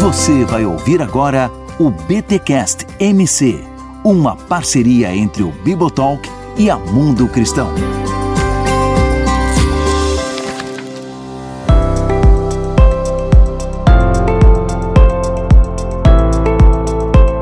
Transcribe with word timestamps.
Você 0.00 0.46
vai 0.46 0.64
ouvir 0.64 1.02
agora 1.02 1.50
o 1.78 1.90
BTcast 1.90 2.86
MC, 2.98 3.62
uma 4.02 4.34
parceria 4.34 5.14
entre 5.14 5.42
o 5.42 5.52
Bibotalk 5.52 6.26
e 6.56 6.70
a 6.70 6.78
Mundo 6.78 7.28
Cristão. 7.28 7.68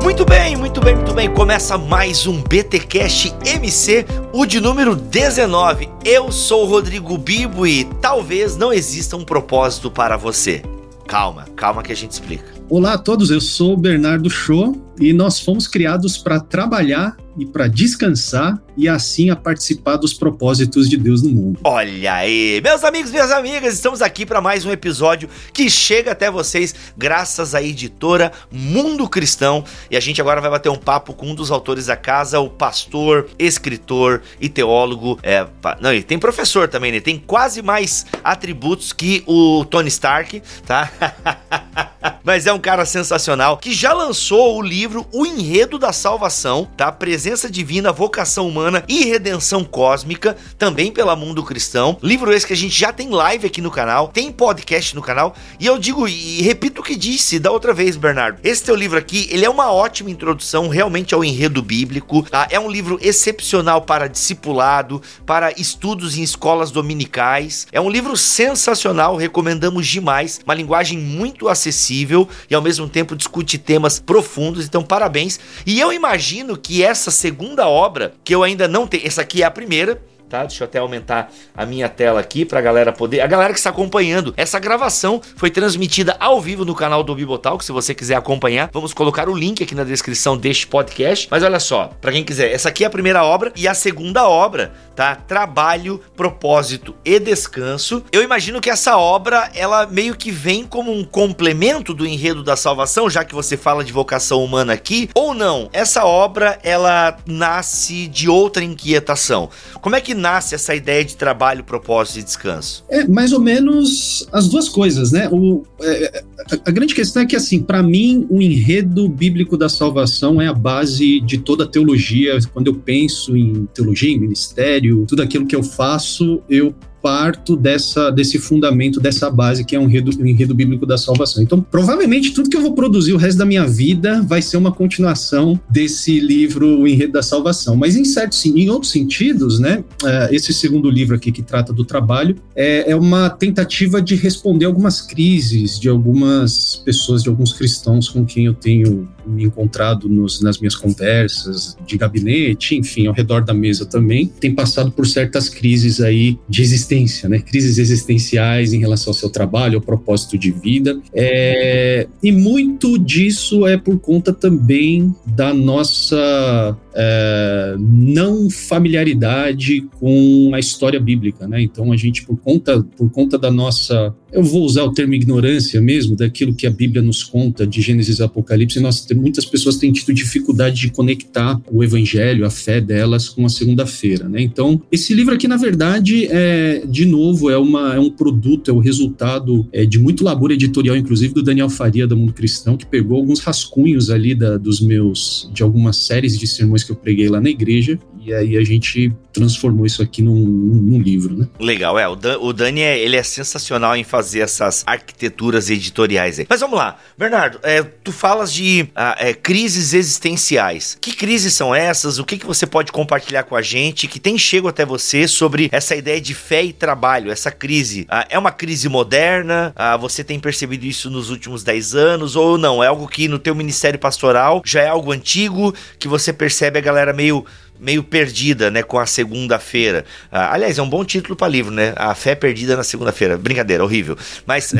Muito 0.03 0.25
bem, 0.25 0.57
muito 0.57 0.81
bem, 0.81 0.95
muito 0.95 1.13
bem. 1.13 1.33
Começa 1.33 1.77
mais 1.77 2.27
um 2.27 2.41
BTcast 2.41 3.33
MC, 3.45 4.05
o 4.33 4.45
de 4.45 4.59
número 4.59 4.97
19. 4.97 5.89
Eu 6.03 6.29
sou 6.29 6.65
o 6.65 6.67
Rodrigo 6.67 7.17
Bibo 7.17 7.65
e 7.65 7.85
talvez 8.01 8.57
não 8.57 8.73
exista 8.73 9.15
um 9.15 9.23
propósito 9.23 9.89
para 9.89 10.17
você. 10.17 10.61
Calma, 11.09 11.45
calma 11.55 11.81
que 11.81 11.91
a 11.91 11.95
gente 11.95 12.11
explica. 12.11 12.45
Olá 12.69 12.93
a 12.93 12.97
todos, 12.99 13.31
eu 13.31 13.41
sou 13.41 13.73
o 13.73 13.77
Bernardo 13.77 14.29
Show 14.29 14.93
e 14.99 15.11
nós 15.11 15.39
fomos 15.39 15.67
criados 15.67 16.19
para 16.19 16.39
trabalhar 16.39 17.17
e 17.35 17.47
para 17.47 17.67
descansar 17.67 18.61
e 18.79 18.87
assim 18.87 19.29
a 19.29 19.35
participar 19.35 19.97
dos 19.97 20.13
propósitos 20.13 20.87
de 20.89 20.95
Deus 20.95 21.21
no 21.21 21.29
mundo. 21.29 21.59
Olha 21.65 22.13
aí, 22.13 22.61
meus 22.63 22.81
amigos, 22.81 23.11
minhas 23.11 23.29
amigas, 23.29 23.73
estamos 23.73 24.01
aqui 24.01 24.25
para 24.25 24.39
mais 24.39 24.65
um 24.65 24.71
episódio 24.71 25.29
que 25.51 25.69
chega 25.69 26.13
até 26.13 26.31
vocês 26.31 26.73
graças 26.97 27.53
à 27.53 27.61
editora 27.61 28.31
Mundo 28.49 29.09
Cristão 29.09 29.65
e 29.91 29.97
a 29.97 29.99
gente 29.99 30.21
agora 30.21 30.39
vai 30.39 30.49
bater 30.49 30.69
um 30.69 30.77
papo 30.77 31.13
com 31.13 31.27
um 31.27 31.35
dos 31.35 31.51
autores 31.51 31.87
da 31.87 31.97
casa, 31.97 32.39
o 32.39 32.49
pastor, 32.49 33.27
escritor 33.37 34.21
e 34.39 34.47
teólogo. 34.47 35.19
É, 35.23 35.45
não, 35.81 35.91
ele 35.91 36.03
tem 36.03 36.17
professor 36.17 36.69
também, 36.69 36.93
né? 36.93 37.01
Tem 37.01 37.19
quase 37.19 37.61
mais 37.61 38.05
atributos 38.23 38.93
que 38.93 39.23
o 39.27 39.65
Tony 39.65 39.89
Stark, 39.89 40.41
tá? 40.65 40.89
Mas 42.23 42.47
é 42.47 42.53
um 42.53 42.59
cara 42.59 42.85
sensacional 42.85 43.57
que 43.57 43.73
já 43.73 43.91
lançou 43.91 44.57
o 44.57 44.61
livro 44.61 45.05
O 45.11 45.25
Enredo 45.25 45.77
da 45.77 45.91
Salvação, 45.91 46.67
tá? 46.77 46.91
Presença 46.91 47.49
Divina, 47.49 47.91
Vocação 47.91 48.47
Humana 48.47 48.68
e 48.87 49.05
Redenção 49.05 49.63
Cósmica, 49.63 50.37
também 50.57 50.91
pela 50.91 51.15
Mundo 51.15 51.43
Cristão. 51.43 51.97
Livro 52.03 52.31
esse 52.31 52.45
que 52.45 52.53
a 52.53 52.55
gente 52.55 52.77
já 52.77 52.93
tem 52.93 53.09
live 53.09 53.47
aqui 53.47 53.61
no 53.61 53.71
canal, 53.71 54.07
tem 54.07 54.31
podcast 54.31 54.95
no 54.95 55.01
canal. 55.01 55.35
E 55.59 55.65
eu 55.65 55.77
digo 55.77 56.07
e 56.07 56.41
repito 56.41 56.81
o 56.81 56.83
que 56.83 56.95
disse 56.95 57.39
da 57.39 57.51
outra 57.51 57.73
vez, 57.73 57.97
Bernardo. 57.97 58.39
Esse 58.43 58.63
teu 58.63 58.75
livro 58.75 58.97
aqui, 58.97 59.27
ele 59.31 59.45
é 59.45 59.49
uma 59.49 59.71
ótima 59.71 60.11
introdução 60.11 60.67
realmente 60.67 61.13
ao 61.13 61.23
enredo 61.23 61.61
bíblico. 61.61 62.23
Tá? 62.23 62.47
É 62.51 62.59
um 62.59 62.69
livro 62.69 62.99
excepcional 63.01 63.81
para 63.81 64.07
discipulado, 64.07 65.01
para 65.25 65.51
estudos 65.59 66.17
em 66.17 66.21
escolas 66.21 66.71
dominicais. 66.71 67.67
É 67.71 67.81
um 67.81 67.89
livro 67.89 68.15
sensacional, 68.15 69.15
recomendamos 69.15 69.87
demais. 69.87 70.39
Uma 70.45 70.53
linguagem 70.53 70.97
muito 70.97 71.47
acessível 71.47 72.27
e 72.49 72.55
ao 72.55 72.61
mesmo 72.61 72.87
tempo 72.87 73.15
discute 73.15 73.57
temas 73.57 73.99
profundos. 73.99 74.65
Então, 74.65 74.83
parabéns. 74.83 75.39
E 75.65 75.79
eu 75.79 75.93
imagino 75.93 76.57
que 76.57 76.83
essa 76.83 77.11
segunda 77.11 77.67
obra, 77.67 78.13
que 78.23 78.33
eu 78.33 78.43
ainda 78.43 78.58
não 78.67 78.87
tenho, 78.87 79.05
essa 79.05 79.21
aqui 79.21 79.43
é 79.43 79.45
a 79.45 79.51
primeira, 79.51 80.01
tá? 80.29 80.43
Deixa 80.45 80.63
eu 80.63 80.67
até 80.67 80.79
aumentar 80.79 81.31
a 81.55 81.65
minha 81.65 81.89
tela 81.89 82.19
aqui 82.19 82.45
pra 82.45 82.61
galera 82.61 82.93
poder. 82.93 83.21
A 83.21 83.27
galera 83.27 83.51
que 83.51 83.59
está 83.59 83.71
acompanhando, 83.71 84.33
essa 84.37 84.59
gravação 84.59 85.21
foi 85.35 85.49
transmitida 85.49 86.15
ao 86.19 86.39
vivo 86.39 86.63
no 86.63 86.75
canal 86.75 87.03
do 87.03 87.15
Bibotalk, 87.15 87.65
se 87.65 87.71
você 87.71 87.93
quiser 87.95 88.15
acompanhar. 88.15 88.69
Vamos 88.71 88.93
colocar 88.93 89.27
o 89.27 89.35
link 89.35 89.63
aqui 89.63 89.73
na 89.73 89.83
descrição 89.83 90.37
deste 90.37 90.67
podcast. 90.67 91.27
Mas 91.31 91.43
olha 91.43 91.59
só, 91.59 91.91
para 91.99 92.11
quem 92.11 92.23
quiser, 92.23 92.51
essa 92.51 92.69
aqui 92.69 92.83
é 92.83 92.87
a 92.87 92.89
primeira 92.89 93.23
obra 93.23 93.51
e 93.55 93.67
a 93.67 93.73
segunda 93.73 94.29
obra, 94.29 94.73
tá? 94.95 95.15
Trabalho, 95.15 96.01
propósito 96.15 96.95
e 97.03 97.19
descanso. 97.19 98.03
Eu 98.11 98.21
imagino 98.21 98.61
que 98.61 98.69
essa 98.69 98.97
obra, 98.97 99.49
ela 99.55 99.87
meio 99.87 100.15
que 100.15 100.31
vem 100.31 100.63
como 100.63 100.91
um 100.91 101.03
complemento 101.03 101.93
do 101.93 102.05
enredo 102.05 102.43
da 102.43 102.55
salvação, 102.55 103.09
já 103.09 103.23
que 103.23 103.33
você 103.33 103.57
fala 103.57 103.83
de 103.83 103.91
vocação 103.91 104.43
humana 104.43 104.73
aqui, 104.73 105.09
ou 105.15 105.33
não? 105.33 105.69
Essa 105.73 106.05
obra, 106.05 106.59
ela 106.63 107.17
nasce 107.25 108.07
de 108.07 108.29
outra 108.29 108.63
inquietação. 108.63 109.49
Como 109.81 109.95
é 109.95 110.01
que 110.01 110.13
nasce 110.19 110.53
essa 110.53 110.75
ideia 110.75 111.03
de 111.03 111.15
trabalho, 111.15 111.63
propósito 111.63 112.19
e 112.19 112.23
descanso? 112.23 112.85
É 112.89 113.07
mais 113.07 113.33
ou 113.33 113.39
menos 113.39 114.27
as 114.31 114.47
duas 114.47 114.69
coisas, 114.69 115.11
né? 115.11 115.27
O, 115.31 115.63
é, 115.81 116.23
a, 116.51 116.69
a, 116.69 116.71
grande 116.71 116.93
questão 116.93 117.23
é 117.23 117.25
que, 117.25 117.35
assim, 117.35 117.61
para 117.61 117.81
mim, 117.81 118.27
o 118.29 118.41
enredo 118.41 119.07
bíblico 119.09 119.57
da 119.57 119.69
salvação 119.69 120.41
é 120.41 120.47
a 120.47 120.53
base 120.53 121.19
de 121.21 121.37
toda 121.37 121.63
a 121.63 121.67
teologia. 121.67 122.37
Quando 122.53 122.67
eu 122.67 122.75
penso 122.75 123.35
em 123.35 123.65
teologia, 123.73 124.11
em 124.11 124.19
ministério, 124.19 125.05
tudo 125.07 125.23
aquilo 125.23 125.45
que 125.47 125.55
eu 125.55 125.63
faço, 125.63 126.41
eu 126.49 126.75
parto 127.01 127.55
dessa, 127.55 128.09
desse 128.09 128.37
fundamento, 128.39 128.99
dessa 128.99 129.29
base 129.29 129.63
que 129.63 129.75
é 129.75 129.79
um 129.79 129.83
enredo, 129.83 130.11
um 130.19 130.25
enredo 130.25 130.53
bíblico 130.53 130.85
da 130.85 130.97
salvação. 130.97 131.41
Então, 131.41 131.61
provavelmente, 131.61 132.31
tudo 132.31 132.49
que 132.49 132.57
eu 132.57 132.61
vou 132.61 132.73
produzir 132.73 133.13
o 133.13 133.17
resto 133.17 133.37
da 133.37 133.45
minha 133.45 133.65
vida 133.65 134.21
vai 134.21 134.41
ser 134.41 134.57
uma 134.57 134.71
continuação 134.71 135.59
desse 135.69 136.19
livro, 136.19 136.79
O 136.79 136.87
Enredo 136.87 137.13
da 137.13 137.23
Salvação. 137.23 137.75
Mas, 137.75 137.95
em 137.95 138.05
certo 138.05 138.35
em 138.45 138.69
outros 138.69 138.91
sentidos, 138.91 139.59
né, 139.59 139.83
é, 140.05 140.29
esse 140.35 140.53
segundo 140.53 140.89
livro 140.89 141.15
aqui 141.15 141.31
que 141.31 141.41
trata 141.41 141.73
do 141.73 141.83
trabalho 141.83 142.35
é, 142.55 142.91
é 142.91 142.95
uma 142.95 143.29
tentativa 143.29 144.01
de 144.01 144.15
responder 144.15 144.65
algumas 144.65 145.01
crises 145.01 145.79
de 145.79 145.89
algumas 145.89 146.75
pessoas, 146.85 147.23
de 147.23 147.29
alguns 147.29 147.53
cristãos 147.53 148.07
com 148.09 148.25
quem 148.25 148.45
eu 148.45 148.53
tenho 148.53 149.07
me 149.29 149.43
encontrado 149.43 150.09
nos, 150.09 150.41
nas 150.41 150.59
minhas 150.59 150.75
conversas 150.75 151.77
de 151.85 151.97
gabinete, 151.97 152.75
enfim, 152.75 153.07
ao 153.07 153.13
redor 153.13 153.43
da 153.43 153.53
mesa 153.53 153.85
também, 153.85 154.27
tem 154.39 154.53
passado 154.53 154.91
por 154.91 155.07
certas 155.07 155.49
crises 155.49 156.01
aí 156.01 156.37
de 156.47 156.61
existência, 156.61 157.29
né? 157.29 157.39
Crises 157.39 157.77
existenciais 157.77 158.73
em 158.73 158.79
relação 158.79 159.11
ao 159.11 159.15
seu 159.15 159.29
trabalho, 159.29 159.77
ao 159.77 159.81
propósito 159.81 160.37
de 160.37 160.51
vida. 160.51 160.99
É, 161.13 162.07
e 162.21 162.31
muito 162.31 162.97
disso 162.97 163.67
é 163.67 163.77
por 163.77 163.99
conta 163.99 164.33
também 164.33 165.13
da 165.25 165.53
nossa 165.53 166.77
é, 167.01 167.77
não 167.79 168.49
familiaridade 168.49 169.87
com 169.99 170.51
a 170.53 170.59
história 170.59 170.99
bíblica, 170.99 171.47
né? 171.47 171.61
Então 171.61 171.93
a 171.93 171.97
gente 171.97 172.25
por 172.25 172.35
conta 172.35 172.83
por 172.97 173.09
conta 173.09 173.37
da 173.37 173.49
nossa, 173.49 174.13
eu 174.33 174.43
vou 174.43 174.65
usar 174.65 174.83
o 174.83 174.91
termo 174.91 175.13
ignorância 175.13 175.79
mesmo, 175.79 176.17
daquilo 176.17 176.53
que 176.53 176.67
a 176.67 176.69
Bíblia 176.69 177.01
nos 177.01 177.23
conta 177.23 177.65
de 177.65 177.81
Gênesis 177.81 178.19
e 178.19 178.23
Apocalipse, 178.23 178.81
nós 178.81 179.07
muitas 179.15 179.45
pessoas 179.45 179.77
têm 179.77 179.93
tido 179.93 180.13
dificuldade 180.13 180.81
de 180.81 180.91
conectar 180.91 181.57
o 181.71 181.81
Evangelho, 181.81 182.45
a 182.45 182.49
fé 182.49 182.81
delas 182.81 183.29
com 183.29 183.45
a 183.45 183.49
segunda-feira, 183.49 184.27
né? 184.27 184.41
Então 184.41 184.81
esse 184.91 185.13
livro 185.13 185.33
aqui 185.33 185.47
na 185.47 185.57
verdade 185.57 186.27
é 186.29 186.83
de 186.85 187.05
novo 187.05 187.49
é 187.49 187.57
uma 187.57 187.95
é 187.95 187.99
um 187.99 188.09
produto, 188.09 188.69
é 188.69 188.73
o 188.73 188.79
resultado 188.79 189.65
é, 189.71 189.85
de 189.85 189.97
muito 189.97 190.21
labor 190.21 190.51
editorial, 190.51 190.97
inclusive 190.97 191.33
do 191.33 191.43
Daniel 191.43 191.69
Faria 191.69 192.05
da 192.05 192.15
Mundo 192.15 192.33
Cristão, 192.33 192.75
que 192.75 192.85
pegou 192.85 193.15
alguns 193.15 193.39
rascunhos 193.39 194.09
ali 194.09 194.35
da, 194.35 194.57
dos 194.57 194.81
meus 194.81 195.49
de 195.53 195.63
algumas 195.63 195.95
séries 195.95 196.37
de 196.37 196.45
sermões 196.45 196.88
eu 196.91 196.95
preguei 196.95 197.27
lá 197.27 197.39
na 197.39 197.49
igreja, 197.49 197.99
e 198.29 198.33
aí 198.33 198.57
a 198.57 198.63
gente 198.63 199.11
transformou 199.33 199.85
isso 199.85 200.03
aqui 200.03 200.21
num, 200.21 200.35
num 200.35 201.01
livro, 201.01 201.35
né? 201.35 201.47
Legal, 201.59 201.97
é. 201.97 202.07
O, 202.07 202.15
Dan, 202.15 202.37
o 202.39 202.53
Dani, 202.53 202.81
é, 202.81 202.99
ele 202.99 203.15
é 203.15 203.23
sensacional 203.23 203.95
em 203.95 204.03
fazer 204.03 204.41
essas 204.41 204.83
arquiteturas 204.85 205.69
editoriais 205.69 206.39
aí. 206.39 206.45
Mas 206.47 206.61
vamos 206.61 206.77
lá, 206.77 206.97
Bernardo, 207.17 207.59
é, 207.63 207.81
tu 207.81 208.11
falas 208.11 208.53
de 208.53 208.87
ah, 208.95 209.15
é, 209.19 209.33
crises 209.33 209.93
existenciais. 209.93 210.97
Que 211.01 211.11
crises 211.11 211.53
são 211.53 211.73
essas? 211.73 212.19
O 212.19 212.25
que, 212.25 212.37
que 212.37 212.45
você 212.45 212.67
pode 212.67 212.91
compartilhar 212.91 213.43
com 213.43 213.55
a 213.55 213.61
gente 213.63 214.07
que 214.07 214.19
tem 214.19 214.37
chego 214.37 214.67
até 214.67 214.85
você 214.85 215.27
sobre 215.27 215.69
essa 215.71 215.95
ideia 215.95 216.21
de 216.21 216.35
fé 216.35 216.63
e 216.63 216.73
trabalho, 216.73 217.31
essa 217.31 217.49
crise? 217.49 218.05
Ah, 218.09 218.27
é 218.29 218.37
uma 218.37 218.51
crise 218.51 218.87
moderna? 218.89 219.73
Ah, 219.75 219.97
você 219.97 220.23
tem 220.23 220.39
percebido 220.39 220.85
isso 220.85 221.09
nos 221.09 221.31
últimos 221.31 221.63
10 221.63 221.95
anos 221.95 222.35
ou 222.35 222.59
não? 222.59 222.83
É 222.83 222.87
algo 222.87 223.07
que 223.07 223.27
no 223.27 223.39
teu 223.39 223.55
ministério 223.55 223.97
pastoral 223.97 224.61
já 224.63 224.81
é 224.81 224.87
algo 224.87 225.11
antigo 225.11 225.73
que 225.97 226.07
você 226.07 226.31
percebe 226.31 226.77
a 226.77 226.81
galera 226.81 227.11
meio 227.11 227.43
meio 227.79 228.03
perdida, 228.03 228.69
né, 228.69 228.83
com 228.83 228.99
a 228.99 229.05
segunda-feira. 229.05 230.05
Ah, 230.31 230.53
aliás, 230.53 230.77
é 230.77 230.81
um 230.81 230.89
bom 230.89 231.03
título 231.05 231.35
para 231.35 231.47
livro, 231.47 231.71
né? 231.71 231.93
A 231.95 232.13
fé 232.13 232.35
perdida 232.35 232.75
na 232.75 232.83
segunda-feira. 232.83 233.37
Brincadeira, 233.37 233.83
horrível. 233.83 234.17
Mas, 234.45 234.73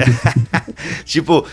tipo, 1.06 1.46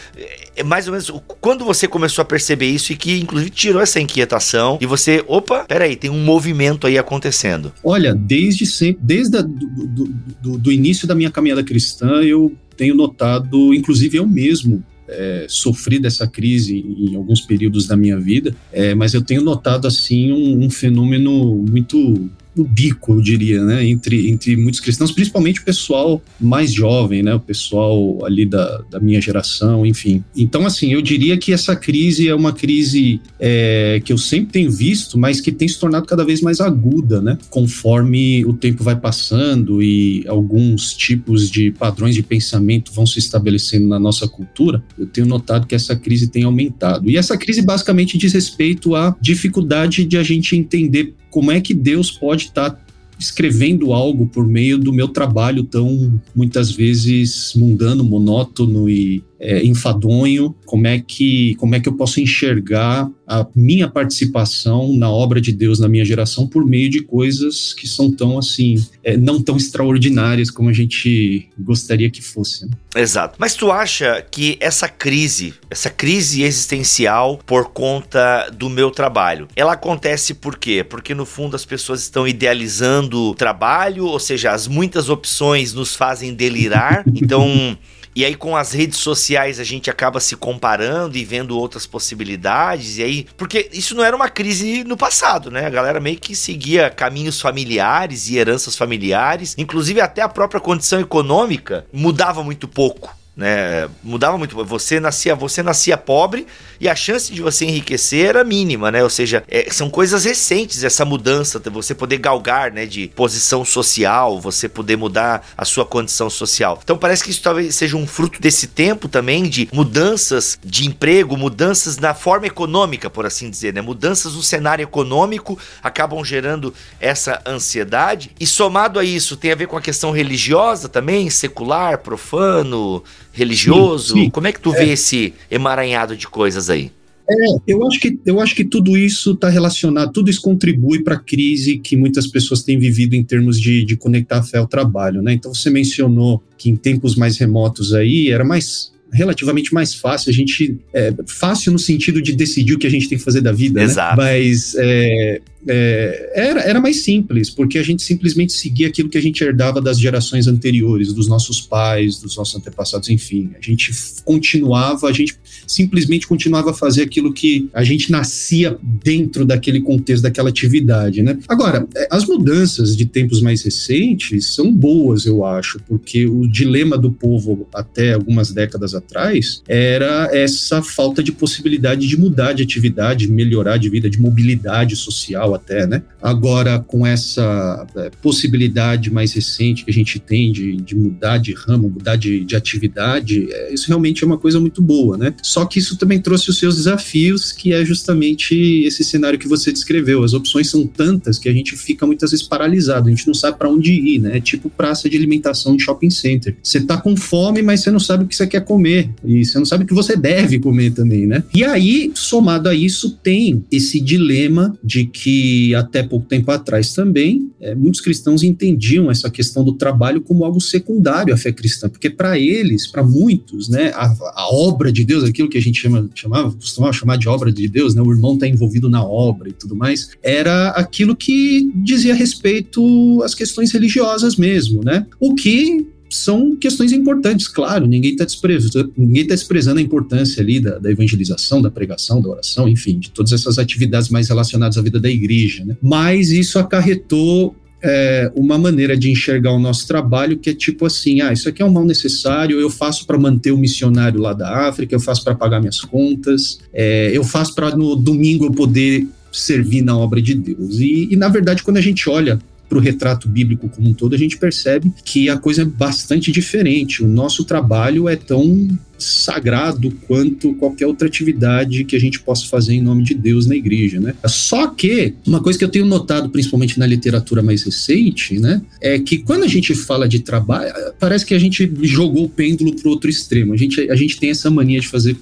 é 0.57 0.63
mais 0.63 0.87
ou 0.87 0.93
menos 0.93 1.11
quando 1.41 1.65
você 1.65 1.87
começou 1.87 2.23
a 2.23 2.25
perceber 2.25 2.67
isso 2.67 2.93
e 2.93 2.97
que, 2.97 3.19
inclusive, 3.19 3.51
tirou 3.51 3.81
essa 3.81 4.01
inquietação 4.01 4.79
e 4.81 4.87
você, 4.87 5.25
opa, 5.27 5.65
peraí, 5.65 5.97
tem 5.97 6.11
um 6.11 6.25
movimento 6.25 6.87
aí 6.87 6.99
acontecendo. 6.99 7.73
Olha, 7.85 8.15
desde 8.15 8.67
sempre, 8.67 9.01
desde 9.03 9.39
a, 9.39 9.43
do, 9.43 10.09
do, 10.43 10.59
do 10.59 10.73
início 10.73 11.07
da 11.07 11.15
minha 11.15 11.31
caminhada 11.31 11.63
cristã, 11.63 12.23
eu 12.23 12.55
tenho 12.77 12.95
notado, 12.95 13.73
inclusive 13.73 14.19
eu 14.19 14.27
mesmo, 14.27 14.85
é, 15.09 15.47
sofri 15.49 15.99
dessa 15.99 16.27
crise 16.27 16.79
em 16.79 17.15
alguns 17.15 17.41
períodos 17.41 17.87
da 17.87 17.97
minha 17.97 18.19
vida, 18.19 18.55
é, 18.73 18.95
mas 18.95 19.15
eu 19.15 19.23
tenho 19.23 19.43
notado 19.43 19.87
assim 19.87 20.33
um, 20.33 20.65
um 20.65 20.71
fenômeno 20.71 21.65
muito 21.69 22.29
no 22.57 22.65
bico, 22.65 23.13
eu 23.13 23.21
diria, 23.21 23.63
né, 23.63 23.87
entre, 23.87 24.31
entre 24.31 24.57
muitos 24.57 24.81
cristãos, 24.81 25.13
principalmente 25.13 25.61
o 25.61 25.65
pessoal 25.65 26.23
mais 26.41 26.73
jovem, 26.73 27.23
né, 27.23 27.35
o 27.35 27.41
pessoal 27.41 28.25
ali 28.25 28.47
da, 28.47 28.83
da 28.91 28.99
minha 28.99 29.21
geração, 29.21 29.85
enfim. 29.85 30.25
Então, 30.35 30.65
assim, 30.67 30.93
eu 30.93 31.03
diria 31.03 31.37
que 31.37 31.53
essa 31.53 31.77
crise 31.77 32.29
é 32.29 32.35
uma 32.35 32.53
crise 32.53 33.21
é, 33.39 34.01
que 34.05 34.13
eu 34.13 34.19
sempre 34.19 34.53
tenho 34.53 34.71
visto, 34.71 35.19
mas 35.19 35.41
que 35.41 35.53
tem 35.53 35.69
se 35.69 35.79
tornado 35.79 36.07
cada 36.07 36.25
vez 36.25 36.41
mais 36.41 36.61
aguda, 36.61 37.21
né, 37.21 37.37
conforme 37.51 38.45
o 38.47 38.53
tempo 38.53 38.83
vai 38.83 38.97
passando 38.97 39.83
e 39.83 40.25
alguns 40.27 40.95
tipos 40.95 41.51
de 41.51 41.71
padrões 41.73 42.15
de 42.15 42.23
pensamento 42.23 42.93
vão 42.93 43.07
se 43.07 43.19
estabelecendo 43.19 43.87
na 43.87 43.99
nossa 43.99 44.27
cultura, 44.27 44.83
eu 44.99 45.07
tenho 45.07 45.27
notado 45.27 45.67
que 45.67 45.75
essa 45.75 45.95
crise 45.95 46.29
tem 46.29 46.45
aumentado. 46.45 47.11
E 47.11 47.17
essa 47.17 47.37
crise 47.37 47.61
basicamente 47.61 48.17
diz 48.17 48.33
respeito 48.33 48.95
à 48.95 49.15
dificuldade 49.21 50.05
de 50.05 50.17
a 50.17 50.23
gente 50.23 50.57
entender 50.57 51.15
como 51.37 51.53
é 51.53 51.61
que 51.61 51.75
Deus 51.75 52.11
pode 52.11 52.45
estar 52.45 52.71
tá 52.71 52.81
escrevendo 53.19 53.93
algo 53.93 54.27
por 54.27 54.47
meio 54.47 54.79
do 54.79 54.91
meu 54.91 55.07
trabalho 55.07 55.65
tão 55.65 56.19
muitas 56.35 56.71
vezes 56.71 57.53
mundano, 57.55 58.03
monótono 58.03 58.89
e 58.89 59.23
é, 59.39 59.65
enfadonho, 59.65 60.55
como 60.65 60.87
é 60.87 60.99
que 60.99 61.55
como 61.57 61.75
é 61.75 61.81
que 61.81 61.89
eu 61.89 61.93
posso 61.93 62.21
enxergar 62.21 63.11
a 63.27 63.47
minha 63.55 63.89
participação 63.89 64.93
na 64.95 65.11
obra 65.11 65.41
de 65.41 65.53
Deus 65.53 65.79
na 65.79 65.89
minha 65.89 66.05
geração 66.05 66.47
por 66.47 66.65
meio 66.65 66.89
de 66.89 67.03
coisas 67.03 67.75
que 67.75 67.87
são 67.87 68.11
tão 68.11 68.39
assim 68.39 68.77
é, 69.03 69.17
não 69.17 69.43
tão 69.43 69.57
extraordinárias 69.57 70.51
como 70.51 70.69
a 70.69 70.73
gente 70.73 71.49
gostaria 71.59 72.11
que 72.11 72.23
fosse. 72.23 72.67
Né? 72.67 72.73
Exato. 72.97 73.37
Mas 73.39 73.55
tu 73.55 73.71
acha 73.71 74.25
que 74.31 74.57
essa 74.61 74.89
crise, 74.89 75.55
essa 75.71 75.91
crise 75.91 76.43
existencial 76.43 77.39
por 77.45 77.67
conta 77.67 78.49
do 78.51 78.71
meu 78.71 78.91
trabalho, 78.91 79.49
ela 79.55 79.75
acontece 79.75 80.35
por 80.35 80.59
quê? 80.59 80.83
Porque 80.83 81.15
no 81.15 81.27
fundo 81.27 81.55
as 81.55 81.65
pessoas 81.65 82.01
estão 82.03 82.27
idealizando 82.27 83.31
o 83.31 83.35
trabalho, 83.35 84.07
ou 84.07 84.19
seja, 84.19 84.53
as 84.53 84.67
muitas 84.67 85.09
opções 85.09 85.75
nos 85.75 85.95
fazem 85.95 86.35
delirar. 86.35 87.05
Então 87.27 87.77
e 88.17 88.25
aí, 88.25 88.35
com 88.35 88.57
as 88.57 88.73
redes 88.73 88.99
sociais, 88.99 89.61
a 89.61 89.65
gente 89.65 89.91
acaba 89.91 90.21
se 90.21 90.35
comparando 90.37 91.19
e 91.19 91.25
vendo 91.25 91.55
outras 91.55 91.87
possibilidades. 91.87 92.97
E 92.97 93.03
aí, 93.03 93.27
porque 93.37 93.69
isso 93.75 93.95
não 93.95 94.03
era 94.03 94.17
uma 94.17 94.31
crise 94.31 94.83
no 94.85 94.97
passado, 94.97 95.51
né? 95.51 95.67
A 95.67 95.71
galera 95.71 96.01
meio 96.01 96.19
que 96.19 96.35
seguia 96.35 96.89
caminhos 96.89 97.39
familiares 97.39 98.31
e 98.31 98.39
heranças 98.39 98.75
familiares. 98.75 99.55
Inclusive, 99.59 100.01
até 100.01 100.23
a 100.23 100.31
própria 100.31 100.63
condição 100.63 100.99
econômica 100.99 101.85
mudava 101.93 102.43
muito 102.43 102.67
pouco 102.67 103.15
né? 103.37 103.89
Mudava 104.03 104.39
muito. 104.39 104.57
Você 104.65 104.99
nascia, 104.99 105.35
você 105.35 105.63
nascia 105.63 105.97
pobre 105.97 106.47
e 106.81 106.89
a 106.89 106.97
chance 106.97 107.33
de 107.33 107.43
você 107.43 107.67
enriquecer 107.67 108.27
era 108.27 108.43
mínima, 108.43 108.91
né? 108.91 109.03
Ou 109.03 109.11
seja, 109.11 109.45
é, 109.49 109.71
são 109.71 109.91
coisas 109.91 110.25
recentes 110.25 110.83
essa 110.83 111.05
mudança, 111.05 111.61
você 111.71 111.95
poder 111.95 112.19
galgar, 112.19 112.73
né, 112.73 112.87
de 112.87 113.09
posição 113.09 113.65
social, 113.65 114.41
você 114.41 114.69
poder 114.69 114.97
mudar 114.97 115.47
a 115.57 115.65
sua 115.65 115.85
condição 115.85 116.31
social. 116.31 116.79
Então 116.83 116.97
parece 116.97 117.23
que 117.23 117.31
isso 117.31 117.43
talvez 117.43 117.75
seja 117.75 117.97
um 117.97 118.07
fruto 118.07 118.41
desse 118.41 118.69
tempo 118.69 119.09
também 119.09 119.45
de 119.45 119.69
mudanças 119.73 120.59
de 120.65 120.87
emprego, 120.87 121.37
mudanças 121.37 121.99
na 121.99 122.15
forma 122.15 122.47
econômica, 122.47 123.11
por 123.11 123.27
assim 123.27 123.51
dizer, 123.51 123.75
né? 123.75 123.83
Mudanças 123.83 124.35
no 124.35 124.43
cenário 124.43 124.83
econômico 124.83 125.59
acabam 125.83 126.25
gerando 126.25 126.73
essa 127.01 127.43
ansiedade 127.47 128.31
e 128.41 128.47
somado 128.47 128.99
a 128.99 129.05
isso 129.05 129.37
tem 129.37 129.53
a 129.53 129.57
ver 129.57 129.67
com 129.67 129.77
a 129.77 129.83
questão 129.83 130.11
religiosa 130.11 130.89
também, 130.89 131.29
secular, 131.29 131.99
profano, 131.99 133.03
religioso? 133.37 134.15
Sim, 134.15 134.25
sim. 134.25 134.31
Como 134.31 134.47
é 134.47 134.53
que 134.53 134.61
tu 134.61 134.75
é. 134.75 134.79
vê 134.79 134.93
esse 134.93 135.35
emaranhado 135.51 136.17
de 136.17 136.27
coisas 136.27 136.71
aí? 136.71 136.91
É, 137.29 137.35
eu 137.67 137.87
acho 137.87 138.01
que, 138.01 138.19
eu 138.25 138.41
acho 138.41 138.55
que 138.55 138.65
tudo 138.65 138.97
isso 138.97 139.33
está 139.33 139.49
relacionado, 139.49 140.13
tudo 140.13 140.31
isso 140.31 140.41
contribui 140.41 141.03
para 141.03 141.17
a 141.17 141.19
crise 141.19 141.77
que 141.79 141.97
muitas 141.97 142.27
pessoas 142.27 142.63
têm 142.63 142.79
vivido 142.79 143.15
em 143.15 143.23
termos 143.23 143.61
de, 143.61 143.85
de 143.85 143.97
conectar 143.97 144.39
a 144.39 144.43
fé 144.43 144.59
ao 144.59 144.67
trabalho, 144.67 145.21
né? 145.21 145.33
Então 145.33 145.53
você 145.53 145.69
mencionou 145.69 146.43
que 146.57 146.71
em 146.71 146.77
tempos 146.77 147.17
mais 147.17 147.37
remotos 147.37 147.93
aí 147.93 148.31
era 148.31 148.45
mais 148.45 148.93
relativamente 149.17 149.73
mais 149.73 149.95
fácil. 149.95 150.31
A 150.31 150.33
gente. 150.33 150.79
É, 150.93 151.13
fácil 151.27 151.73
no 151.73 151.79
sentido 151.79 152.23
de 152.23 152.33
decidir 152.33 152.75
o 152.75 152.79
que 152.79 152.87
a 152.87 152.91
gente 152.91 153.09
tem 153.09 153.19
que 153.19 153.25
fazer 153.25 153.41
da 153.41 153.53
vida, 153.53 153.81
né? 153.81 153.85
Exato. 153.85 154.21
né? 154.21 154.25
Mas 154.25 154.75
é, 154.77 155.41
é, 155.69 156.33
era, 156.35 156.61
era 156.61 156.81
mais 156.81 157.03
simples, 157.03 157.51
porque 157.51 157.79
a 157.79 157.83
gente 157.83 158.03
simplesmente 158.03 158.53
seguia 158.53 158.87
aquilo 158.87 159.09
que 159.09 159.19
a 159.19 159.23
gente 159.23 159.43
herdava 159.43 159.81
das 159.81 159.99
gerações 159.99 160.47
anteriores, 160.47 161.13
dos 161.13 161.27
nossos 161.27 161.61
pais, 161.61 162.21
dos 162.21 162.37
nossos 162.37 162.55
antepassados, 162.55 163.09
enfim. 163.09 163.51
A 163.59 163.65
gente 163.65 163.91
continuava, 164.25 165.09
a 165.09 165.13
gente 165.13 165.37
simplesmente 165.67 166.27
continuava 166.27 166.71
a 166.71 166.75
fazer 166.75 167.03
aquilo 167.03 167.33
que 167.33 167.69
a 167.73 167.85
gente 167.85 168.11
nascia 168.11 168.77
dentro 168.83 169.45
daquele 169.45 169.81
contexto, 169.81 170.23
daquela 170.23 170.49
atividade, 170.49 171.23
né? 171.23 171.39
Agora, 171.49 171.87
é, 171.95 172.09
as 172.11 172.25
mudanças 172.25 172.97
de 172.97 173.07
tempos 173.07 173.41
mais 173.41 173.63
recentes 173.63 174.55
são 174.55 174.73
boas, 174.73 175.27
eu 175.27 175.45
acho, 175.45 175.81
porque 175.87 176.27
o 176.27 176.47
dilema 176.47 176.97
do 176.99 177.11
povo 177.13 177.69
até 177.75 178.15
algumas 178.15 178.53
décadas 178.53 178.95
atrás 178.95 179.63
era 179.69 180.29
essa 180.33 180.83
falta 180.83 181.23
de 181.23 181.33
possibilidade 181.33 182.07
de 182.07 182.17
mudar 182.19 182.53
de 182.53 182.63
atividade, 182.63 183.31
melhorar 183.31 183.77
de 183.77 183.89
vida, 183.89 184.09
de 184.09 184.21
mobilidade 184.21 184.97
social 184.97 185.55
até, 185.55 185.87
né? 185.87 186.03
Agora, 186.21 186.79
com 186.81 187.07
essa 187.07 187.87
é, 187.97 188.11
possibilidade 188.23 189.11
mais 189.11 189.33
recente 189.33 189.85
que 189.85 189.91
a 189.91 189.95
gente 189.95 190.19
tem 190.19 190.51
de, 190.53 190.77
de 190.77 190.97
mudar 190.97 191.39
de 191.39 191.53
ramo, 191.53 191.89
mudar 191.89 192.17
de, 192.17 192.45
de 192.45 192.57
atividade, 192.57 193.47
é, 193.51 193.73
isso 193.73 193.89
realmente 193.89 194.25
é 194.25 194.27
uma 194.27 194.39
coisa 194.39 194.61
muito 194.61 194.83
boa, 194.83 195.17
né? 195.17 195.35
Só 195.47 195.65
que 195.65 195.79
isso 195.79 195.97
também 195.97 196.21
trouxe 196.21 196.51
os 196.51 196.59
seus 196.59 196.75
desafios, 196.75 197.53
que 197.53 197.73
é 197.73 197.85
justamente 197.85 198.83
esse 198.85 199.05
cenário 199.05 199.39
que 199.39 199.47
você 199.47 199.71
descreveu. 199.71 200.25
As 200.25 200.33
opções 200.33 200.69
são 200.69 200.85
tantas 200.85 201.39
que 201.39 201.49
a 201.49 201.53
gente 201.53 201.77
fica 201.77 202.05
muitas 202.05 202.33
vezes 202.33 202.45
paralisado, 202.45 203.07
a 203.07 203.11
gente 203.11 203.29
não 203.29 203.35
sabe 203.35 203.57
para 203.57 203.71
onde 203.71 203.93
ir, 203.93 204.19
né? 204.19 204.39
É 204.39 204.41
tipo 204.41 204.69
praça 204.69 205.09
de 205.09 205.17
alimentação 205.17 205.77
de 205.77 205.85
shopping 205.85 206.11
center. 206.11 206.57
Você 206.61 206.81
tá 206.81 206.97
com 206.97 207.17
fome, 207.17 207.63
mas 207.63 207.81
você 207.81 207.93
não 207.93 208.01
sabe 208.01 208.25
o 208.25 208.27
que 208.27 208.35
você 208.35 208.45
quer 208.45 208.65
comer, 208.65 209.09
e 209.25 209.45
você 209.45 209.57
não 209.57 209.65
sabe 209.65 209.85
o 209.85 209.87
que 209.87 209.95
você 209.95 210.17
deve 210.17 210.59
comer 210.59 210.91
também, 210.91 211.27
né? 211.27 211.45
E 211.55 211.63
aí, 211.63 212.11
somado 212.15 212.69
a 212.69 212.75
isso, 212.75 213.11
tem 213.23 213.65
esse 213.71 214.01
dilema 214.01 214.77
de 214.83 215.05
que 215.07 215.73
até 215.77 216.03
pouco 216.03 216.27
tempo 216.27 216.51
atrás 216.51 216.93
também, 216.93 217.51
é, 217.61 217.73
muitos 217.73 218.01
cristãos 218.01 218.43
entendiam 218.43 219.11
essa 219.11 219.31
questão 219.31 219.63
do 219.63 219.75
trabalho 219.75 220.21
como 220.21 220.45
algo 220.45 220.61
secundário 220.61 221.33
à 221.33 221.37
fé 221.37 221.53
cristã, 221.53 221.89
porque 221.89 222.11
para 222.11 222.37
eles, 222.37 222.87
para 222.87 223.03
muitos, 223.03 223.69
né, 223.69 223.93
a, 223.95 224.07
a, 224.35 224.49
obra 224.53 224.91
de 224.93 225.05
Deus, 225.05 225.23
aquilo 225.37 225.49
que 225.51 225.59
a 225.59 225.63
gente 225.63 225.79
chama, 225.79 226.09
chamava, 226.15 226.51
costumava 226.53 226.93
chamar 226.95 227.19
de 227.19 227.29
obra 227.29 227.53
de 227.53 227.69
Deus, 227.69 227.95
né, 227.95 228.01
o 228.01 228.11
irmão 228.11 228.35
está 228.35 228.49
envolvido 228.49 228.89
na 228.89 229.05
obra 229.05 229.51
e 229.51 229.53
tudo 229.53 229.77
mais, 229.77 230.11
era 230.23 230.71
aquilo 230.71 231.15
que 231.15 231.71
dizia 231.75 232.15
respeito 232.15 233.23
às 233.23 233.35
questões 233.35 233.71
religiosas 233.71 234.37
mesmo, 234.37 234.83
né? 234.83 235.07
O 235.21 235.35
que 235.35 235.87
são 236.09 236.57
questões 236.57 236.93
importantes, 236.93 237.49
claro, 237.49 237.87
ninguém 237.87 238.13
está 238.13 238.25
desprezando, 238.25 238.93
ninguém 238.97 239.27
tá 239.27 239.35
desprezando 239.35 239.79
a 239.79 239.83
importância 239.83 240.41
ali 240.41 240.61
da, 240.61 240.79
da, 240.79 240.91
evangelização, 240.91 241.61
da 241.61 241.71
pregação, 241.71 242.23
da 242.23 242.29
oração, 242.29 242.69
enfim, 242.69 242.99
de 242.99 243.11
todas 243.11 243.33
essas 243.33 243.59
atividades 243.59 244.09
mais 244.09 244.29
relacionadas 244.29 244.79
à 244.79 244.83
vida 244.83 245.01
da 245.01 245.11
igreja, 245.11 245.65
né? 245.65 245.77
Mas 245.83 246.31
isso 246.31 246.59
acarretou 246.59 247.55
é, 247.83 248.31
uma 248.35 248.59
maneira 248.59 248.97
de 248.97 249.11
enxergar 249.11 249.53
o 249.53 249.59
nosso 249.59 249.87
trabalho 249.87 250.39
que 250.39 250.51
é 250.51 250.55
tipo 250.55 250.87
assim, 250.87 251.21
ah, 251.21 251.33
isso 251.33 251.49
aqui 251.49 251.63
é 251.63 251.65
um 251.65 251.73
mal 251.73 251.85
necessário, 251.85 252.59
eu 252.59 252.71
faço 252.71 253.07
para 253.07 253.19
manter 253.19 253.53
o 253.53 253.59
missionário 253.59 254.21
lá 254.21 254.33
da 254.33 254.69
África, 254.69 254.95
eu 254.95 255.01
faço 255.01 255.23
para 255.23 255.35
pagar 255.35 255.61
minhas 255.61 255.81
contas, 255.81 256.59
é, 256.73 257.11
eu 257.13 257.23
faço 257.23 257.55
para 257.55 257.77
no 257.77 257.95
domingo 257.97 258.47
eu 258.47 258.53
poder 258.53 259.07
servir 259.33 259.83
na 259.83 259.97
obra 259.97 260.21
de 260.21 260.35
Deus. 260.35 260.81
E, 260.81 261.09
e, 261.11 261.17
na 261.17 261.29
verdade, 261.29 261.63
quando 261.63 261.77
a 261.77 261.83
gente 261.83 262.09
olha 262.09 262.39
para 262.69 262.79
o 262.79 262.81
retrato 262.81 263.29
bíblico 263.29 263.69
como 263.69 263.89
um 263.89 263.95
todo, 263.95 264.15
a 264.15 264.19
gente 264.19 264.37
percebe 264.37 264.93
que 265.05 265.29
a 265.29 265.37
coisa 265.37 265.63
é 265.63 265.65
bastante 265.65 266.33
diferente. 266.33 267.03
O 267.03 267.09
nosso 267.09 267.45
trabalho 267.45 268.09
é 268.09 268.17
tão 268.17 268.69
sagrado 268.99 269.91
quanto 270.07 270.55
qualquer 270.55 270.87
outra 270.87 271.07
atividade 271.07 271.85
que 271.85 271.95
a 271.95 272.01
gente 272.01 272.21
possa 272.21 272.47
fazer 272.47 272.75
em 272.75 272.81
nome 272.81 273.03
de 273.03 273.15
Deus 273.15 273.47
na 273.47 273.55
igreja, 273.55 274.01
né? 274.01 274.15
Só 274.27 274.69
que 274.69 275.15
uma 275.27 275.43
coisa 275.43 275.59
que 275.59 275.65
eu 275.65 275.69
tenho 275.69 275.85
notado 275.85 276.31
principalmente 276.31 276.79
na 276.79 276.87
literatura 276.87 277.43
mais 277.43 277.63
recente, 277.63 278.39
né, 278.39 278.63
é 278.81 278.99
que 278.99 279.19
quando 279.19 279.45
a 279.45 279.49
gente 279.49 279.75
fala 279.75 280.09
de 280.09 280.21
trabalho, 280.21 280.73
parece 280.99 281.27
que 281.27 281.35
a 281.35 281.39
gente 281.39 281.71
jogou 281.83 282.25
o 282.25 282.29
pêndulo 282.29 282.75
para 282.75 282.91
outro 282.91 283.11
extremo. 283.11 283.53
A 283.53 283.57
gente, 283.57 283.81
a 283.91 283.97
gente 283.97 284.19
tem 284.19 284.31
essa 284.31 284.51
mania 284.51 284.81
de 284.81 284.89
fazer 284.89 285.17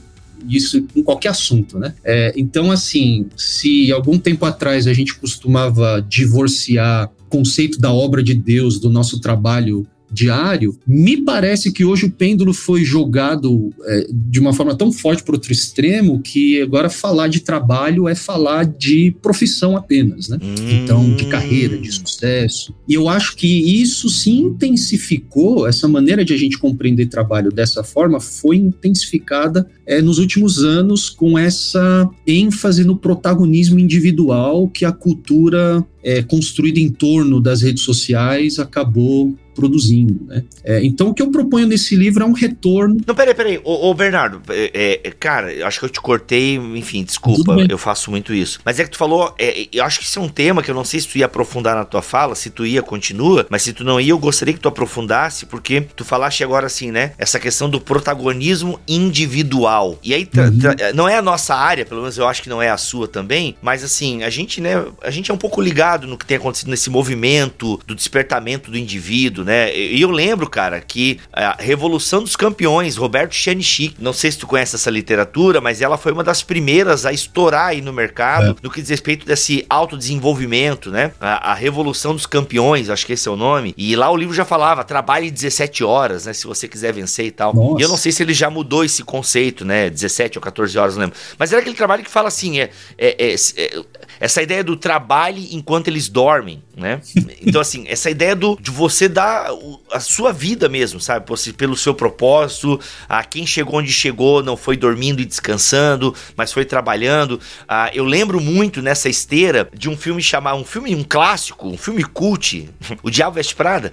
isso 0.49 0.83
com 0.93 1.03
qualquer 1.03 1.31
assunto, 1.31 1.79
né? 1.79 1.95
É, 2.05 2.33
então, 2.37 2.71
assim, 2.71 3.27
se 3.37 3.91
algum 3.93 4.19
tempo 4.19 4.45
atrás 4.45 4.87
a 4.87 4.93
gente 4.93 5.15
costumava 5.15 6.05
divorciar 6.09 7.11
conceito 7.29 7.79
da 7.79 7.93
obra 7.93 8.23
de 8.23 8.35
Deus, 8.35 8.79
do 8.79 8.91
nosso 8.91 9.21
trabalho 9.21 9.87
diário, 10.15 10.79
me 10.87 11.17
parece 11.17 11.73
que 11.73 11.85
hoje 11.85 12.07
o 12.07 12.11
pêndulo 12.11 12.55
foi 12.55 12.85
jogado 12.85 13.75
é, 13.85 14.07
de 14.13 14.39
uma 14.39 14.53
forma 14.53 14.75
tão 14.75 14.93
forte 14.93 15.25
para 15.25 15.35
outro 15.35 15.53
extremo 15.53 16.21
que 16.21 16.63
agora 16.63 16.89
falar 16.89 17.27
de 17.27 17.41
trabalho 17.41 18.09
é 18.09 18.15
falar 18.15 18.65
de 18.65 19.15
profissão 19.21 19.77
apenas, 19.77 20.29
né? 20.29 20.39
Hum. 20.41 20.55
Então, 20.71 21.15
de 21.15 21.27
carreira, 21.27 21.77
de 21.77 21.91
sucesso. 21.91 22.73
E 22.89 22.95
eu 22.95 23.09
acho 23.09 23.35
que 23.37 23.83
isso 23.83 24.09
se 24.09 24.31
intensificou, 24.31 25.67
essa 25.67 25.89
maneira 25.89 26.25
de 26.25 26.33
a 26.33 26.37
gente 26.37 26.59
compreender 26.59 27.07
trabalho 27.07 27.51
dessa 27.51 27.83
forma 27.83 28.21
foi 28.21 28.57
intensificada 28.57 29.69
é, 29.85 30.01
nos 30.01 30.19
últimos 30.19 30.63
anos 30.63 31.11
com 31.11 31.37
essa 31.37 32.09
ênfase 32.27 32.85
no 32.85 32.97
protagonismo 32.97 33.81
individual 33.81 34.69
que 34.69 34.85
a 34.85 34.93
cultura 34.93 35.85
é, 36.05 36.23
construído 36.23 36.79
em 36.79 36.91
torno 36.91 37.41
das 37.41 37.63
redes 37.63 37.83
sociais 37.83 38.59
acabou 38.59 39.35
produzindo, 39.55 40.25
né? 40.27 40.43
É, 40.63 40.85
então 40.85 41.09
o 41.09 41.15
que 41.15 41.23
eu 41.23 41.31
proponho 41.31 41.67
nesse 41.67 41.95
livro 41.95 42.25
é 42.25 42.27
um 42.27 42.33
retorno. 42.33 43.01
Não, 43.07 43.15
peraí, 43.15 43.35
peraí, 43.35 43.61
ô, 43.63 43.89
ô 43.89 43.95
Bernardo, 43.95 44.43
é, 44.51 45.01
é, 45.03 45.11
cara, 45.13 45.53
eu 45.53 45.67
acho 45.67 45.79
que 45.79 45.85
eu 45.85 45.89
te 45.89 46.01
cortei, 46.01 46.57
enfim, 46.57 47.05
desculpa, 47.05 47.57
eu 47.69 47.79
faço 47.79 48.11
muito 48.11 48.35
isso. 48.35 48.59
Mas 48.65 48.81
é 48.81 48.85
que 48.85 48.91
tu 48.91 48.99
falou, 48.99 49.33
é, 49.39 49.69
eu 49.73 49.85
acho 49.85 50.01
que 50.01 50.05
isso 50.05 50.19
é 50.19 50.23
um 50.23 50.29
tema 50.29 50.63
que 50.63 50.71
eu 50.71 50.75
não 50.75 50.85
sei 50.85 51.01
se 51.01 51.09
tu 51.09 51.19
ia 51.19 51.27
aprofundar 51.27 51.77
na 51.77 51.85
tua 51.85 52.03
fala, 52.03 52.35
se 52.35 52.51
tu 52.51 52.67
ia, 52.67 52.83
continua, 52.83 53.47
mas 53.49 53.63
se 53.63 53.73
tu 53.73 53.85
não 53.85 54.01
ia, 54.01 54.11
eu 54.11 54.19
gostaria 54.19 54.53
que 54.53 54.61
tu 54.61 54.69
aprofundasse, 54.69 55.47
porque 55.47 55.83
tu 55.95 56.05
falaste 56.05 56.43
agora 56.43 56.67
assim, 56.67 56.91
né? 56.91 57.13
Essa 57.17 57.39
questão 57.39 57.71
do 57.71 57.81
protagonismo 57.81 58.81
individual. 58.89 59.99
E 60.03 60.13
aí, 60.13 60.29
uhum. 60.37 60.95
não 60.95 61.09
é 61.09 61.17
a 61.17 61.23
nossa 61.23 61.55
área, 61.55 61.87
pelo 61.87 62.01
menos 62.01 62.19
eu 62.19 62.27
acho 62.27 62.43
que 62.43 62.49
não 62.49 62.61
é 62.61 62.71
a 62.71 62.77
sua 62.77 63.07
também, 63.07 63.57
mas 63.63 63.85
assim, 63.85 64.25
a 64.25 64.31
gente, 64.31 64.61
né, 64.61 64.85
a 65.01 65.11
gente 65.11 65.31
é 65.31 65.35
um 65.35 65.39
pouco 65.39 65.61
ligado 65.61 65.94
no 65.99 66.19
que 66.19 66.27
tem 66.27 66.37
acontecido 66.37 66.71
nesse 66.71 66.91
movimento 66.91 67.81
do 67.87 67.95
despertamento 67.95 68.71
do 68.71 68.79
indivíduo, 68.79 69.45
né? 69.45 69.75
E 69.75 70.01
eu 70.01 70.11
lembro, 70.11 70.49
cara, 70.49 70.81
que 70.81 71.19
a 71.33 71.57
Revolução 71.59 72.23
dos 72.23 72.37
Campeões, 72.37 72.97
Roberto 72.97 73.35
Chanichi, 73.35 73.95
não 73.99 74.13
sei 74.13 74.31
se 74.33 74.39
tu 74.39 74.47
conhece 74.47 74.77
essa 74.77 74.91
literatura, 74.91 75.61
mas 75.61 75.81
ela 75.81 75.97
foi 75.97 76.13
uma 76.13 76.25
das 76.25 76.43
primeiras 76.43 77.07
a 77.07 77.13
estourar 77.13 77.67
aí 77.67 77.81
no 77.81 77.93
mercado 77.93 78.51
é. 78.51 78.55
no 78.63 78.71
que 78.71 78.81
diz 78.81 78.91
respeito 78.91 79.27
desse 79.27 79.65
autodesenvolvimento, 79.69 80.91
né? 80.91 81.13
A, 81.21 81.53
a, 81.53 81.55
Revolução 81.55 82.15
dos 82.15 82.27
Campeões, 82.27 82.91
acho 82.91 83.07
que 83.07 83.13
esse 83.13 83.29
é 83.29 83.31
o 83.31 83.37
nome. 83.37 83.75
E 83.77 83.97
lá 83.97 84.11
o 84.11 84.17
livro 84.17 84.35
já 84.35 84.45
falava, 84.45 84.85
trabalhe 84.85 85.31
17 85.31 85.85
horas, 85.85 86.27
né? 86.27 86.33
Se 86.33 86.47
você 86.47 86.69
quiser 86.69 86.93
vencer 86.93 87.27
e 87.27 87.31
tal. 87.31 87.55
Nossa. 87.55 87.81
E 87.81 87.83
eu 87.83 87.89
não 87.89 87.97
sei 87.97 88.13
se 88.13 88.23
ele 88.23 88.35
já 88.35 88.51
mudou 88.51 88.85
esse 88.85 89.03
conceito, 89.03 89.65
né? 89.65 89.89
17 89.91 90.39
ou 90.39 90.43
14 90.43 90.79
horas, 90.79 90.95
não 90.95 91.03
lembro. 91.03 91.17
Mas 91.39 91.53
era 91.53 91.61
aquele 91.61 91.77
trabalho 91.77 92.03
que 92.05 92.11
fala 92.11 92.29
assim, 92.29 92.61
é, 92.61 92.71
é, 92.99 93.33
é, 93.33 93.35
é 93.35 93.83
essa 94.21 94.43
ideia 94.43 94.63
do 94.63 94.77
trabalho 94.77 95.43
enquanto 95.51 95.84
eles 95.89 96.09
dormem, 96.09 96.63
né? 96.77 97.01
Então, 97.41 97.61
assim, 97.61 97.85
essa 97.89 98.11
ideia 98.11 98.35
do, 98.35 98.59
de 98.61 98.71
você 98.71 99.09
dar 99.09 99.49
a 99.93 100.01
sua 100.01 100.33
vida 100.33 100.69
mesmo, 100.69 101.01
sabe? 101.01 101.27
Pelo 101.57 101.77
seu 101.77 101.95
propósito, 101.95 102.81
a 103.09 103.23
quem 103.23 103.47
chegou 103.47 103.79
onde 103.79 103.93
chegou 103.93 104.43
não 104.43 104.57
foi 104.57 104.77
dormindo 104.77 105.21
e 105.21 105.25
descansando, 105.25 106.15
mas 106.37 106.53
foi 106.53 106.65
trabalhando. 106.65 107.41
Ah, 107.69 107.91
eu 107.95 108.05
lembro 108.05 108.41
muito 108.41 108.83
nessa 108.83 109.09
esteira 109.09 109.69
de 109.73 109.89
um 109.89 109.97
filme 109.97 110.23
chamado, 110.23 110.59
um 110.59 110.65
filme, 110.65 110.95
um 110.95 111.05
clássico, 111.05 111.69
um 111.69 111.79
filme 111.79 112.03
cult, 112.05 112.69
O 113.03 113.11
Diabo 113.11 113.37
Veste 113.37 113.55
Prada. 113.55 113.93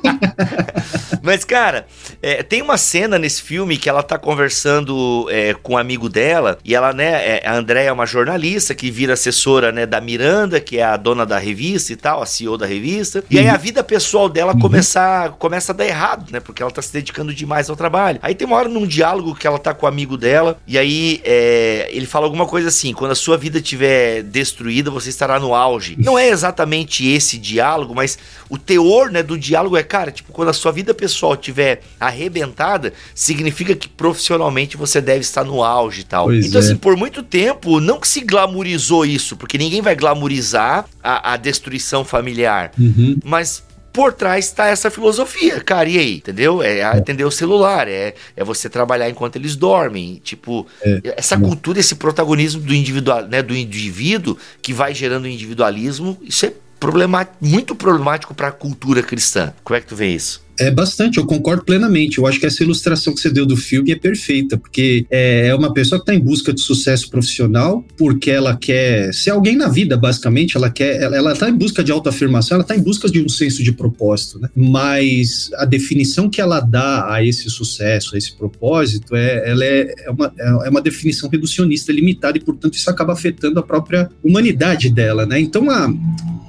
mas, 1.22 1.44
cara, 1.44 1.86
é, 2.22 2.42
tem 2.42 2.60
uma 2.60 2.76
cena 2.76 3.18
nesse 3.18 3.42
filme 3.42 3.76
que 3.76 3.88
ela 3.88 4.02
tá 4.02 4.18
conversando 4.18 5.26
é, 5.30 5.54
com 5.54 5.74
um 5.74 5.78
amigo 5.78 6.08
dela, 6.08 6.58
e 6.64 6.74
ela, 6.74 6.92
né, 6.92 7.38
é, 7.38 7.42
a 7.46 7.54
Andréia 7.54 7.88
é 7.88 7.92
uma 7.92 8.06
jornalista 8.06 8.74
que 8.74 8.90
vira 8.90 9.14
assessora, 9.14 9.72
né, 9.72 9.86
da 9.86 10.00
Miranda, 10.00 10.60
que 10.60 10.78
é 10.78 10.82
a 10.82 10.96
dona 10.96 11.24
da 11.24 11.38
revista 11.38 11.69
e 11.74 11.96
tal, 11.96 12.22
a 12.22 12.26
CEO 12.26 12.56
da 12.56 12.66
revista. 12.66 13.22
E 13.30 13.38
aí 13.38 13.48
a 13.48 13.56
vida 13.56 13.82
pessoal 13.84 14.28
dela 14.28 14.52
uhum. 14.52 14.58
começa, 14.58 15.32
começa 15.38 15.72
a 15.72 15.74
dar 15.74 15.86
errado, 15.86 16.30
né, 16.30 16.40
porque 16.40 16.62
ela 16.62 16.70
tá 16.70 16.82
se 16.82 16.92
dedicando 16.92 17.34
demais 17.34 17.70
ao 17.70 17.76
trabalho. 17.76 18.18
Aí 18.22 18.34
tem 18.34 18.46
uma 18.46 18.56
hora 18.56 18.68
num 18.68 18.86
diálogo 18.86 19.34
que 19.34 19.46
ela 19.46 19.58
tá 19.58 19.72
com 19.74 19.86
o 19.86 19.88
amigo 19.88 20.16
dela, 20.16 20.58
e 20.66 20.78
aí 20.78 21.20
é, 21.24 21.88
ele 21.92 22.06
fala 22.06 22.26
alguma 22.26 22.46
coisa 22.46 22.68
assim: 22.68 22.92
quando 22.92 23.12
a 23.12 23.14
sua 23.14 23.36
vida 23.36 23.58
estiver 23.58 24.22
destruída, 24.22 24.90
você 24.90 25.10
estará 25.10 25.38
no 25.38 25.54
auge. 25.54 25.96
Não 25.98 26.18
é 26.18 26.28
exatamente 26.28 27.06
esse 27.06 27.38
diálogo, 27.38 27.94
mas 27.94 28.18
o 28.48 28.58
teor, 28.58 29.10
né, 29.10 29.22
do 29.22 29.38
diálogo 29.38 29.76
é, 29.76 29.82
cara, 29.82 30.10
tipo, 30.10 30.32
quando 30.32 30.48
a 30.48 30.52
sua 30.52 30.72
vida 30.72 30.94
pessoal 30.94 31.34
estiver 31.34 31.82
arrebentada, 31.98 32.92
significa 33.14 33.74
que 33.74 33.88
profissionalmente 33.88 34.76
você 34.76 35.00
deve 35.00 35.20
estar 35.20 35.44
no 35.44 35.62
auge 35.62 36.00
e 36.00 36.04
tal. 36.04 36.26
Pois 36.26 36.46
então, 36.46 36.60
é. 36.60 36.64
assim, 36.64 36.76
por 36.76 36.96
muito 36.96 37.22
tempo, 37.22 37.80
não 37.80 38.00
que 38.00 38.08
se 38.08 38.20
glamourizou 38.20 39.04
isso, 39.04 39.36
porque 39.36 39.58
ninguém 39.58 39.80
vai 39.80 39.94
glamourizar 39.94 40.86
a, 41.02 41.34
a 41.34 41.36
destruição 41.36 41.59
familiar, 42.04 42.72
uhum. 42.78 43.18
mas 43.24 43.62
por 43.92 44.12
trás 44.12 44.46
está 44.46 44.66
essa 44.66 44.90
filosofia, 44.90 45.60
cara, 45.60 45.88
e 45.88 45.98
aí, 45.98 46.16
entendeu? 46.16 46.62
É 46.62 46.82
atender 46.82 47.24
o 47.24 47.30
celular, 47.30 47.88
é, 47.88 48.14
é 48.36 48.44
você 48.44 48.68
trabalhar 48.68 49.08
enquanto 49.10 49.36
eles 49.36 49.56
dormem, 49.56 50.20
tipo, 50.22 50.66
é, 50.82 51.14
essa 51.16 51.36
cultura, 51.38 51.80
esse 51.80 51.96
protagonismo 51.96 52.62
do 52.62 52.74
individual, 52.74 53.26
né, 53.26 53.42
do 53.42 53.54
indivíduo 53.54 54.36
que 54.62 54.72
vai 54.72 54.94
gerando 54.94 55.26
individualismo, 55.26 56.16
isso 56.22 56.46
é 56.46 56.52
problemático, 56.78 57.36
muito 57.40 57.74
problemático 57.74 58.34
para 58.34 58.48
a 58.48 58.52
cultura 58.52 59.02
cristã. 59.02 59.52
Como 59.62 59.76
é 59.76 59.80
que 59.80 59.86
tu 59.86 59.96
vê 59.96 60.08
isso? 60.08 60.42
É 60.60 60.70
bastante, 60.70 61.16
eu 61.16 61.24
concordo 61.24 61.64
plenamente. 61.64 62.18
Eu 62.18 62.26
acho 62.26 62.38
que 62.38 62.44
essa 62.44 62.62
ilustração 62.62 63.14
que 63.14 63.20
você 63.20 63.30
deu 63.30 63.46
do 63.46 63.56
filme 63.56 63.92
é 63.92 63.96
perfeita, 63.96 64.58
porque 64.58 65.06
é, 65.10 65.46
é 65.48 65.54
uma 65.54 65.72
pessoa 65.72 65.98
que 65.98 66.02
está 66.02 66.14
em 66.14 66.22
busca 66.22 66.52
de 66.52 66.60
sucesso 66.60 67.08
profissional, 67.08 67.82
porque 67.96 68.30
ela 68.30 68.54
quer 68.54 69.12
ser 69.14 69.30
alguém 69.30 69.56
na 69.56 69.68
vida, 69.68 69.96
basicamente. 69.96 70.58
Ela 70.58 70.68
quer, 70.68 71.00
ela 71.00 71.32
está 71.32 71.48
em 71.48 71.54
busca 71.54 71.82
de 71.82 71.90
autoafirmação, 71.90 72.56
ela 72.56 72.62
está 72.62 72.76
em 72.76 72.82
busca 72.82 73.08
de 73.08 73.22
um 73.22 73.28
senso 73.28 73.64
de 73.64 73.72
propósito, 73.72 74.38
né? 74.38 74.50
Mas 74.54 75.50
a 75.54 75.64
definição 75.64 76.28
que 76.28 76.42
ela 76.42 76.60
dá 76.60 77.10
a 77.10 77.24
esse 77.24 77.48
sucesso, 77.48 78.14
a 78.14 78.18
esse 78.18 78.36
propósito, 78.36 79.16
é, 79.16 79.50
ela 79.50 79.64
é, 79.64 79.94
é, 80.04 80.10
uma, 80.10 80.32
é 80.38 80.68
uma 80.68 80.82
definição 80.82 81.30
reducionista, 81.30 81.90
limitada, 81.90 82.36
e 82.36 82.40
portanto 82.40 82.74
isso 82.74 82.90
acaba 82.90 83.14
afetando 83.14 83.58
a 83.58 83.62
própria 83.62 84.10
humanidade 84.22 84.90
dela, 84.90 85.24
né? 85.24 85.40
Então 85.40 85.70
a 85.70 85.90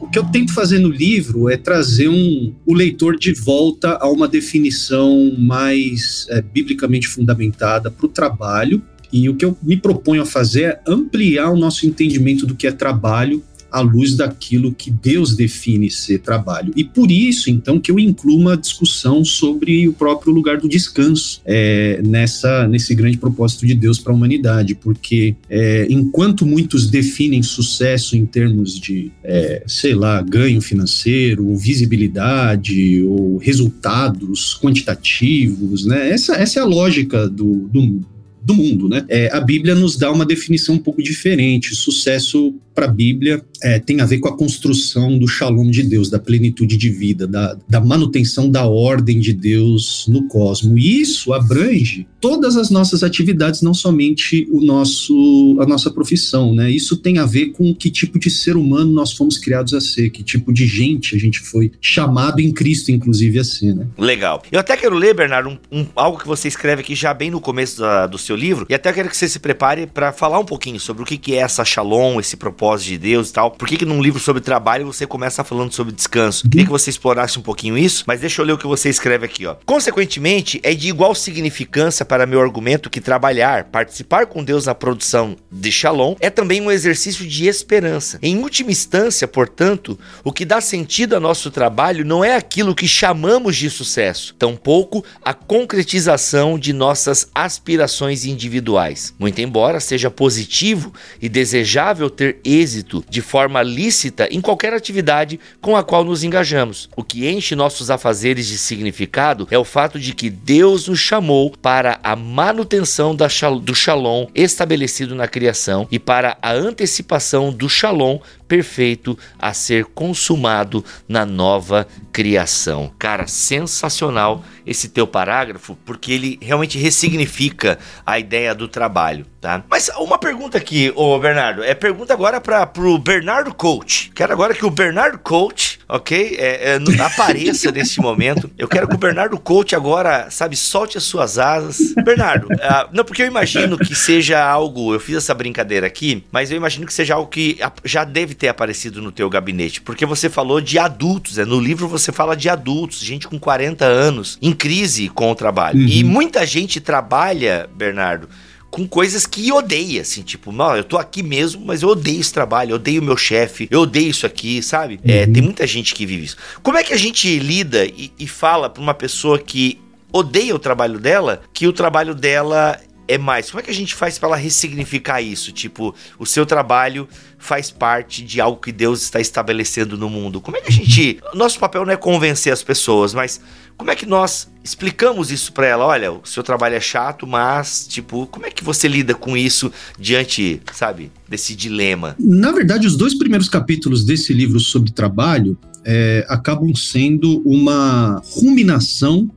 o 0.01 0.07
que 0.07 0.17
eu 0.17 0.23
tento 0.25 0.51
fazer 0.51 0.79
no 0.79 0.89
livro 0.89 1.47
é 1.47 1.55
trazer 1.55 2.09
um, 2.09 2.53
o 2.65 2.73
leitor 2.73 3.17
de 3.17 3.33
volta 3.33 3.99
a 4.01 4.10
uma 4.10 4.27
definição 4.27 5.34
mais 5.38 6.25
é, 6.29 6.41
biblicamente 6.41 7.08
fundamentada 7.08 7.91
para 7.91 8.05
o 8.05 8.10
trabalho. 8.10 8.81
E 9.13 9.29
o 9.29 9.36
que 9.36 9.46
eu 9.46 9.55
me 9.62 9.77
proponho 9.77 10.24
a 10.24 10.25
fazer 10.25 10.63
é 10.63 10.81
ampliar 10.88 11.51
o 11.51 11.58
nosso 11.58 11.86
entendimento 11.86 12.46
do 12.46 12.55
que 12.55 12.65
é 12.65 12.72
trabalho 12.72 13.43
à 13.71 13.79
luz 13.79 14.15
daquilo 14.15 14.73
que 14.73 14.91
Deus 14.91 15.35
define 15.35 15.89
ser 15.89 16.19
trabalho. 16.19 16.73
E 16.75 16.83
por 16.83 17.09
isso, 17.09 17.49
então, 17.49 17.79
que 17.79 17.91
eu 17.91 17.99
incluo 17.99 18.37
uma 18.37 18.57
discussão 18.57 19.23
sobre 19.23 19.87
o 19.87 19.93
próprio 19.93 20.33
lugar 20.33 20.59
do 20.59 20.67
descanso 20.67 21.41
é, 21.45 22.01
nessa, 22.05 22.67
nesse 22.67 22.93
grande 22.93 23.17
propósito 23.17 23.65
de 23.65 23.73
Deus 23.73 23.99
para 23.99 24.11
a 24.11 24.15
humanidade, 24.15 24.75
porque 24.75 25.35
é, 25.49 25.87
enquanto 25.89 26.45
muitos 26.45 26.89
definem 26.89 27.41
sucesso 27.41 28.17
em 28.17 28.25
termos 28.25 28.79
de, 28.79 29.11
é, 29.23 29.63
sei 29.65 29.93
lá, 29.93 30.21
ganho 30.21 30.61
financeiro, 30.61 31.47
ou 31.47 31.57
visibilidade, 31.57 33.03
ou 33.03 33.37
resultados 33.37 34.57
quantitativos, 34.61 35.85
né? 35.85 36.09
Essa, 36.09 36.35
essa 36.35 36.59
é 36.59 36.61
a 36.61 36.65
lógica 36.65 37.29
do, 37.29 37.69
do 37.69 38.01
do 38.43 38.55
mundo, 38.55 38.89
né? 38.89 39.05
É, 39.07 39.29
a 39.31 39.39
Bíblia 39.39 39.75
nos 39.75 39.95
dá 39.95 40.11
uma 40.11 40.25
definição 40.25 40.75
um 40.75 40.79
pouco 40.79 41.01
diferente. 41.03 41.75
Sucesso 41.75 42.55
para 42.73 42.85
a 42.85 42.89
Bíblia 42.89 43.43
é, 43.61 43.79
tem 43.79 44.01
a 44.01 44.05
ver 44.05 44.19
com 44.19 44.27
a 44.27 44.35
construção 44.35 45.17
do 45.17 45.27
shalom 45.27 45.69
de 45.69 45.83
Deus, 45.83 46.09
da 46.09 46.19
plenitude 46.19 46.77
de 46.77 46.89
vida, 46.89 47.27
da, 47.27 47.57
da 47.67 47.79
manutenção 47.79 48.49
da 48.49 48.65
ordem 48.65 49.19
de 49.19 49.33
Deus 49.33 50.05
no 50.07 50.27
cosmos. 50.27 50.73
E 50.77 51.01
isso 51.01 51.33
abrange 51.33 52.07
todas 52.19 52.55
as 52.55 52.69
nossas 52.69 53.03
atividades, 53.03 53.61
não 53.61 53.73
somente 53.73 54.47
o 54.51 54.61
nosso, 54.61 55.57
a 55.59 55.65
nossa 55.65 55.91
profissão, 55.91 56.53
né? 56.53 56.69
Isso 56.69 56.97
tem 56.97 57.17
a 57.17 57.25
ver 57.25 57.47
com 57.47 57.73
que 57.73 57.89
tipo 57.89 58.19
de 58.19 58.29
ser 58.29 58.55
humano 58.55 58.91
nós 58.91 59.11
fomos 59.11 59.37
criados 59.37 59.73
a 59.73 59.81
ser, 59.81 60.09
que 60.09 60.23
tipo 60.23 60.53
de 60.53 60.65
gente 60.65 61.15
a 61.15 61.19
gente 61.19 61.39
foi 61.39 61.71
chamado 61.81 62.39
em 62.39 62.51
Cristo, 62.51 62.91
inclusive, 62.91 63.39
a 63.39 63.43
ser, 63.43 63.75
né? 63.75 63.87
Legal. 63.97 64.43
Eu 64.51 64.59
até 64.59 64.77
quero 64.77 64.95
ler, 64.95 65.13
Bernardo, 65.13 65.49
um, 65.49 65.79
um, 65.79 65.85
algo 65.95 66.17
que 66.17 66.27
você 66.27 66.47
escreve 66.47 66.81
aqui 66.81 66.95
já 66.95 67.13
bem 67.13 67.31
no 67.31 67.41
começo 67.41 67.79
da, 67.79 68.07
do 68.07 68.17
seu 68.17 68.35
livro, 68.35 68.65
e 68.69 68.73
até 68.73 68.91
quero 68.93 69.09
que 69.09 69.17
você 69.17 69.27
se 69.27 69.39
prepare 69.39 69.87
para 69.87 70.11
falar 70.11 70.39
um 70.39 70.45
pouquinho 70.45 70.79
sobre 70.79 71.03
o 71.03 71.05
que, 71.05 71.17
que 71.17 71.33
é 71.33 71.37
essa 71.37 71.65
shalom, 71.65 72.19
esse 72.19 72.37
propósito 72.37 72.60
propósito 72.61 72.89
de 72.89 72.97
Deus 72.99 73.29
e 73.29 73.33
tal. 73.33 73.49
Por 73.49 73.67
que, 73.67 73.77
que 73.77 73.85
num 73.85 73.99
livro 73.99 74.19
sobre 74.19 74.39
trabalho 74.39 74.85
você 74.85 75.07
começa 75.07 75.43
falando 75.43 75.73
sobre 75.73 75.93
descanso? 75.93 76.47
Queria 76.47 76.65
que 76.65 76.71
você 76.71 76.91
explorasse 76.91 77.39
um 77.39 77.41
pouquinho 77.41 77.75
isso, 77.75 78.03
mas 78.05 78.21
deixa 78.21 78.39
eu 78.39 78.45
ler 78.45 78.53
o 78.53 78.57
que 78.57 78.67
você 78.67 78.87
escreve 78.87 79.25
aqui, 79.25 79.47
ó. 79.47 79.55
Consequentemente, 79.65 80.59
é 80.61 80.73
de 80.75 80.87
igual 80.87 81.15
significância 81.15 82.05
para 82.05 82.27
meu 82.27 82.39
argumento 82.39 82.89
que 82.89 83.01
trabalhar, 83.01 83.65
participar 83.65 84.27
com 84.27 84.43
Deus 84.43 84.67
na 84.67 84.75
produção 84.75 85.35
de 85.51 85.71
Shalom, 85.71 86.15
é 86.19 86.29
também 86.29 86.61
um 86.61 86.69
exercício 86.69 87.27
de 87.27 87.47
esperança. 87.47 88.19
Em 88.21 88.37
última 88.37 88.69
instância, 88.69 89.27
portanto, 89.27 89.97
o 90.23 90.31
que 90.31 90.45
dá 90.45 90.61
sentido 90.61 91.15
ao 91.15 91.21
nosso 91.21 91.49
trabalho 91.49 92.05
não 92.05 92.23
é 92.23 92.35
aquilo 92.35 92.75
que 92.75 92.87
chamamos 92.87 93.55
de 93.55 93.71
sucesso, 93.71 94.35
tampouco 94.37 95.03
a 95.25 95.33
concretização 95.33 96.59
de 96.59 96.73
nossas 96.73 97.27
aspirações 97.33 98.23
individuais. 98.25 99.15
Muito 99.17 99.41
embora 99.41 99.79
seja 99.79 100.11
positivo 100.11 100.93
e 101.19 101.27
desejável 101.27 102.09
ter 102.09 102.39
êxito 102.53 103.03
de 103.10 103.22
forma 103.22 103.62
lícita 103.62 104.27
em 104.31 104.41
qualquer 104.41 104.74
atividade 104.74 105.39
com 105.60 105.75
a 105.75 105.84
qual 105.84 106.03
nos 106.03 106.24
engajamos. 106.24 106.89
O 106.96 107.03
que 107.03 107.27
enche 107.27 107.55
nossos 107.55 107.89
afazeres 107.89 108.48
de 108.48 108.58
significado 108.58 109.48
é 109.51 109.58
o 109.58 109.63
fato 109.63 110.00
de 110.00 110.13
que 110.13 110.29
Deus 110.29 110.88
nos 110.88 111.00
chamou 111.00 111.51
para 111.62 112.00
a 112.03 112.15
manutenção 112.15 113.15
do 113.15 113.75
shalom 113.75 114.27
estabelecido 114.34 115.15
na 115.15 115.27
criação 115.27 115.88
e 115.91 116.00
para 116.00 116.38
a 116.41 116.51
antecipação 116.51 117.51
do 117.51 117.70
shalom 117.70 118.20
perfeito 118.51 119.17
a 119.39 119.53
ser 119.53 119.86
consumado 119.86 120.84
na 121.08 121.25
nova 121.25 121.88
criação. 122.12 122.91
Cara, 123.00 123.25
sensacional 123.25 124.43
esse 124.65 124.89
teu 124.89 125.08
parágrafo, 125.08 125.77
porque 125.86 126.12
ele 126.12 126.38
realmente 126.41 126.77
ressignifica 126.77 127.79
a 128.05 128.20
ideia 128.20 128.53
do 128.53 128.67
trabalho, 128.67 129.25
tá? 129.39 129.63
Mas 129.70 129.89
uma 129.98 130.17
pergunta 130.17 130.58
aqui, 130.58 130.91
ô 130.96 131.17
Bernardo, 131.17 131.63
é 131.63 131.74
pergunta 131.74 132.13
agora 132.13 132.39
para 132.39 132.65
pro 132.65 132.98
Bernardo 132.98 133.53
Coach. 133.53 134.12
Quero 134.13 134.34
agora 134.34 134.53
que 134.53 134.65
o 134.65 134.70
Bernardo 134.70 135.17
Coach, 135.17 135.79
ok, 135.88 136.36
é, 136.38 136.75
é, 136.75 137.01
apareça 137.01 137.72
nesse 137.74 138.00
momento. 138.00 138.51
Eu 138.58 138.67
quero 138.67 138.88
que 138.88 138.96
o 138.96 139.00
Bernardo 139.00 139.39
Coach 139.39 139.75
agora, 139.75 140.29
sabe, 140.29 140.55
solte 140.55 140.98
as 140.98 141.03
suas 141.03 141.39
asas. 141.39 141.93
Bernardo, 142.03 142.48
uh, 142.48 142.89
não 142.91 143.03
porque 143.03 143.24
eu 143.24 143.27
imagino 143.27 143.77
que 143.77 143.96
seja 143.96 144.43
algo, 144.43 144.93
eu 144.93 145.00
fiz 145.00 145.15
essa 145.15 145.34
brincadeira 145.34 145.88
aqui, 145.88 146.24
mas 146.31 146.51
eu 146.51 146.58
imagino 146.58 146.86
que 146.86 146.93
seja 146.93 147.15
algo 147.15 147.29
que 147.29 147.58
já 147.84 148.03
deve 148.03 148.36
ter 148.41 148.48
aparecido 148.48 149.03
no 149.03 149.12
teu 149.12 149.29
gabinete, 149.29 149.81
porque 149.81 150.03
você 150.03 150.27
falou 150.27 150.60
de 150.60 150.79
adultos, 150.79 151.38
né? 151.38 151.45
No 151.45 151.60
livro 151.60 151.88
você 151.88 152.12
fala 152.12 152.36
de 152.36 152.50
adultos, 152.50 153.00
gente 153.00 153.27
com 153.27 153.38
40 153.38 153.86
anos, 153.86 154.39
em 154.41 154.51
crise 154.51 155.10
com 155.10 155.29
o 155.29 155.36
trabalho. 155.36 155.79
Uhum. 155.79 155.88
E 155.88 156.03
muita 156.03 156.43
gente 156.43 156.81
trabalha, 156.81 157.69
Bernardo, 157.75 158.27
com 158.71 158.88
coisas 158.88 159.27
que 159.27 159.51
odeia, 159.51 160.01
assim, 160.01 160.24
tipo, 160.24 160.51
não, 160.51 160.75
eu 160.75 160.83
tô 160.83 160.98
aqui 160.98 161.21
mesmo, 161.21 161.63
mas 161.63 161.83
eu 161.83 161.89
odeio 161.89 162.19
esse 162.19 162.33
trabalho, 162.33 162.71
eu 162.71 162.75
odeio 162.77 163.03
meu 163.03 163.15
chefe, 163.15 163.67
eu 163.69 163.81
odeio 163.81 164.10
isso 164.10 164.25
aqui, 164.25 164.60
sabe? 164.63 165.00
É, 165.03 165.12
uhum. 165.12 165.19
É, 165.19 165.27
tem 165.27 165.43
muita 165.43 165.67
gente 165.67 165.93
que 165.93 166.03
vive 166.03 166.25
isso. 166.25 166.38
Como 166.63 166.79
é 166.79 166.83
que 166.83 166.93
a 166.93 166.98
gente 166.98 167.38
lida 167.38 167.86
e, 167.86 168.12
e 168.17 168.25
fala 168.25 168.71
pra 168.71 168.81
uma 168.81 168.95
pessoa 168.95 169.38
que 169.38 169.79
odeia 170.12 170.55
o 170.55 170.60
trabalho 170.60 170.98
dela, 170.98 171.43
que 171.53 171.67
o 171.67 171.74
trabalho 171.74 172.15
dela 172.15 172.79
é 173.08 173.17
mais. 173.17 173.50
Como 173.50 173.60
é 173.60 173.63
que 173.63 173.72
a 173.72 173.74
gente 173.74 173.93
faz 173.96 174.17
para 174.17 174.36
ressignificar 174.36 175.22
isso? 175.22 175.51
Tipo, 175.51 175.93
o 176.17 176.25
seu 176.25 176.46
trabalho 176.46 177.08
faz 177.38 177.72
parte 177.72 178.24
de 178.24 178.39
algo 178.39 178.60
que 178.60 178.72
Deus 178.72 179.01
está 179.01 179.20
estabelecendo 179.20 179.98
no 179.98 180.10
mundo. 180.10 180.39
Como 180.39 180.58
é 180.58 180.62
que 180.62 180.70
a 180.70 180.72
gente. 180.72 181.20
Nosso 181.34 181.60
papel 181.60 181.86
não 181.86 181.93
é 181.93 181.98
convencer 181.98 182.53
as 182.53 182.63
pessoas, 182.63 183.13
mas 183.13 183.41
como 183.77 183.89
é 183.89 183.96
que 183.96 184.05
nós 184.05 184.48
explicamos 184.63 185.31
isso 185.31 185.51
para 185.53 185.65
ela? 185.65 185.86
Olha, 185.86 186.12
o 186.12 186.22
seu 186.24 186.43
trabalho 186.43 186.75
é 186.75 186.79
chato, 186.79 187.25
mas, 187.25 187.88
tipo, 187.88 188.27
como 188.27 188.46
é 188.46 188.51
que 188.51 188.63
você 188.63 188.88
lida 188.88 189.15
com 189.15 189.36
isso 189.36 189.72
diante, 190.00 190.62
sabe, 190.72 191.12
desse 191.27 191.55
dilema? 191.55 192.15
Na 192.20 192.51
verdade, 192.51 192.86
os 192.86 192.96
dois 192.96 193.15
primeiros 193.15 193.50
capítulos 193.50 194.05
desse 194.05 194.34
livro 194.34 194.60
sobre 194.60 194.91
trabalho 194.91 195.58
é, 195.84 196.25
acabam 196.29 196.75
sendo 196.75 197.41
uma 197.43 198.22
ruminação 198.24 199.29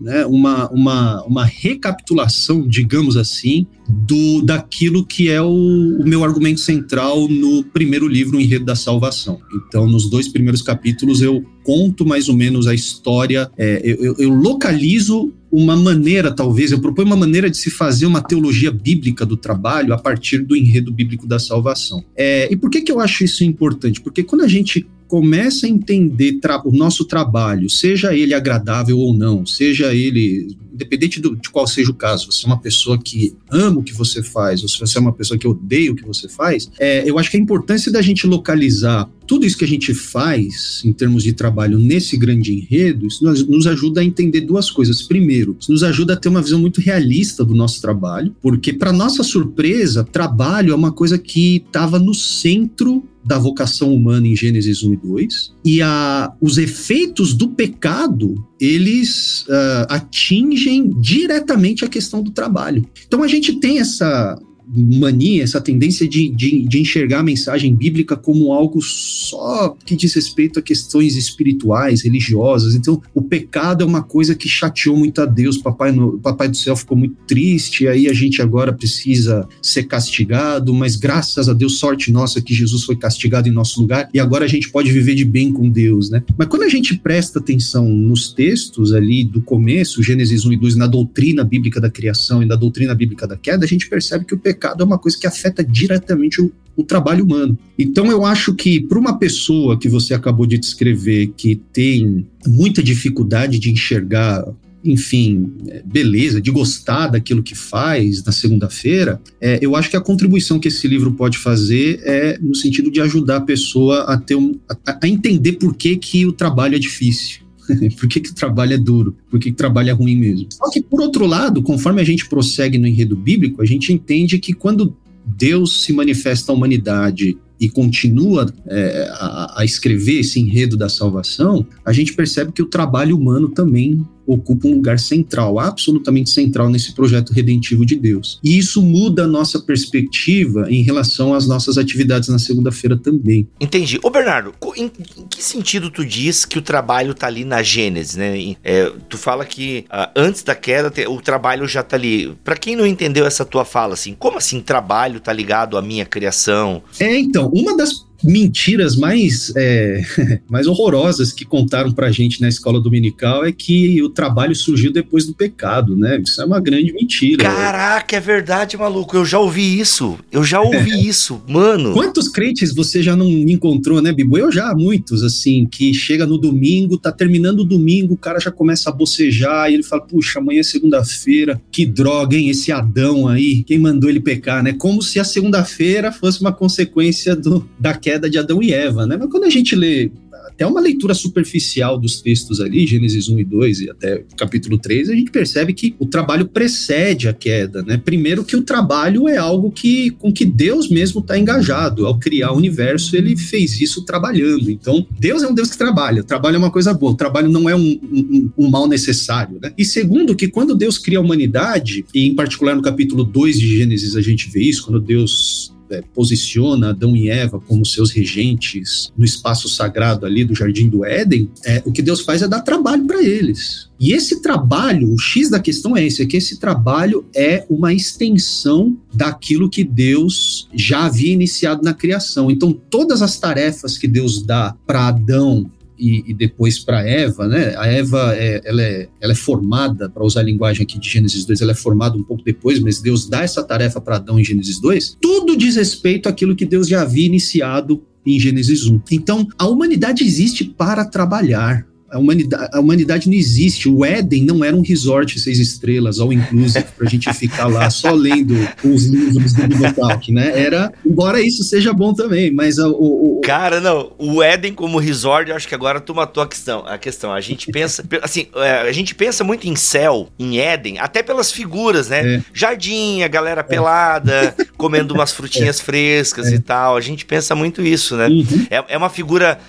né, 0.00 0.24
uma, 0.24 0.68
uma, 0.70 1.22
uma 1.24 1.44
recapitulação, 1.44 2.66
digamos 2.66 3.16
assim, 3.16 3.66
do 3.88 4.40
daquilo 4.42 5.04
que 5.04 5.28
é 5.28 5.42
o, 5.42 5.48
o, 5.48 6.04
meu 6.04 6.24
argumento 6.24 6.60
central 6.60 7.28
no 7.28 7.62
primeiro 7.64 8.08
livro, 8.08 8.38
o 8.38 8.40
Enredo 8.40 8.64
da 8.64 8.74
Salvação. 8.74 9.40
Então, 9.52 9.86
nos 9.86 10.08
dois 10.08 10.28
primeiros 10.28 10.62
capítulos, 10.62 11.20
eu 11.20 11.44
conto 11.64 12.06
mais 12.06 12.28
ou 12.28 12.34
menos 12.34 12.66
a 12.66 12.74
história, 12.74 13.50
é, 13.58 13.80
eu, 13.84 14.14
eu, 14.18 14.30
localizo 14.30 15.32
uma 15.52 15.76
maneira, 15.76 16.32
talvez, 16.32 16.70
eu 16.70 16.80
proponho 16.80 17.08
uma 17.08 17.16
maneira 17.16 17.50
de 17.50 17.56
se 17.56 17.70
fazer 17.70 18.06
uma 18.06 18.22
teologia 18.22 18.70
bíblica 18.70 19.26
do 19.26 19.36
trabalho 19.36 19.92
a 19.92 19.98
partir 19.98 20.38
do 20.38 20.56
enredo 20.56 20.92
bíblico 20.92 21.26
da 21.26 21.38
salvação. 21.38 22.02
É, 22.16 22.48
e 22.50 22.56
por 22.56 22.70
que, 22.70 22.80
que 22.80 22.92
eu 22.92 23.00
acho 23.00 23.24
isso 23.24 23.44
importante? 23.44 24.00
Porque 24.00 24.22
quando 24.22 24.42
a 24.42 24.48
gente 24.48 24.86
começa 25.10 25.66
a 25.66 25.68
entender 25.68 26.38
o 26.64 26.70
nosso 26.70 27.04
trabalho, 27.04 27.68
seja 27.68 28.14
ele 28.14 28.32
agradável 28.32 28.96
ou 28.96 29.12
não, 29.12 29.44
seja 29.44 29.92
ele, 29.92 30.56
independente 30.72 31.20
do, 31.20 31.34
de 31.34 31.50
qual 31.50 31.66
seja 31.66 31.90
o 31.90 31.94
caso, 31.94 32.30
você 32.30 32.46
é 32.46 32.48
uma 32.48 32.60
pessoa 32.60 32.96
que 32.96 33.34
ama 33.50 33.80
o 33.80 33.82
que 33.82 33.92
você 33.92 34.22
faz, 34.22 34.62
ou 34.62 34.68
se 34.68 34.78
você 34.78 34.98
é 34.98 35.00
uma 35.00 35.12
pessoa 35.12 35.36
que 35.36 35.48
odeia 35.48 35.90
o 35.90 35.96
que 35.96 36.06
você 36.06 36.28
faz, 36.28 36.70
é, 36.78 37.02
eu 37.10 37.18
acho 37.18 37.28
que 37.28 37.36
a 37.36 37.40
importância 37.40 37.90
da 37.90 38.00
gente 38.00 38.24
localizar 38.24 39.10
tudo 39.26 39.44
isso 39.44 39.58
que 39.58 39.64
a 39.64 39.68
gente 39.68 39.92
faz 39.92 40.80
em 40.84 40.92
termos 40.92 41.24
de 41.24 41.32
trabalho 41.32 41.76
nesse 41.76 42.16
grande 42.16 42.52
enredo, 42.52 43.08
isso 43.08 43.24
nos, 43.24 43.44
nos 43.46 43.66
ajuda 43.66 44.00
a 44.00 44.04
entender 44.04 44.42
duas 44.42 44.70
coisas. 44.70 45.02
Primeiro, 45.02 45.56
isso 45.58 45.72
nos 45.72 45.82
ajuda 45.82 46.14
a 46.14 46.16
ter 46.16 46.28
uma 46.28 46.42
visão 46.42 46.60
muito 46.60 46.80
realista 46.80 47.44
do 47.44 47.54
nosso 47.54 47.80
trabalho, 47.80 48.34
porque, 48.40 48.72
para 48.72 48.92
nossa 48.92 49.24
surpresa, 49.24 50.04
trabalho 50.04 50.72
é 50.72 50.74
uma 50.74 50.92
coisa 50.92 51.18
que 51.18 51.56
estava 51.56 51.98
no 51.98 52.14
centro 52.14 53.04
da 53.24 53.38
vocação 53.38 53.94
humana 53.94 54.26
em 54.26 54.36
Gênesis 54.36 54.82
1 54.82 54.94
e 54.94 54.96
2, 54.96 55.52
e 55.64 55.82
a, 55.82 56.32
os 56.40 56.58
efeitos 56.58 57.34
do 57.34 57.50
pecado, 57.50 58.34
eles 58.58 59.42
uh, 59.42 59.86
atingem 59.88 60.90
diretamente 60.98 61.84
a 61.84 61.88
questão 61.88 62.22
do 62.22 62.30
trabalho. 62.30 62.84
Então 63.06 63.22
a 63.22 63.28
gente 63.28 63.54
tem 63.60 63.78
essa 63.78 64.38
mania, 64.72 65.42
essa 65.42 65.60
tendência 65.60 66.08
de, 66.08 66.28
de, 66.28 66.64
de, 66.64 66.80
enxergar 66.80 67.20
a 67.20 67.22
mensagem 67.22 67.74
bíblica 67.74 68.16
como 68.16 68.52
algo 68.52 68.80
só 68.80 69.76
que 69.84 69.96
diz 69.96 70.14
respeito 70.14 70.58
a 70.58 70.62
questões 70.62 71.16
espirituais, 71.16 72.02
religiosas. 72.02 72.74
Então, 72.74 73.02
o 73.14 73.22
pecado 73.22 73.82
é 73.82 73.86
uma 73.86 74.02
coisa 74.02 74.34
que 74.34 74.48
chateou 74.48 74.96
muito 74.96 75.20
a 75.20 75.26
Deus. 75.26 75.58
Papai, 75.58 75.92
no, 75.92 76.18
Papai 76.18 76.48
do 76.48 76.56
céu 76.56 76.76
ficou 76.76 76.96
muito 76.96 77.16
triste, 77.26 77.88
aí 77.88 78.08
a 78.08 78.12
gente 78.12 78.40
agora 78.40 78.72
precisa 78.72 79.48
ser 79.60 79.84
castigado, 79.84 80.72
mas 80.72 80.96
graças 80.96 81.48
a 81.48 81.52
Deus, 81.52 81.78
sorte 81.78 82.12
nossa 82.12 82.40
que 82.40 82.54
Jesus 82.54 82.84
foi 82.84 82.96
castigado 82.96 83.48
em 83.48 83.52
nosso 83.52 83.80
lugar 83.80 84.08
e 84.14 84.20
agora 84.20 84.44
a 84.44 84.48
gente 84.48 84.70
pode 84.70 84.92
viver 84.92 85.14
de 85.14 85.24
bem 85.24 85.52
com 85.52 85.68
Deus, 85.68 86.10
né? 86.10 86.22
Mas 86.38 86.48
quando 86.48 86.62
a 86.62 86.68
gente 86.68 86.96
presta 86.96 87.38
atenção 87.38 87.88
nos 87.88 88.32
textos 88.32 88.92
ali 88.92 89.24
do 89.24 89.40
começo, 89.40 90.02
Gênesis 90.02 90.44
1 90.44 90.52
e 90.52 90.56
2, 90.56 90.76
na 90.76 90.86
doutrina 90.86 91.42
bíblica 91.42 91.80
da 91.80 91.90
criação 91.90 92.42
e 92.42 92.46
na 92.46 92.54
doutrina 92.54 92.94
bíblica 92.94 93.26
da 93.26 93.36
queda, 93.36 93.64
a 93.64 93.68
gente 93.68 93.88
percebe 93.88 94.24
que 94.24 94.34
o 94.34 94.38
pecado 94.38 94.59
pecado 94.60 94.82
é 94.82 94.86
uma 94.86 94.98
coisa 94.98 95.18
que 95.18 95.26
afeta 95.26 95.64
diretamente 95.64 96.42
o, 96.42 96.52
o 96.76 96.84
trabalho 96.84 97.24
humano. 97.24 97.58
Então, 97.78 98.10
eu 98.10 98.24
acho 98.24 98.54
que 98.54 98.80
para 98.80 98.98
uma 98.98 99.18
pessoa 99.18 99.78
que 99.78 99.88
você 99.88 100.12
acabou 100.12 100.44
de 100.44 100.58
descrever, 100.58 101.32
que 101.36 101.56
tem 101.72 102.26
muita 102.46 102.82
dificuldade 102.82 103.58
de 103.58 103.70
enxergar 103.70 104.44
enfim, 104.82 105.52
é, 105.68 105.82
beleza, 105.84 106.40
de 106.40 106.50
gostar 106.50 107.08
daquilo 107.08 107.42
que 107.42 107.54
faz 107.54 108.24
na 108.24 108.32
segunda-feira, 108.32 109.20
é, 109.38 109.58
eu 109.60 109.76
acho 109.76 109.90
que 109.90 109.96
a 109.96 110.00
contribuição 110.00 110.58
que 110.58 110.68
esse 110.68 110.88
livro 110.88 111.12
pode 111.12 111.36
fazer 111.36 112.00
é 112.02 112.38
no 112.40 112.54
sentido 112.54 112.90
de 112.90 112.98
ajudar 112.98 113.36
a 113.36 113.40
pessoa 113.42 114.04
a 114.04 114.16
ter 114.16 114.36
um, 114.36 114.58
a, 114.86 114.98
a 115.02 115.06
entender 115.06 115.52
por 115.52 115.74
que, 115.74 115.96
que 115.96 116.24
o 116.24 116.32
trabalho 116.32 116.76
é 116.76 116.78
difícil. 116.78 117.42
por 117.98 118.08
que, 118.08 118.20
que 118.20 118.30
o 118.30 118.34
trabalho 118.34 118.74
é 118.74 118.78
duro? 118.78 119.16
Por 119.30 119.38
que, 119.38 119.50
que 119.50 119.54
o 119.54 119.56
trabalho 119.56 119.90
é 119.90 119.92
ruim 119.92 120.16
mesmo? 120.16 120.46
Só 120.50 120.70
que, 120.70 120.80
por 120.80 121.00
outro 121.00 121.26
lado, 121.26 121.62
conforme 121.62 122.00
a 122.00 122.04
gente 122.04 122.28
prossegue 122.28 122.78
no 122.78 122.86
enredo 122.86 123.16
bíblico, 123.16 123.62
a 123.62 123.66
gente 123.66 123.92
entende 123.92 124.38
que 124.38 124.52
quando 124.52 124.96
Deus 125.24 125.82
se 125.82 125.92
manifesta 125.92 126.52
à 126.52 126.54
humanidade 126.54 127.36
e 127.60 127.68
continua 127.68 128.52
é, 128.66 129.08
a, 129.12 129.60
a, 129.60 129.64
escrever 129.64 130.20
esse 130.20 130.40
enredo 130.40 130.78
da 130.78 130.88
salvação, 130.88 131.66
a 131.84 131.92
gente 131.92 132.14
percebe 132.14 132.52
que 132.52 132.62
o 132.62 132.66
trabalho 132.66 133.16
humano 133.16 133.50
também 133.50 134.02
ocupa 134.32 134.68
um 134.68 134.74
lugar 134.74 134.98
central, 134.98 135.58
absolutamente 135.58 136.30
central 136.30 136.68
nesse 136.68 136.94
projeto 136.94 137.32
redentivo 137.32 137.84
de 137.84 137.96
Deus. 137.96 138.38
E 138.42 138.58
isso 138.58 138.82
muda 138.82 139.24
a 139.24 139.26
nossa 139.26 139.60
perspectiva 139.60 140.66
em 140.70 140.82
relação 140.82 141.34
às 141.34 141.46
nossas 141.46 141.78
atividades 141.78 142.28
na 142.28 142.38
segunda-feira 142.38 142.96
também. 142.96 143.48
Entendi. 143.60 143.98
Ô 144.02 144.10
Bernardo, 144.10 144.54
em, 144.76 144.84
em, 144.84 145.26
que 145.28 145.42
sentido 145.42 145.90
tu 145.90 146.04
diz 146.04 146.44
que 146.44 146.58
o 146.58 146.62
trabalho 146.62 147.14
tá 147.14 147.26
ali 147.26 147.44
na 147.44 147.62
Gênesis, 147.62 148.16
né? 148.16 148.56
É, 148.62 148.92
tu 149.08 149.18
fala 149.18 149.44
que 149.44 149.84
uh, 149.88 150.10
antes 150.16 150.42
da 150.42 150.54
queda 150.54 150.92
o 151.08 151.20
trabalho 151.20 151.66
já 151.66 151.82
tá 151.82 151.96
ali. 151.96 152.36
Para 152.44 152.56
quem 152.56 152.76
não 152.76 152.86
entendeu 152.86 153.26
essa 153.26 153.44
tua 153.44 153.64
fala, 153.64 153.94
assim, 153.94 154.14
como 154.18 154.38
assim 154.38 154.60
trabalho 154.60 155.20
tá 155.20 155.32
ligado 155.32 155.76
à 155.76 155.82
minha 155.82 156.04
criação? 156.04 156.82
É, 156.98 157.18
então, 157.18 157.50
uma 157.54 157.76
das 157.76 158.09
mentiras 158.22 158.96
mais, 158.96 159.52
é, 159.56 160.02
mais 160.48 160.66
horrorosas 160.66 161.32
que 161.32 161.44
contaram 161.44 161.92
pra 161.92 162.10
gente 162.10 162.40
na 162.40 162.48
escola 162.48 162.80
dominical 162.80 163.44
é 163.44 163.52
que 163.52 164.02
o 164.02 164.08
trabalho 164.08 164.54
surgiu 164.54 164.92
depois 164.92 165.26
do 165.26 165.34
pecado, 165.34 165.96
né? 165.96 166.20
Isso 166.24 166.40
é 166.40 166.44
uma 166.44 166.60
grande 166.60 166.92
mentira. 166.92 167.44
Caraca, 167.44 168.16
é 168.16 168.20
verdade, 168.20 168.76
maluco. 168.76 169.16
Eu 169.16 169.24
já 169.24 169.38
ouvi 169.38 169.80
isso. 169.80 170.18
Eu 170.30 170.44
já 170.44 170.60
ouvi 170.60 170.92
é. 170.92 171.00
isso, 171.00 171.42
mano. 171.48 171.92
Quantos 171.92 172.28
crentes 172.28 172.74
você 172.74 173.02
já 173.02 173.16
não 173.16 173.26
encontrou, 173.26 174.00
né, 174.00 174.12
Bibo? 174.12 174.38
Eu 174.38 174.52
já, 174.52 174.74
muitos, 174.74 175.22
assim, 175.22 175.66
que 175.66 175.92
chega 175.94 176.26
no 176.26 176.38
domingo, 176.38 176.98
tá 176.98 177.10
terminando 177.10 177.60
o 177.60 177.64
domingo, 177.64 178.14
o 178.14 178.18
cara 178.18 178.38
já 178.38 178.50
começa 178.50 178.90
a 178.90 178.92
bocejar 178.92 179.70
e 179.70 179.74
ele 179.74 179.82
fala: 179.82 180.02
puxa, 180.02 180.38
amanhã 180.38 180.60
é 180.60 180.64
segunda-feira, 180.64 181.60
que 181.70 181.86
droga, 181.86 182.36
hein? 182.36 182.50
Esse 182.50 182.72
Adão 182.72 183.28
aí, 183.28 183.62
quem 183.64 183.78
mandou 183.78 184.08
ele 184.08 184.20
pecar, 184.20 184.62
né? 184.62 184.72
Como 184.72 185.02
se 185.02 185.18
a 185.18 185.24
segunda-feira 185.24 186.12
fosse 186.12 186.40
uma 186.40 186.52
consequência 186.52 187.34
do, 187.34 187.68
da 187.78 187.94
queda 187.94 188.09
queda 188.10 188.28
de 188.28 188.38
Adão 188.38 188.60
e 188.60 188.72
Eva, 188.72 189.06
né? 189.06 189.16
Mas 189.16 189.30
quando 189.30 189.44
a 189.44 189.50
gente 189.50 189.76
lê 189.76 190.10
até 190.48 190.66
uma 190.66 190.80
leitura 190.80 191.14
superficial 191.14 191.96
dos 191.96 192.20
textos 192.20 192.60
ali, 192.60 192.86
Gênesis 192.86 193.28
1 193.28 193.38
e 193.38 193.44
2 193.44 193.80
e 193.80 193.90
até 193.90 194.24
capítulo 194.36 194.78
3, 194.78 195.10
a 195.10 195.14
gente 195.14 195.30
percebe 195.30 195.72
que 195.72 195.94
o 195.98 196.06
trabalho 196.06 196.48
precede 196.48 197.28
a 197.28 197.32
queda, 197.32 197.82
né? 197.82 197.96
Primeiro 197.96 198.44
que 198.44 198.56
o 198.56 198.62
trabalho 198.62 199.28
é 199.28 199.36
algo 199.36 199.70
que 199.70 200.10
com 200.10 200.32
que 200.32 200.44
Deus 200.44 200.90
mesmo 200.90 201.20
está 201.20 201.38
engajado. 201.38 202.04
Ao 202.04 202.18
criar 202.18 202.52
o 202.52 202.56
universo, 202.56 203.16
ele 203.16 203.36
fez 203.36 203.80
isso 203.80 204.04
trabalhando. 204.04 204.70
Então, 204.70 205.06
Deus 205.18 205.42
é 205.42 205.48
um 205.48 205.54
Deus 205.54 205.70
que 205.70 205.78
trabalha. 205.78 206.22
O 206.22 206.26
trabalho 206.26 206.56
é 206.56 206.58
uma 206.58 206.70
coisa 206.70 206.92
boa. 206.92 207.12
O 207.12 207.16
trabalho 207.16 207.48
não 207.48 207.70
é 207.70 207.76
um, 207.76 208.00
um, 208.02 208.50
um 208.58 208.70
mal 208.70 208.88
necessário, 208.88 209.58
né? 209.62 209.72
E 209.78 209.84
segundo, 209.84 210.34
que 210.34 210.48
quando 210.48 210.74
Deus 210.74 210.98
cria 210.98 211.18
a 211.18 211.22
humanidade, 211.22 212.04
e 212.12 212.26
em 212.26 212.34
particular 212.34 212.74
no 212.74 212.82
capítulo 212.82 213.22
2 213.22 213.58
de 213.58 213.78
Gênesis 213.78 214.16
a 214.16 214.20
gente 214.20 214.50
vê 214.50 214.60
isso, 214.60 214.84
quando 214.84 215.00
Deus 215.00 215.72
é, 215.90 216.02
posiciona 216.14 216.90
Adão 216.90 217.16
e 217.16 217.28
Eva 217.28 217.60
como 217.60 217.84
seus 217.84 218.10
regentes 218.10 219.12
no 219.16 219.24
espaço 219.24 219.68
sagrado 219.68 220.24
ali 220.24 220.44
do 220.44 220.54
Jardim 220.54 220.88
do 220.88 221.04
Éden, 221.04 221.50
é, 221.64 221.82
o 221.84 221.92
que 221.92 222.02
Deus 222.02 222.20
faz 222.20 222.42
é 222.42 222.48
dar 222.48 222.60
trabalho 222.60 223.06
para 223.06 223.22
eles. 223.22 223.88
E 223.98 224.12
esse 224.12 224.40
trabalho, 224.40 225.12
o 225.12 225.18
X 225.18 225.50
da 225.50 225.60
questão 225.60 225.96
é 225.96 226.06
esse, 226.06 226.22
é 226.22 226.26
que 226.26 226.36
esse 226.36 226.58
trabalho 226.58 227.26
é 227.34 227.66
uma 227.68 227.92
extensão 227.92 228.96
daquilo 229.12 229.68
que 229.68 229.84
Deus 229.84 230.68
já 230.74 231.04
havia 231.04 231.32
iniciado 231.32 231.82
na 231.82 231.92
criação. 231.92 232.50
Então, 232.50 232.72
todas 232.72 233.20
as 233.20 233.38
tarefas 233.38 233.98
que 233.98 234.08
Deus 234.08 234.42
dá 234.42 234.74
para 234.86 235.08
Adão 235.08 235.70
e, 236.00 236.30
e 236.30 236.34
depois 236.34 236.78
para 236.78 237.06
Eva, 237.06 237.46
né? 237.46 237.74
A 237.76 237.86
Eva 237.86 238.34
é, 238.34 238.60
ela 238.64 238.82
é, 238.82 239.08
ela 239.20 239.32
é 239.32 239.36
formada, 239.36 240.08
para 240.08 240.24
usar 240.24 240.40
a 240.40 240.44
linguagem 240.44 240.82
aqui 240.82 240.98
de 240.98 241.08
Gênesis 241.08 241.44
2, 241.44 241.60
ela 241.60 241.72
é 241.72 241.74
formada 241.74 242.16
um 242.16 242.22
pouco 242.22 242.42
depois, 242.42 242.80
mas 242.80 243.00
Deus 243.00 243.28
dá 243.28 243.42
essa 243.42 243.62
tarefa 243.62 244.00
para 244.00 244.16
Adão 244.16 244.40
em 244.40 244.44
Gênesis 244.44 244.80
2. 244.80 245.18
Tudo 245.20 245.56
diz 245.56 245.76
respeito 245.76 246.28
àquilo 246.28 246.56
que 246.56 246.64
Deus 246.64 246.88
já 246.88 247.02
havia 247.02 247.26
iniciado 247.26 248.02
em 248.26 248.38
Gênesis 248.38 248.86
1. 248.86 249.00
Então, 249.12 249.46
a 249.58 249.66
humanidade 249.66 250.24
existe 250.24 250.64
para 250.64 251.04
trabalhar. 251.04 251.86
A 252.10 252.18
humanidade, 252.18 252.68
a 252.72 252.80
humanidade, 252.80 253.28
não 253.28 253.36
existe. 253.36 253.88
O 253.88 254.04
Éden 254.04 254.44
não 254.44 254.64
era 254.64 254.74
um 254.74 254.82
resort 254.82 255.38
seis 255.38 255.58
estrelas, 255.58 256.18
all 256.18 256.32
inclusive, 256.32 256.84
pra 256.96 257.08
gente 257.08 257.32
ficar 257.32 257.66
lá 257.66 257.88
só 257.90 258.12
lendo 258.12 258.54
os 258.84 259.06
livros 259.06 259.52
do 259.52 259.68
Bibotalk, 259.68 260.32
né? 260.32 260.52
Era, 260.60 260.92
embora 261.04 261.40
isso 261.40 261.62
seja 261.64 261.92
bom 261.92 262.12
também, 262.12 262.50
mas 262.50 262.78
o, 262.78 262.90
o, 262.90 263.40
Cara, 263.42 263.80
não, 263.80 264.12
o 264.18 264.42
Éden 264.42 264.72
como 264.72 264.98
resort, 264.98 265.50
eu 265.50 265.56
acho 265.56 265.66
que 265.66 265.74
agora 265.74 266.00
tu 266.00 266.14
matou 266.14 266.42
a 266.42 266.46
questão. 266.46 266.84
A 266.86 266.98
questão, 266.98 267.32
a 267.32 267.40
gente 267.40 267.70
pensa, 267.70 268.04
assim, 268.22 268.46
é, 268.56 268.80
a 268.80 268.92
gente 268.92 269.14
pensa 269.14 269.42
muito 269.44 269.66
em 269.66 269.76
céu, 269.76 270.28
em 270.38 270.58
Éden, 270.58 270.98
até 270.98 271.22
pelas 271.22 271.50
figuras, 271.50 272.08
né? 272.08 272.36
É. 272.36 272.42
Jardim, 272.52 273.22
a 273.22 273.28
galera 273.28 273.62
pelada, 273.62 274.54
é. 274.58 274.64
comendo 274.80 275.14
umas 275.14 275.32
frutinhas 275.32 275.78
é. 275.78 275.82
frescas 275.82 276.50
e 276.50 276.58
tal. 276.58 276.96
A 276.96 277.00
gente 277.00 277.24
pensa 277.24 277.54
muito 277.54 277.82
isso, 277.82 278.16
né? 278.16 278.26
Uhum. 278.28 278.66
É, 278.70 278.84
é 278.88 278.96
uma 278.96 279.10
figura. 279.10 279.60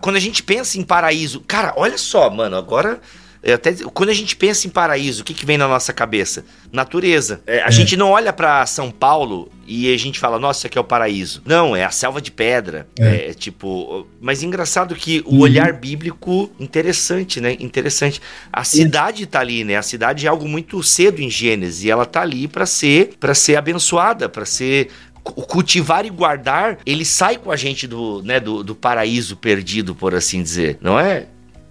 Quando 0.00 0.16
a 0.16 0.20
gente 0.20 0.42
pensa 0.42 0.78
em 0.78 0.82
paraíso, 0.82 1.40
cara, 1.46 1.72
olha 1.76 1.96
só, 1.96 2.28
mano, 2.28 2.56
agora. 2.56 3.00
Até, 3.42 3.72
quando 3.94 4.10
a 4.10 4.14
gente 4.14 4.34
pensa 4.36 4.66
em 4.66 4.70
paraíso, 4.70 5.22
o 5.22 5.24
que, 5.24 5.34
que 5.34 5.46
vem 5.46 5.56
na 5.56 5.68
nossa 5.68 5.92
cabeça? 5.92 6.44
Natureza. 6.72 7.40
É, 7.46 7.62
a 7.62 7.66
é. 7.66 7.70
gente 7.70 7.96
não 7.96 8.10
olha 8.10 8.32
para 8.32 8.64
São 8.66 8.90
Paulo 8.90 9.50
e 9.66 9.92
a 9.92 9.96
gente 9.96 10.18
fala, 10.18 10.38
nossa, 10.38 10.60
isso 10.60 10.66
aqui 10.66 10.78
é 10.78 10.80
o 10.80 10.84
paraíso. 10.84 11.42
Não, 11.44 11.76
é 11.76 11.84
a 11.84 11.90
selva 11.90 12.20
de 12.20 12.30
pedra. 12.30 12.88
É, 12.98 13.30
é 13.30 13.34
tipo. 13.34 14.06
Mas 14.20 14.42
engraçado 14.42 14.94
que 14.94 15.22
o 15.24 15.34
uhum. 15.34 15.40
olhar 15.40 15.72
bíblico, 15.72 16.50
interessante, 16.58 17.40
né? 17.40 17.56
Interessante. 17.60 18.20
A 18.52 18.64
cidade 18.64 19.26
tá 19.26 19.40
ali, 19.40 19.64
né? 19.64 19.76
A 19.76 19.82
cidade 19.82 20.26
é 20.26 20.28
algo 20.28 20.48
muito 20.48 20.82
cedo 20.82 21.20
em 21.20 21.30
Gênesis 21.30 21.84
e 21.84 21.90
ela 21.90 22.06
tá 22.06 22.22
ali 22.22 22.48
para 22.48 22.66
ser 22.66 23.14
para 23.20 23.34
ser 23.34 23.56
abençoada, 23.56 24.28
para 24.28 24.44
ser 24.44 24.90
o 25.24 25.42
cultivar 25.42 26.06
e 26.06 26.10
guardar, 26.10 26.78
ele 26.86 27.04
sai 27.04 27.36
com 27.36 27.50
a 27.50 27.56
gente 27.56 27.86
do, 27.86 28.22
né, 28.22 28.40
do, 28.40 28.62
do 28.62 28.74
paraíso 28.74 29.36
perdido, 29.36 29.94
por 29.94 30.14
assim 30.14 30.42
dizer, 30.42 30.78
não 30.80 30.98
é? 30.98 31.26